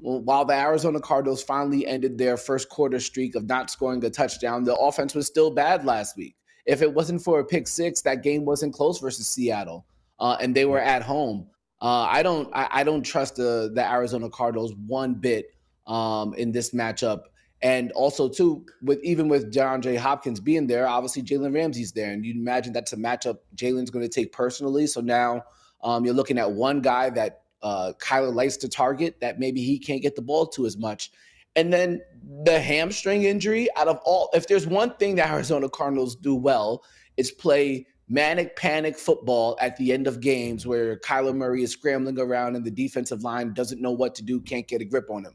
while 0.00 0.44
the 0.44 0.54
Arizona 0.54 1.00
Cardinals 1.00 1.42
finally 1.42 1.86
ended 1.86 2.18
their 2.18 2.36
first 2.36 2.68
quarter 2.68 2.98
streak 3.00 3.34
of 3.34 3.46
not 3.46 3.70
scoring 3.70 4.04
a 4.04 4.10
touchdown, 4.10 4.64
the 4.64 4.76
offense 4.76 5.14
was 5.14 5.26
still 5.26 5.50
bad 5.50 5.84
last 5.84 6.16
week. 6.16 6.36
If 6.66 6.82
it 6.82 6.92
wasn't 6.92 7.22
for 7.22 7.40
a 7.40 7.44
pick 7.44 7.68
six, 7.68 8.02
that 8.02 8.22
game 8.22 8.44
wasn't 8.44 8.74
close 8.74 8.98
versus 8.98 9.26
Seattle, 9.26 9.86
uh, 10.18 10.36
and 10.40 10.54
they 10.54 10.64
were 10.64 10.80
at 10.80 11.02
home. 11.02 11.46
Uh, 11.80 12.08
I 12.10 12.22
don't, 12.22 12.48
I, 12.54 12.68
I, 12.70 12.84
don't 12.84 13.02
trust 13.02 13.36
the 13.36 13.70
the 13.74 13.86
Arizona 13.86 14.30
Cardinals 14.30 14.72
one 14.86 15.14
bit 15.14 15.46
um, 15.86 16.32
in 16.34 16.50
this 16.50 16.70
matchup. 16.70 17.22
And 17.60 17.92
also, 17.92 18.28
too, 18.28 18.64
with 18.82 19.02
even 19.02 19.28
with 19.28 19.52
DeAndre 19.52 19.96
Hopkins 19.96 20.40
being 20.40 20.66
there, 20.66 20.86
obviously 20.86 21.22
Jalen 21.22 21.54
Ramsey's 21.54 21.92
there, 21.92 22.12
and 22.12 22.24
you'd 22.24 22.36
imagine 22.36 22.72
that's 22.72 22.92
a 22.92 22.96
matchup 22.96 23.38
Jalen's 23.54 23.90
going 23.90 24.04
to 24.04 24.08
take 24.08 24.32
personally. 24.32 24.86
So 24.86 25.00
now 25.00 25.44
um, 25.84 26.04
you're 26.04 26.14
looking 26.14 26.38
at 26.38 26.50
one 26.50 26.80
guy 26.80 27.10
that 27.10 27.42
uh, 27.62 27.92
Kyler 28.00 28.34
likes 28.34 28.56
to 28.58 28.68
target 28.68 29.20
that 29.20 29.38
maybe 29.38 29.62
he 29.62 29.78
can't 29.78 30.02
get 30.02 30.16
the 30.16 30.22
ball 30.22 30.46
to 30.48 30.66
as 30.66 30.76
much. 30.76 31.12
And 31.56 31.72
then 31.72 32.00
the 32.44 32.58
hamstring 32.58 33.24
injury, 33.24 33.68
out 33.76 33.86
of 33.86 34.00
all, 34.04 34.28
if 34.34 34.48
there's 34.48 34.66
one 34.66 34.96
thing 34.96 35.14
that 35.16 35.30
Arizona 35.30 35.68
Cardinals 35.68 36.16
do 36.16 36.34
well, 36.34 36.82
it's 37.16 37.30
play 37.30 37.86
manic 38.08 38.56
panic 38.56 38.98
football 38.98 39.56
at 39.60 39.76
the 39.76 39.92
end 39.92 40.06
of 40.06 40.20
games 40.20 40.66
where 40.66 40.96
Kyler 40.98 41.34
Murray 41.34 41.62
is 41.62 41.70
scrambling 41.70 42.18
around 42.18 42.56
and 42.56 42.64
the 42.64 42.70
defensive 42.70 43.22
line 43.22 43.54
doesn't 43.54 43.80
know 43.80 43.92
what 43.92 44.14
to 44.16 44.22
do, 44.22 44.40
can't 44.40 44.66
get 44.66 44.80
a 44.80 44.84
grip 44.84 45.08
on 45.10 45.24
him. 45.24 45.32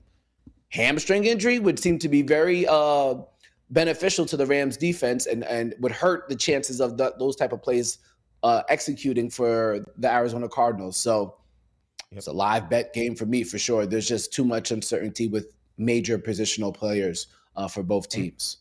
Hamstring 0.70 1.26
injury 1.26 1.58
would 1.58 1.80
seem 1.80 1.98
to 1.98 2.10
be 2.10 2.22
very 2.22 2.68
uh, 2.68 3.16
beneficial 3.72 4.26
to 4.28 4.38
the 4.38 4.46
Rams 4.46 4.78
defense 4.78 5.26
and, 5.26 5.44
and 5.46 5.74
would 5.80 5.92
hurt 5.92 6.30
the 6.30 6.36
chances 6.36 6.80
of 6.80 6.98
the, 6.98 7.16
those 7.18 7.36
type 7.36 7.54
of 7.54 7.62
plays 7.62 8.00
uh, 8.44 8.64
executing 8.70 9.30
for 9.30 9.84
the 9.98 10.12
Arizona 10.12 10.48
Cardinals. 10.48 10.98
So 10.98 11.36
yep. 12.12 12.20
it's 12.20 12.28
a 12.28 12.32
live 12.32 12.70
bet 12.70 12.94
game 12.94 13.16
for 13.16 13.26
me 13.26 13.44
for 13.44 13.58
sure. 13.58 13.86
There's 13.86 14.08
just 14.08 14.34
too 14.34 14.46
much 14.46 14.72
uncertainty 14.72 15.28
with 15.28 15.54
major 15.78 16.18
positional 16.18 16.74
players 16.74 17.28
uh, 17.56 17.68
for 17.68 17.84
both 17.84 18.10
teams. 18.10 18.58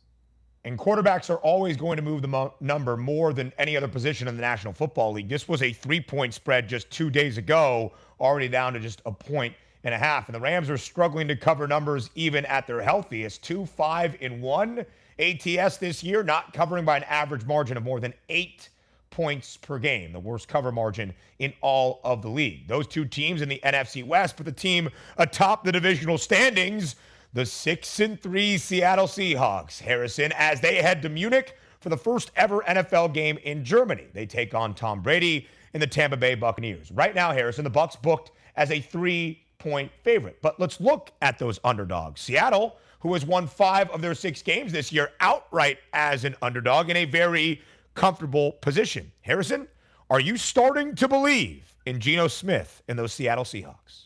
And 0.64 0.78
quarterbacks 0.78 1.30
are 1.30 1.38
always 1.38 1.76
going 1.76 1.96
to 1.96 2.02
move 2.02 2.20
the 2.20 2.28
mo- 2.28 2.54
number 2.60 2.96
more 2.96 3.32
than 3.32 3.52
any 3.58 3.76
other 3.76 3.88
position 3.88 4.28
in 4.28 4.34
the 4.34 4.40
National 4.40 4.72
Football 4.72 5.12
League. 5.12 5.28
This 5.28 5.48
was 5.48 5.62
a 5.62 5.72
three 5.72 6.00
point 6.00 6.34
spread 6.34 6.68
just 6.68 6.90
two 6.90 7.10
days 7.10 7.38
ago, 7.38 7.92
already 8.20 8.48
down 8.48 8.72
to 8.74 8.80
just 8.80 9.00
a 9.06 9.12
point 9.12 9.54
and 9.84 9.94
a 9.94 9.98
half. 9.98 10.28
And 10.28 10.34
the 10.34 10.40
Rams 10.40 10.68
are 10.68 10.76
struggling 10.76 11.28
to 11.28 11.36
cover 11.36 11.68
numbers 11.68 12.10
even 12.14 12.44
at 12.46 12.66
their 12.66 12.82
healthiest. 12.82 13.42
Two, 13.42 13.64
five, 13.64 14.16
in 14.20 14.40
one 14.40 14.84
ATS 15.18 15.78
this 15.78 16.02
year, 16.02 16.22
not 16.22 16.52
covering 16.52 16.84
by 16.84 16.96
an 16.96 17.04
average 17.04 17.44
margin 17.44 17.76
of 17.76 17.84
more 17.84 18.00
than 18.00 18.12
eight 18.28 18.68
points 19.10 19.56
per 19.56 19.78
game, 19.78 20.12
the 20.12 20.20
worst 20.20 20.48
cover 20.48 20.70
margin 20.70 21.14
in 21.38 21.52
all 21.60 22.00
of 22.04 22.22
the 22.22 22.28
league. 22.28 22.68
Those 22.68 22.86
two 22.86 23.04
teams 23.04 23.42
in 23.42 23.48
the 23.48 23.60
NFC 23.64 24.04
West, 24.04 24.36
but 24.36 24.46
the 24.46 24.52
team 24.52 24.90
atop 25.16 25.64
the 25.64 25.72
divisional 25.72 26.18
standings, 26.18 26.96
the 27.32 27.44
6 27.46 28.00
and 28.00 28.20
3 28.20 28.58
Seattle 28.58 29.06
Seahawks. 29.06 29.80
Harrison 29.80 30.32
as 30.36 30.60
they 30.60 30.76
head 30.76 31.02
to 31.02 31.08
Munich 31.08 31.56
for 31.80 31.88
the 31.88 31.96
first 31.96 32.30
ever 32.36 32.60
NFL 32.60 33.12
game 33.12 33.38
in 33.44 33.64
Germany. 33.64 34.06
They 34.12 34.26
take 34.26 34.54
on 34.54 34.74
Tom 34.74 35.02
Brady 35.02 35.46
and 35.74 35.82
the 35.82 35.86
Tampa 35.86 36.16
Bay 36.16 36.34
Buccaneers. 36.34 36.90
Right 36.90 37.14
now, 37.14 37.32
Harrison, 37.32 37.64
the 37.64 37.70
Bucs 37.70 38.00
booked 38.00 38.32
as 38.56 38.70
a 38.70 38.80
3-point 38.80 39.92
favorite. 40.02 40.38
But 40.42 40.58
let's 40.58 40.80
look 40.80 41.12
at 41.22 41.38
those 41.38 41.60
underdogs. 41.64 42.20
Seattle 42.20 42.78
who 43.00 43.12
has 43.12 43.24
won 43.24 43.46
5 43.46 43.90
of 43.90 44.00
their 44.00 44.14
6 44.14 44.42
games 44.42 44.72
this 44.72 44.90
year 44.90 45.12
outright 45.20 45.78
as 45.92 46.24
an 46.24 46.34
underdog 46.42 46.90
in 46.90 46.96
a 46.96 47.04
very 47.04 47.62
comfortable 47.98 48.52
position. 48.52 49.10
Harrison, 49.22 49.66
are 50.08 50.20
you 50.20 50.36
starting 50.36 50.94
to 50.94 51.08
believe 51.08 51.74
in 51.84 51.98
Geno 51.98 52.28
Smith 52.28 52.80
and 52.86 52.96
those 52.96 53.12
Seattle 53.12 53.44
Seahawks? 53.44 54.04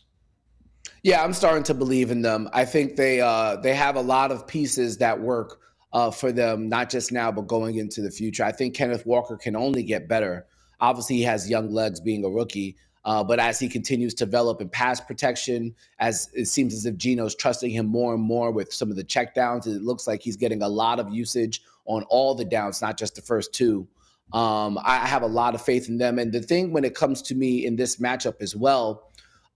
Yeah, 1.03 1.23
I'm 1.23 1.33
starting 1.33 1.63
to 1.63 1.75
believe 1.75 2.09
in 2.09 2.23
them. 2.23 2.49
I 2.53 2.65
think 2.65 2.95
they 2.95 3.21
uh, 3.21 3.57
they 3.57 3.75
have 3.75 3.95
a 3.95 4.01
lot 4.01 4.31
of 4.31 4.47
pieces 4.47 4.97
that 4.97 5.19
work 5.19 5.59
uh, 5.91 6.09
for 6.09 6.31
them, 6.31 6.67
not 6.67 6.89
just 6.89 7.11
now, 7.11 7.31
but 7.31 7.45
going 7.45 7.77
into 7.77 8.01
the 8.01 8.09
future. 8.09 8.43
I 8.43 8.51
think 8.51 8.73
Kenneth 8.73 9.05
Walker 9.05 9.37
can 9.37 9.55
only 9.55 9.83
get 9.83 10.07
better. 10.07 10.47
Obviously, 10.79 11.17
he 11.17 11.23
has 11.23 11.47
young 11.47 11.71
legs 11.71 11.99
being 11.99 12.25
a 12.25 12.29
rookie, 12.29 12.75
uh, 13.05 13.23
but 13.23 13.39
as 13.39 13.59
he 13.59 13.67
continues 13.67 14.13
to 14.13 14.25
develop 14.25 14.61
in 14.61 14.69
pass 14.69 15.01
protection, 15.01 15.75
as 15.99 16.29
it 16.33 16.45
seems 16.45 16.73
as 16.73 16.85
if 16.85 16.95
Geno's 16.95 17.35
trusting 17.35 17.71
him 17.71 17.85
more 17.85 18.13
and 18.13 18.23
more 18.23 18.51
with 18.51 18.73
some 18.73 18.89
of 18.89 18.95
the 18.95 19.03
checkdowns, 19.03 19.67
it 19.67 19.81
looks 19.81 20.07
like 20.07 20.21
he's 20.21 20.37
getting 20.37 20.61
a 20.61 20.67
lot 20.67 20.99
of 20.99 21.09
usage 21.09 21.61
on 21.85 22.03
all 22.03 22.33
the 22.33 22.45
downs, 22.45 22.81
not 22.81 22.97
just 22.97 23.15
the 23.15 23.21
first 23.21 23.53
two. 23.53 23.87
Um, 24.31 24.79
I 24.83 25.05
have 25.05 25.21
a 25.21 25.27
lot 25.27 25.53
of 25.53 25.61
faith 25.61 25.89
in 25.89 25.97
them. 25.97 26.17
And 26.17 26.31
the 26.31 26.41
thing 26.41 26.71
when 26.71 26.85
it 26.85 26.95
comes 26.95 27.21
to 27.23 27.35
me 27.35 27.65
in 27.65 27.75
this 27.75 27.97
matchup 27.97 28.41
as 28.41 28.55
well, 28.55 29.11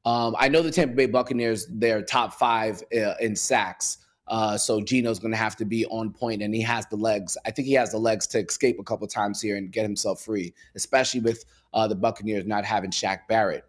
um, 0.05 0.35
I 0.37 0.49
know 0.49 0.61
the 0.61 0.71
Tampa 0.71 0.95
Bay 0.95 1.05
Buccaneers, 1.05 1.67
they're 1.69 2.01
top 2.01 2.33
five 2.33 2.83
uh, 2.95 3.15
in 3.19 3.35
sacks. 3.35 3.99
Uh, 4.27 4.57
so 4.57 4.81
Geno's 4.81 5.19
going 5.19 5.31
to 5.31 5.37
have 5.37 5.55
to 5.55 5.65
be 5.65 5.85
on 5.85 6.11
point, 6.11 6.41
and 6.41 6.53
he 6.53 6.61
has 6.61 6.85
the 6.87 6.97
legs. 6.97 7.37
I 7.45 7.51
think 7.51 7.67
he 7.67 7.73
has 7.75 7.91
the 7.91 7.97
legs 7.97 8.27
to 8.27 8.39
escape 8.39 8.79
a 8.79 8.83
couple 8.83 9.07
times 9.07 9.41
here 9.41 9.55
and 9.55 9.71
get 9.71 9.83
himself 9.83 10.21
free, 10.21 10.53
especially 10.75 11.21
with 11.21 11.45
uh, 11.73 11.87
the 11.87 11.95
Buccaneers 11.95 12.45
not 12.45 12.65
having 12.65 12.91
Shaq 12.91 13.19
Barrett. 13.27 13.63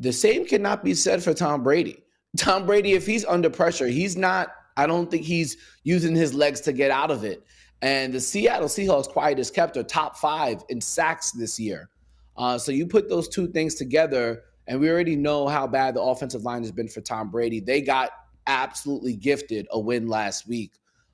The 0.00 0.12
same 0.12 0.46
cannot 0.46 0.82
be 0.82 0.94
said 0.94 1.22
for 1.22 1.34
Tom 1.34 1.62
Brady. 1.62 2.02
Tom 2.36 2.64
Brady, 2.64 2.92
if 2.92 3.06
he's 3.06 3.24
under 3.26 3.50
pressure, 3.50 3.86
he's 3.86 4.16
not 4.16 4.52
I 4.76 4.86
don't 4.86 5.10
think 5.10 5.24
he's 5.24 5.56
using 5.84 6.14
his 6.14 6.34
legs 6.34 6.60
to 6.62 6.72
get 6.72 6.90
out 6.90 7.10
of 7.10 7.24
it. 7.24 7.44
And 7.82 8.12
the 8.12 8.20
Seattle 8.20 8.68
Seahawks, 8.68 9.08
quiet 9.08 9.38
as 9.38 9.50
kept, 9.50 9.76
are 9.76 9.82
top 9.82 10.16
five 10.16 10.62
in 10.68 10.80
sacks 10.80 11.32
this 11.32 11.58
year. 11.58 11.88
Uh, 12.36 12.56
so 12.56 12.72
you 12.72 12.86
put 12.86 13.08
those 13.08 13.28
two 13.28 13.48
things 13.48 13.74
together, 13.74 14.44
and 14.66 14.80
we 14.80 14.88
already 14.88 15.16
know 15.16 15.48
how 15.48 15.66
bad 15.66 15.94
the 15.94 16.00
offensive 16.00 16.42
line 16.42 16.62
has 16.62 16.72
been 16.72 16.88
for 16.88 17.00
Tom 17.00 17.30
Brady. 17.30 17.60
They 17.60 17.80
got 17.80 18.10
absolutely 18.46 19.14
gifted 19.14 19.66
a 19.70 19.78
win 19.78 20.08
last 20.08 20.48
week. 20.48 20.72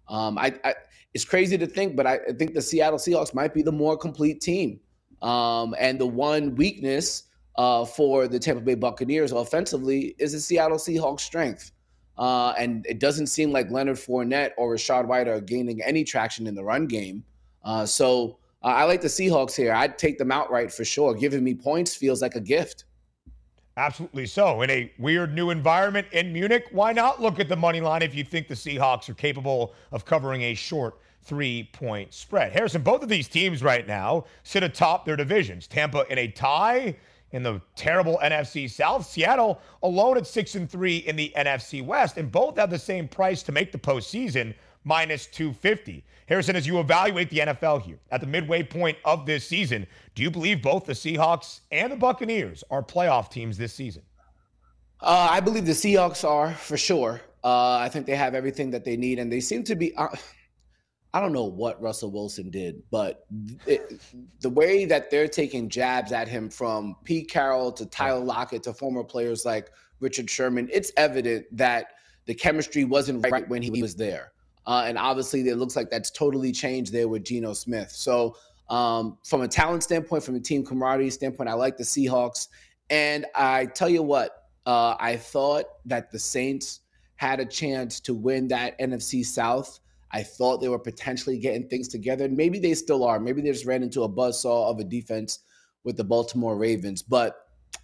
Um, 0.09 0.39
I, 0.39 0.55
I, 0.65 0.75
it's 1.15 1.25
crazy 1.25 1.59
to 1.59 1.67
think, 1.67 1.97
but 1.97 2.07
I, 2.07 2.19
I, 2.29 2.33
think 2.33 2.55
the 2.55 2.63
Seattle 2.63 2.99
Seahawks 2.99 3.35
might 3.35 3.53
be 3.53 3.63
the 3.63 3.73
more 3.73 3.97
complete 3.97 4.41
team. 4.41 4.81
Um, 5.23 5.75
and 5.79 6.01
the 6.01 6.07
one 6.07 6.55
weakness 6.55 7.25
uh, 7.57 7.85
for 7.85 8.29
the 8.29 8.39
Tampa 8.39 8.63
Bay 8.63 8.75
Buccaneers 8.75 9.33
offensively 9.33 10.15
is 10.19 10.33
the 10.33 10.41
Seattle 10.41 10.79
Seahawks' 10.79 11.21
strength. 11.21 11.73
Uh, 12.17 12.53
and 12.59 12.85
it 12.87 12.99
doesn't 12.99 13.29
seem 13.29 13.53
like 13.53 13.71
Leonard 13.71 13.97
Fournette 13.97 14.51
or 14.57 14.75
Rachaad 14.75 15.07
White 15.07 15.29
are 15.29 15.41
gaining 15.41 15.83
any 15.83 16.05
traction 16.05 16.47
in 16.47 16.55
the 16.55 16.65
run 16.65 16.87
game. 16.87 17.25
Uh, 17.65 17.87
so 17.87 18.39
uh, 18.63 18.69
I 18.69 18.85
like 18.85 19.01
the 19.01 19.09
Seahawks 19.09 19.55
here. 19.55 19.73
I'd 19.73 19.99
take 19.99 20.19
them 20.19 20.33
outright 20.33 20.73
for 20.73 20.85
sure. 20.85 21.15
Giving 21.15 21.45
me 21.45 21.55
points 21.55 21.95
feels 21.95 22.21
like 22.23 22.35
a 22.35 22.41
gift. 22.41 22.85
Absolutely 23.79 24.27
so. 24.27 24.63
In 24.63 24.71
a 24.71 24.91
weird 24.99 25.33
new 25.33 25.51
environment 25.51 26.09
in 26.11 26.33
Munich, 26.33 26.67
why 26.73 26.93
not 26.93 27.23
look 27.23 27.39
at 27.39 27.49
the 27.49 27.55
money 27.55 27.81
line 27.81 28.03
if 28.03 28.13
you 28.13 28.25
think 28.25 28.49
the 28.49 28.55
Seahawks 28.55 29.09
are 29.09 29.15
capable 29.15 29.73
of 29.93 30.05
covering 30.05 30.43
a 30.43 30.55
short 30.55 30.99
three 31.23 31.71
point 31.73 32.13
spread? 32.13 32.51
Harrison, 32.51 32.83
both 32.83 33.05
of 33.05 33.09
these 33.09 33.29
teams 33.29 33.63
right 33.63 33.87
now 33.87 34.25
sit 34.43 34.65
atop 34.65 35.05
their 35.05 35.15
divisions. 35.15 35.69
Tampa 35.69 36.05
in 36.11 36.19
a 36.19 36.27
tie 36.27 36.97
in 37.31 37.45
the 37.45 37.61
terrible 37.77 38.19
NFC 38.21 38.69
South. 38.69 39.07
Seattle 39.07 39.61
alone 39.85 40.17
at 40.17 40.27
six 40.27 40.57
and 40.57 40.69
three 40.69 40.97
in 40.97 41.15
the 41.15 41.33
NFC 41.37 41.85
West, 41.85 42.17
and 42.17 42.33
both 42.33 42.59
have 42.59 42.71
the 42.71 42.79
same 42.81 43.07
price 43.07 43.45
to 43.45 43.53
make 43.53 43.71
the 43.71 43.79
postseason, 43.79 44.55
minus 44.89 45.27
250. 45.27 46.03
Harrison, 46.27 46.57
as 46.57 46.67
you 46.67 46.81
evaluate 46.81 47.29
the 47.31 47.39
NFL 47.39 47.83
here 47.83 47.99
at 48.11 48.21
the 48.21 48.27
midway 48.27 48.63
point 48.63 48.97
of 49.05 49.27
this 49.27 49.47
season, 49.47 49.87
do 50.15 50.23
you 50.23 50.31
believe 50.31 50.63
both 50.63 50.87
the 50.87 50.95
Seahawks 50.95 51.61
and 51.71 51.93
the 51.93 51.97
Buccaneers 51.97 52.65
are 52.71 52.83
playoff 52.83 53.31
teams 53.31 53.59
this 53.59 53.73
season? 53.73 54.03
Uh, 55.01 55.29
I 55.31 55.41
believe 55.41 55.67
the 55.67 55.73
Seahawks 55.73 56.29
are 56.29 56.53
for 56.55 56.77
sure. 56.77 57.21
Uh, 57.45 57.77
I 57.77 57.89
think 57.89 58.07
they 58.07 58.17
have 58.17 58.35
everything 58.35 58.71
that 58.73 58.85
they 58.85 58.97
need, 58.97 59.19
and 59.19 59.31
they 59.31 59.41
seem 59.41 59.63
to 59.65 59.77
be. 59.77 59.95
Uh, 59.95 60.09
I 61.15 61.21
don't 61.21 61.33
know 61.33 61.45
what 61.45 61.81
Russell 61.81 62.11
Wilson 62.11 62.51
did, 62.51 62.83
but 62.91 63.25
it, 63.67 64.01
the 64.41 64.51
way 64.51 64.85
that 64.87 65.11
they're 65.11 65.29
taking 65.29 65.69
jabs 65.69 66.13
at 66.13 66.29
him 66.29 66.51
from 66.51 66.97
Pete 67.05 67.31
Carroll 67.31 67.73
to 67.73 67.87
Tyler 67.87 68.25
Lockett 68.25 68.63
to 68.65 68.75
former 68.75 69.05
players 69.05 69.45
like 69.45 69.71
Richard 70.01 70.29
Sherman, 70.29 70.69
it's 70.73 70.93
evident 70.97 71.47
that 71.57 71.93
the 72.27 72.35
chemistry 72.35 72.85
wasn't 72.85 73.27
right 73.31 73.49
when 73.49 73.63
he 73.63 73.81
was 73.81 73.95
there. 73.95 74.33
Uh, 74.69 74.85
and 74.87 74.97
obviously, 74.97 75.41
it 75.49 75.57
looks 75.57 75.75
like 75.75 75.91
that's 75.91 76.11
totally 76.11 76.53
changed 76.53 76.93
there 76.93 77.09
with 77.09 77.25
Geno 77.25 77.55
Smith. 77.55 77.91
So, 77.91 78.37
um, 78.71 79.19
from 79.25 79.41
a 79.41 79.49
talent 79.49 79.83
standpoint, 79.83 80.23
from 80.23 80.37
a 80.37 80.41
team 80.41 80.65
camaraderie 80.65 81.11
standpoint, 81.11 81.49
I 81.49 81.55
like 81.55 81.77
the 81.77 81.85
Seahawks. 81.85 82.47
And 82.91 83.27
I 83.35 83.67
tell 83.67 83.89
you 83.89 84.05
what, 84.05 84.45
uh, 84.67 84.95
I 85.01 85.17
thought 85.17 85.65
that 85.87 86.13
the 86.13 86.19
Saints 86.21 86.81
had 87.17 87.41
a 87.41 87.45
chance 87.45 87.99
to 88.01 88.15
win 88.15 88.47
that 88.49 88.79
NFC 88.79 89.25
South 89.25 89.81
I 90.11 90.23
thought 90.23 90.61
they 90.61 90.69
were 90.69 90.79
potentially 90.79 91.39
getting 91.39 91.69
things 91.69 91.89
together. 91.89 92.29
Maybe 92.29 92.59
they 92.59 92.75
still 92.75 93.05
are. 93.05 93.21
Maybe 93.21 93.43
they 93.43 93.53
just 93.53 93.67
ran 93.67 93.83
into 93.83 94.05
a 94.05 94.09
buzzsaw 94.09 94.71
of 94.71 94.79
a 94.79 94.85
defense 94.85 95.41
with 95.85 95.97
the 95.97 96.05
Baltimore 96.05 96.57
Ravens. 96.57 97.03
But 97.03 97.37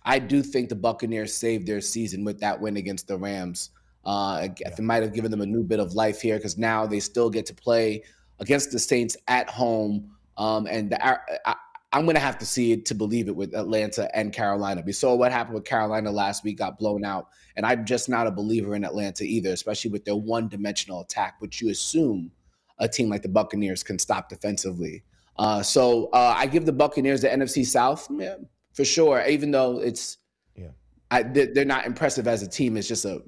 I 0.04 0.18
do 0.18 0.42
think 0.42 0.68
the 0.68 0.74
Buccaneers 0.74 1.34
saved 1.34 1.66
their 1.66 1.80
season 1.80 2.24
with 2.24 2.40
that 2.40 2.60
win 2.60 2.76
against 2.76 3.08
the 3.08 3.18
Rams. 3.18 3.70
Uh, 4.04 4.48
it 4.58 4.78
might 4.80 5.02
have 5.02 5.12
given 5.12 5.30
them 5.30 5.40
a 5.40 5.46
new 5.46 5.62
bit 5.62 5.80
of 5.80 5.94
life 5.94 6.20
here 6.20 6.36
because 6.36 6.58
now 6.58 6.86
they 6.86 7.00
still 7.00 7.30
get 7.30 7.46
to 7.46 7.54
play 7.54 8.02
against 8.40 8.70
the 8.72 8.78
Saints 8.78 9.16
at 9.28 9.48
home 9.48 10.10
Um, 10.36 10.66
and 10.66 10.90
the, 10.90 10.98
I, 11.46 11.54
I'm 11.94 12.04
going 12.04 12.16
to 12.16 12.20
have 12.20 12.38
to 12.38 12.46
see 12.46 12.72
it 12.72 12.86
to 12.86 12.94
believe 12.94 13.28
it 13.28 13.36
with 13.36 13.54
Atlanta 13.54 14.10
and 14.16 14.32
Carolina. 14.32 14.82
We 14.84 14.92
saw 14.92 15.14
what 15.14 15.30
happened 15.30 15.54
with 15.54 15.64
Carolina 15.64 16.10
last 16.10 16.42
week, 16.42 16.58
got 16.58 16.76
blown 16.76 17.04
out. 17.04 17.28
And 17.56 17.64
I'm 17.64 17.84
just 17.84 18.08
not 18.08 18.26
a 18.26 18.32
believer 18.32 18.74
in 18.74 18.84
Atlanta 18.84 19.22
either, 19.22 19.52
especially 19.52 19.92
with 19.92 20.04
their 20.04 20.16
one 20.16 20.48
dimensional 20.48 21.02
attack, 21.02 21.36
which 21.38 21.62
you 21.62 21.70
assume 21.70 22.32
a 22.80 22.88
team 22.88 23.08
like 23.08 23.22
the 23.22 23.28
Buccaneers 23.28 23.84
can 23.84 24.00
stop 24.00 24.28
defensively. 24.28 25.04
Uh, 25.36 25.62
so 25.62 26.06
uh, 26.12 26.34
I 26.36 26.46
give 26.46 26.66
the 26.66 26.72
Buccaneers 26.72 27.20
the 27.20 27.28
NFC 27.28 27.64
South 27.64 28.08
yeah, 28.10 28.36
for 28.72 28.84
sure, 28.84 29.24
even 29.28 29.52
though 29.52 29.78
it's 29.78 30.18
yeah. 30.56 30.70
I, 31.12 31.22
they're 31.22 31.64
not 31.64 31.86
impressive 31.86 32.26
as 32.26 32.42
a 32.42 32.48
team. 32.48 32.76
It's 32.76 32.88
just 32.88 33.04
a 33.04 33.22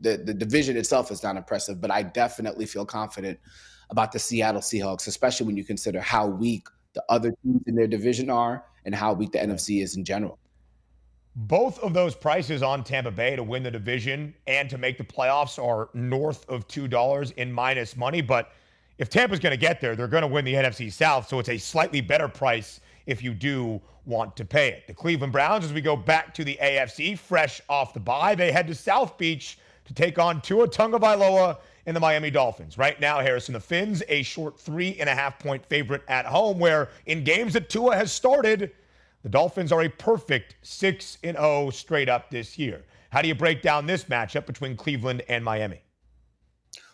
the, 0.00 0.16
the 0.16 0.34
division 0.34 0.76
itself 0.76 1.10
is 1.10 1.22
not 1.22 1.36
impressive, 1.36 1.80
but 1.80 1.90
I 1.90 2.02
definitely 2.02 2.66
feel 2.66 2.84
confident 2.84 3.38
about 3.90 4.12
the 4.12 4.18
Seattle 4.18 4.60
Seahawks, 4.60 5.06
especially 5.06 5.46
when 5.46 5.56
you 5.56 5.64
consider 5.64 6.00
how 6.00 6.26
weak 6.26 6.68
the 6.94 7.04
other 7.08 7.32
teams 7.42 7.62
in 7.66 7.74
their 7.74 7.86
division 7.86 8.30
are 8.30 8.64
and 8.84 8.94
how 8.94 9.12
weak 9.12 9.32
the 9.32 9.38
NFC 9.38 9.82
is 9.82 9.96
in 9.96 10.04
general. 10.04 10.38
Both 11.36 11.78
of 11.80 11.92
those 11.92 12.14
prices 12.14 12.62
on 12.62 12.82
Tampa 12.82 13.10
Bay 13.10 13.36
to 13.36 13.42
win 13.42 13.62
the 13.62 13.70
division 13.70 14.34
and 14.46 14.70
to 14.70 14.78
make 14.78 14.96
the 14.96 15.04
playoffs 15.04 15.62
are 15.62 15.90
north 15.92 16.48
of 16.48 16.66
$2 16.66 17.32
in 17.32 17.52
minus 17.52 17.96
money. 17.96 18.22
But 18.22 18.52
if 18.96 19.10
Tampa's 19.10 19.38
going 19.38 19.50
to 19.50 19.58
get 19.58 19.80
there, 19.80 19.94
they're 19.94 20.08
going 20.08 20.22
to 20.22 20.28
win 20.28 20.46
the 20.46 20.54
NFC 20.54 20.90
South. 20.90 21.28
So 21.28 21.38
it's 21.38 21.50
a 21.50 21.58
slightly 21.58 22.00
better 22.00 22.28
price 22.28 22.80
if 23.04 23.22
you 23.22 23.34
do 23.34 23.80
want 24.06 24.34
to 24.36 24.44
pay 24.46 24.68
it. 24.68 24.86
The 24.86 24.94
Cleveland 24.94 25.32
Browns, 25.32 25.64
as 25.64 25.74
we 25.74 25.82
go 25.82 25.96
back 25.96 26.32
to 26.34 26.44
the 26.44 26.58
AFC, 26.62 27.18
fresh 27.18 27.60
off 27.68 27.92
the 27.92 28.00
bye, 28.00 28.34
they 28.34 28.50
head 28.50 28.66
to 28.68 28.74
South 28.74 29.18
Beach 29.18 29.58
to 29.86 29.94
take 29.94 30.18
on 30.18 30.40
Tua 30.40 30.68
Tagovailoa 30.68 31.58
and 31.86 31.96
the 31.96 32.00
Miami 32.00 32.30
Dolphins. 32.30 32.76
Right 32.76 33.00
now, 33.00 33.20
Harrison, 33.20 33.54
the 33.54 33.60
Fins, 33.60 34.02
a 34.08 34.22
short 34.22 34.58
three 34.58 34.96
and 34.98 35.08
a 35.08 35.14
half 35.14 35.38
point 35.38 35.64
favorite 35.64 36.02
at 36.08 36.26
home, 36.26 36.58
where 36.58 36.90
in 37.06 37.24
games 37.24 37.52
that 37.54 37.70
Tua 37.70 37.96
has 37.96 38.12
started, 38.12 38.72
the 39.22 39.28
Dolphins 39.28 39.72
are 39.72 39.82
a 39.82 39.88
perfect 39.88 40.56
6 40.62 41.18
and 41.22 41.36
0 41.36 41.70
straight 41.70 42.08
up 42.08 42.30
this 42.30 42.58
year. 42.58 42.84
How 43.10 43.22
do 43.22 43.28
you 43.28 43.34
break 43.34 43.62
down 43.62 43.86
this 43.86 44.04
matchup 44.04 44.46
between 44.46 44.76
Cleveland 44.76 45.22
and 45.28 45.44
Miami? 45.44 45.80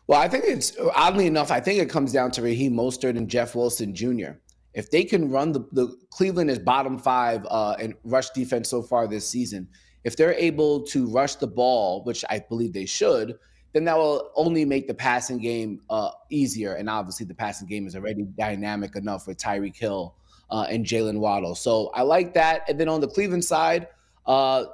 Well, 0.07 0.21
I 0.21 0.29
think 0.29 0.45
it's 0.47 0.77
oddly 0.95 1.27
enough, 1.27 1.51
I 1.51 1.61
think 1.61 1.81
it 1.81 1.89
comes 1.89 2.13
down 2.13 2.31
to 2.33 2.43
Raheem 2.43 2.75
Mostert 2.75 3.17
and 3.17 3.29
Jeff 3.29 3.55
Wilson 3.55 3.95
Jr. 3.95 4.33
If 4.75 4.91
they 4.91 5.05
can 5.05 5.31
run 5.31 5.53
the, 5.53 5.61
the 5.73 5.97
Cleveland 6.11 6.51
is 6.51 6.59
bottom 6.59 6.99
five 6.99 7.47
uh, 7.51 7.77
in 7.79 7.95
rush 8.05 8.31
defense 8.31 8.69
so 8.69 8.83
far 8.83 9.07
this 9.07 9.29
season. 9.29 9.69
If 10.05 10.17
they're 10.17 10.35
able 10.35 10.83
to 10.87 11.07
rush 11.07 11.37
the 11.37 11.47
ball, 11.47 12.03
which 12.05 12.25
I 12.29 12.41
believe 12.49 12.73
they 12.73 12.87
should, 12.87 13.39
then 13.73 13.85
that 13.85 13.97
will 13.97 14.31
only 14.37 14.65
make 14.65 14.87
the 14.87 14.95
passing 14.95 15.39
game 15.39 15.81
uh, 15.89 16.11
easier. 16.31 16.75
And 16.75 16.91
obviously, 16.91 17.27
the 17.27 17.35
passing 17.35 17.69
game 17.69 17.87
is 17.87 17.97
already 17.97 18.25
dynamic 18.25 18.97
enough 18.97 19.27
with 19.27 19.39
Tyreek 19.39 19.77
Hill 19.77 20.15
uh, 20.51 20.67
and 20.69 20.85
Jaylen 20.85 21.19
Waddle. 21.19 21.55
So 21.55 21.91
I 21.95 22.03
like 22.03 22.35
that. 22.35 22.63
And 22.69 22.79
then 22.79 22.89
on 22.89 23.01
the 23.01 23.09
Cleveland 23.09 23.45
side, 23.45 23.89
uh, 24.27 24.65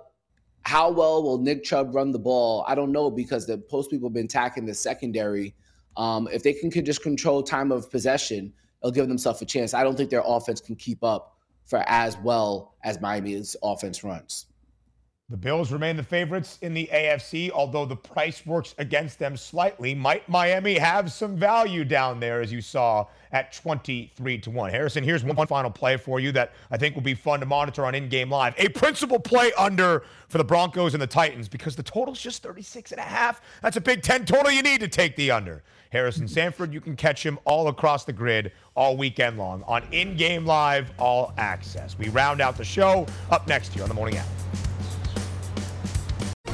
how 0.62 0.90
well 0.90 1.22
will 1.22 1.38
Nick 1.38 1.64
Chubb 1.64 1.94
run 1.94 2.10
the 2.10 2.18
ball? 2.18 2.64
I 2.66 2.74
don't 2.74 2.92
know 2.92 3.10
because 3.10 3.46
the 3.46 3.58
post 3.58 3.90
people 3.90 4.08
have 4.08 4.14
been 4.14 4.26
attacking 4.26 4.66
the 4.66 4.74
secondary. 4.74 5.54
Um, 5.96 6.28
if 6.32 6.42
they 6.42 6.52
can, 6.52 6.70
can 6.70 6.84
just 6.84 7.02
control 7.02 7.42
time 7.42 7.72
of 7.72 7.90
possession, 7.90 8.52
they'll 8.82 8.90
give 8.90 9.08
themselves 9.08 9.40
a 9.40 9.46
chance. 9.46 9.72
I 9.72 9.82
don't 9.82 9.96
think 9.96 10.10
their 10.10 10.22
offense 10.26 10.60
can 10.60 10.76
keep 10.76 11.02
up 11.04 11.36
for 11.64 11.84
as 11.86 12.18
well 12.18 12.74
as 12.82 13.00
Miami's 13.00 13.56
offense 13.62 14.02
runs. 14.02 14.47
The 15.30 15.36
Bills 15.36 15.70
remain 15.70 15.98
the 15.98 16.02
favorites 16.02 16.58
in 16.62 16.72
the 16.72 16.88
AFC, 16.90 17.50
although 17.50 17.84
the 17.84 17.94
price 17.94 18.46
works 18.46 18.74
against 18.78 19.18
them 19.18 19.36
slightly. 19.36 19.94
Might 19.94 20.26
Miami 20.26 20.78
have 20.78 21.12
some 21.12 21.36
value 21.36 21.84
down 21.84 22.18
there, 22.18 22.40
as 22.40 22.50
you 22.50 22.62
saw 22.62 23.06
at 23.30 23.52
23 23.52 24.38
to 24.38 24.50
1? 24.50 24.70
Harrison, 24.70 25.04
here's 25.04 25.24
one 25.24 25.46
final 25.46 25.70
play 25.70 25.98
for 25.98 26.18
you 26.18 26.32
that 26.32 26.52
I 26.70 26.78
think 26.78 26.94
will 26.94 27.02
be 27.02 27.12
fun 27.12 27.40
to 27.40 27.46
monitor 27.46 27.84
on 27.84 27.94
in 27.94 28.08
game 28.08 28.30
live. 28.30 28.54
A 28.56 28.70
principal 28.70 29.20
play 29.20 29.52
under 29.58 30.04
for 30.28 30.38
the 30.38 30.44
Broncos 30.44 30.94
and 30.94 31.02
the 31.02 31.06
Titans 31.06 31.46
because 31.46 31.76
the 31.76 31.82
total's 31.82 32.22
just 32.22 32.42
36 32.42 32.92
and 32.92 32.98
a 32.98 33.04
half. 33.04 33.42
That's 33.60 33.76
a 33.76 33.82
Big 33.82 34.00
Ten 34.00 34.24
total 34.24 34.50
you 34.50 34.62
need 34.62 34.80
to 34.80 34.88
take 34.88 35.14
the 35.14 35.30
under. 35.30 35.62
Harrison 35.90 36.26
Sanford, 36.28 36.72
you 36.72 36.80
can 36.80 36.96
catch 36.96 37.22
him 37.22 37.38
all 37.44 37.68
across 37.68 38.06
the 38.06 38.14
grid 38.14 38.50
all 38.74 38.96
weekend 38.96 39.36
long 39.36 39.62
on 39.66 39.82
in 39.92 40.16
game 40.16 40.46
live, 40.46 40.90
all 40.98 41.34
access. 41.36 41.98
We 41.98 42.08
round 42.08 42.40
out 42.40 42.56
the 42.56 42.64
show 42.64 43.06
up 43.30 43.46
next 43.46 43.74
here 43.74 43.82
on 43.82 43.90
the 43.90 43.94
morning 43.94 44.16
after. 44.16 44.47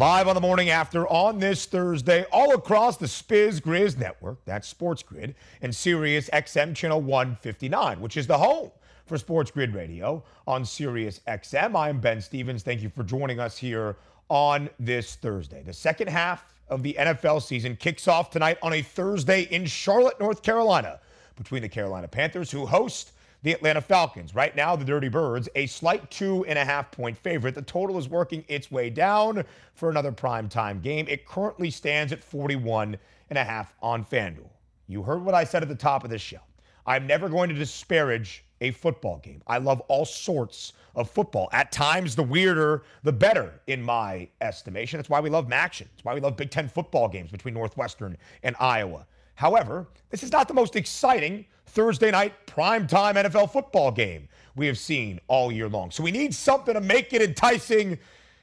Live 0.00 0.28
on 0.28 0.34
the 0.34 0.40
morning 0.40 0.70
after 0.70 1.06
on 1.08 1.38
this 1.38 1.66
Thursday, 1.66 2.24
all 2.32 2.54
across 2.54 2.96
the 2.96 3.04
Spiz 3.04 3.60
Grizz 3.60 3.98
network, 3.98 4.42
that's 4.46 4.66
Sports 4.66 5.02
Grid, 5.02 5.34
and 5.60 5.76
Sirius 5.76 6.30
XM 6.30 6.74
channel 6.74 7.02
159, 7.02 8.00
which 8.00 8.16
is 8.16 8.26
the 8.26 8.38
home 8.38 8.70
for 9.04 9.18
Sports 9.18 9.50
Grid 9.50 9.74
Radio 9.74 10.24
on 10.46 10.64
Sirius 10.64 11.20
XM. 11.28 11.76
I'm 11.76 12.00
Ben 12.00 12.22
Stevens. 12.22 12.62
Thank 12.62 12.80
you 12.80 12.88
for 12.88 13.02
joining 13.02 13.40
us 13.40 13.58
here 13.58 13.96
on 14.30 14.70
this 14.78 15.16
Thursday. 15.16 15.62
The 15.62 15.74
second 15.74 16.08
half 16.08 16.46
of 16.70 16.82
the 16.82 16.96
NFL 16.98 17.42
season 17.42 17.76
kicks 17.76 18.08
off 18.08 18.30
tonight 18.30 18.56
on 18.62 18.72
a 18.72 18.80
Thursday 18.80 19.42
in 19.50 19.66
Charlotte, 19.66 20.18
North 20.18 20.42
Carolina, 20.42 20.98
between 21.36 21.60
the 21.60 21.68
Carolina 21.68 22.08
Panthers, 22.08 22.50
who 22.50 22.64
host 22.64 23.12
the 23.42 23.52
Atlanta 23.52 23.80
Falcons. 23.80 24.34
Right 24.34 24.54
now, 24.54 24.76
the 24.76 24.84
Dirty 24.84 25.08
Birds, 25.08 25.48
a 25.54 25.66
slight 25.66 26.10
two 26.10 26.44
and 26.46 26.58
a 26.58 26.64
half 26.64 26.90
point 26.90 27.16
favorite. 27.16 27.54
The 27.54 27.62
total 27.62 27.98
is 27.98 28.08
working 28.08 28.44
its 28.48 28.70
way 28.70 28.90
down 28.90 29.44
for 29.74 29.90
another 29.90 30.12
prime 30.12 30.48
time 30.48 30.80
game. 30.80 31.06
It 31.08 31.26
currently 31.26 31.70
stands 31.70 32.12
at 32.12 32.22
41 32.22 32.96
and 33.30 33.38
a 33.38 33.44
half 33.44 33.74
on 33.80 34.04
FanDuel. 34.04 34.50
You 34.86 35.02
heard 35.02 35.24
what 35.24 35.34
I 35.34 35.44
said 35.44 35.62
at 35.62 35.68
the 35.68 35.74
top 35.74 36.04
of 36.04 36.10
this 36.10 36.22
show. 36.22 36.40
I'm 36.86 37.06
never 37.06 37.28
going 37.28 37.48
to 37.48 37.54
disparage 37.54 38.44
a 38.60 38.70
football 38.72 39.18
game. 39.18 39.42
I 39.46 39.58
love 39.58 39.80
all 39.88 40.04
sorts 40.04 40.72
of 40.94 41.08
football. 41.08 41.48
At 41.52 41.72
times, 41.72 42.16
the 42.16 42.22
weirder, 42.22 42.82
the 43.04 43.12
better, 43.12 43.60
in 43.68 43.82
my 43.82 44.28
estimation. 44.40 44.98
That's 44.98 45.08
why 45.08 45.20
we 45.20 45.30
love 45.30 45.50
action. 45.52 45.88
It's 45.94 46.04
why 46.04 46.14
we 46.14 46.20
love 46.20 46.36
Big 46.36 46.50
Ten 46.50 46.68
football 46.68 47.08
games 47.08 47.30
between 47.30 47.54
Northwestern 47.54 48.16
and 48.42 48.56
Iowa. 48.58 49.06
However, 49.40 49.88
this 50.10 50.22
is 50.22 50.32
not 50.32 50.48
the 50.48 50.52
most 50.52 50.76
exciting 50.76 51.46
Thursday 51.64 52.10
night 52.10 52.34
primetime 52.46 53.14
NFL 53.14 53.50
football 53.50 53.90
game 53.90 54.28
we 54.54 54.66
have 54.66 54.76
seen 54.76 55.18
all 55.28 55.50
year 55.50 55.66
long. 55.66 55.90
So 55.90 56.02
we 56.02 56.10
need 56.10 56.34
something 56.34 56.74
to 56.74 56.80
make 56.82 57.14
it 57.14 57.22
enticing 57.22 57.98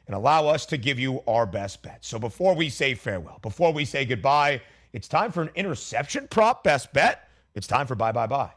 and 0.07 0.15
allow 0.15 0.47
us 0.47 0.65
to 0.65 0.75
give 0.75 0.97
you 0.97 1.21
our 1.27 1.45
best 1.45 1.83
bet. 1.83 2.03
So 2.03 2.17
before 2.17 2.55
we 2.55 2.69
say 2.69 2.95
farewell, 2.95 3.37
before 3.43 3.71
we 3.71 3.85
say 3.85 4.05
goodbye, 4.05 4.59
it's 4.91 5.07
time 5.07 5.31
for 5.31 5.43
an 5.43 5.51
interception 5.53 6.29
prop 6.31 6.63
best 6.63 6.91
bet. 6.93 7.29
It's 7.53 7.67
time 7.67 7.85
for 7.85 7.93
bye 7.93 8.11
bye 8.11 8.25
bye. 8.25 8.53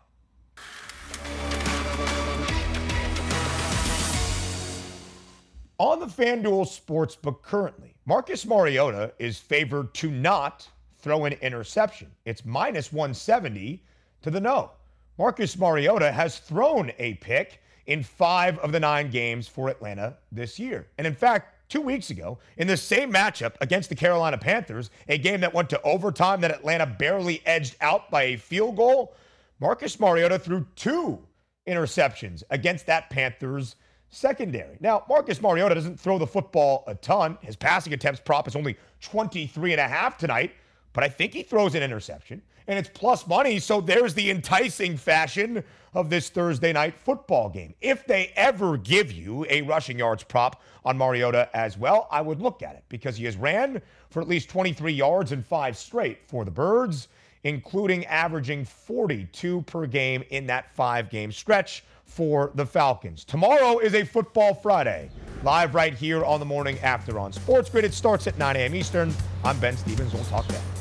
On 5.76 6.00
the 6.00 6.06
FanDuel 6.06 6.64
Sportsbook 6.64 7.42
currently, 7.42 7.96
Marcus 8.06 8.46
Mariota 8.46 9.12
is 9.18 9.36
favored 9.36 9.92
to 9.96 10.10
not 10.10 10.66
throw 11.00 11.24
an 11.24 11.34
interception. 11.34 12.10
It's 12.24 12.44
minus 12.44 12.92
170 12.92 13.82
to 14.22 14.30
the 14.30 14.40
no. 14.40 14.72
Marcus 15.18 15.58
Mariota 15.58 16.10
has 16.10 16.38
thrown 16.38 16.92
a 16.98 17.14
pick 17.14 17.60
in 17.86 18.02
five 18.02 18.58
of 18.58 18.72
the 18.72 18.80
nine 18.80 19.10
games 19.10 19.48
for 19.48 19.68
Atlanta 19.68 20.16
this 20.32 20.58
year. 20.58 20.86
And 20.98 21.06
in 21.06 21.14
fact, 21.14 21.68
two 21.68 21.80
weeks 21.80 22.10
ago, 22.10 22.38
in 22.56 22.66
the 22.66 22.76
same 22.76 23.12
matchup 23.12 23.54
against 23.60 23.88
the 23.88 23.94
Carolina 23.94 24.38
Panthers, 24.38 24.90
a 25.08 25.18
game 25.18 25.40
that 25.40 25.52
went 25.52 25.70
to 25.70 25.82
overtime 25.82 26.40
that 26.40 26.50
Atlanta 26.50 26.86
barely 26.86 27.42
edged 27.46 27.76
out 27.80 28.10
by 28.10 28.22
a 28.22 28.36
field 28.36 28.76
goal, 28.76 29.14
Marcus 29.60 29.98
Mariota 30.00 30.38
threw 30.38 30.66
two 30.74 31.18
interceptions 31.66 32.42
against 32.50 32.86
that 32.86 33.10
Panthers 33.10 33.76
secondary. 34.08 34.76
Now, 34.80 35.04
Marcus 35.08 35.40
Mariota 35.40 35.74
doesn't 35.74 35.98
throw 35.98 36.18
the 36.18 36.26
football 36.26 36.84
a 36.86 36.94
ton. 36.94 37.38
His 37.42 37.56
passing 37.56 37.92
attempts 37.92 38.20
prop 38.20 38.48
is 38.48 38.56
only 38.56 38.76
23 39.00 39.72
and 39.72 39.80
a 39.80 39.88
half 39.88 40.18
tonight, 40.18 40.52
but 40.92 41.04
I 41.04 41.08
think 41.08 41.32
he 41.32 41.42
throws 41.42 41.74
an 41.74 41.82
interception 41.82 42.42
and 42.66 42.78
it's 42.78 42.90
plus 42.92 43.26
money. 43.26 43.58
So 43.58 43.80
there's 43.80 44.14
the 44.14 44.30
enticing 44.30 44.96
fashion 44.96 45.64
of 45.92 46.08
this 46.08 46.28
Thursday 46.28 46.72
night 46.72 46.94
football 46.94 47.48
game. 47.48 47.74
If 47.80 48.06
they 48.06 48.32
ever 48.36 48.76
give 48.76 49.10
you 49.10 49.44
a 49.50 49.62
rushing 49.62 49.98
yards 49.98 50.22
prop 50.22 50.62
on 50.84 50.96
Mariota 50.96 51.48
as 51.52 51.76
well, 51.76 52.06
I 52.10 52.20
would 52.20 52.40
look 52.40 52.62
at 52.62 52.76
it 52.76 52.84
because 52.88 53.16
he 53.16 53.24
has 53.24 53.36
ran 53.36 53.82
for 54.10 54.20
at 54.20 54.28
least 54.28 54.48
23 54.50 54.92
yards 54.92 55.32
and 55.32 55.44
five 55.44 55.76
straight 55.76 56.18
for 56.28 56.44
the 56.44 56.50
Birds. 56.50 57.08
including 57.44 58.04
averaging 58.06 58.64
42 58.64 59.62
per 59.62 59.86
game 59.86 60.22
in 60.28 60.46
that 60.46 60.74
five 60.74 61.08
game 61.08 61.32
stretch 61.32 61.82
for 62.04 62.50
the 62.54 62.66
Falcons. 62.66 63.24
Tomorrow 63.24 63.78
is 63.78 63.94
a 63.94 64.04
Football 64.04 64.52
Friday, 64.52 65.10
live 65.42 65.74
right 65.74 65.94
here 65.94 66.22
on 66.24 66.38
the 66.38 66.46
morning 66.46 66.78
after 66.80 67.18
on 67.18 67.32
Sports 67.32 67.70
Grid. 67.70 67.84
It 67.84 67.94
starts 67.94 68.26
at 68.26 68.36
9 68.36 68.56
a.m. 68.56 68.74
Eastern. 68.74 69.14
I'm 69.42 69.58
Ben 69.58 69.76
Stevens. 69.76 70.12
We'll 70.12 70.24
talk 70.24 70.46
then. 70.48 70.79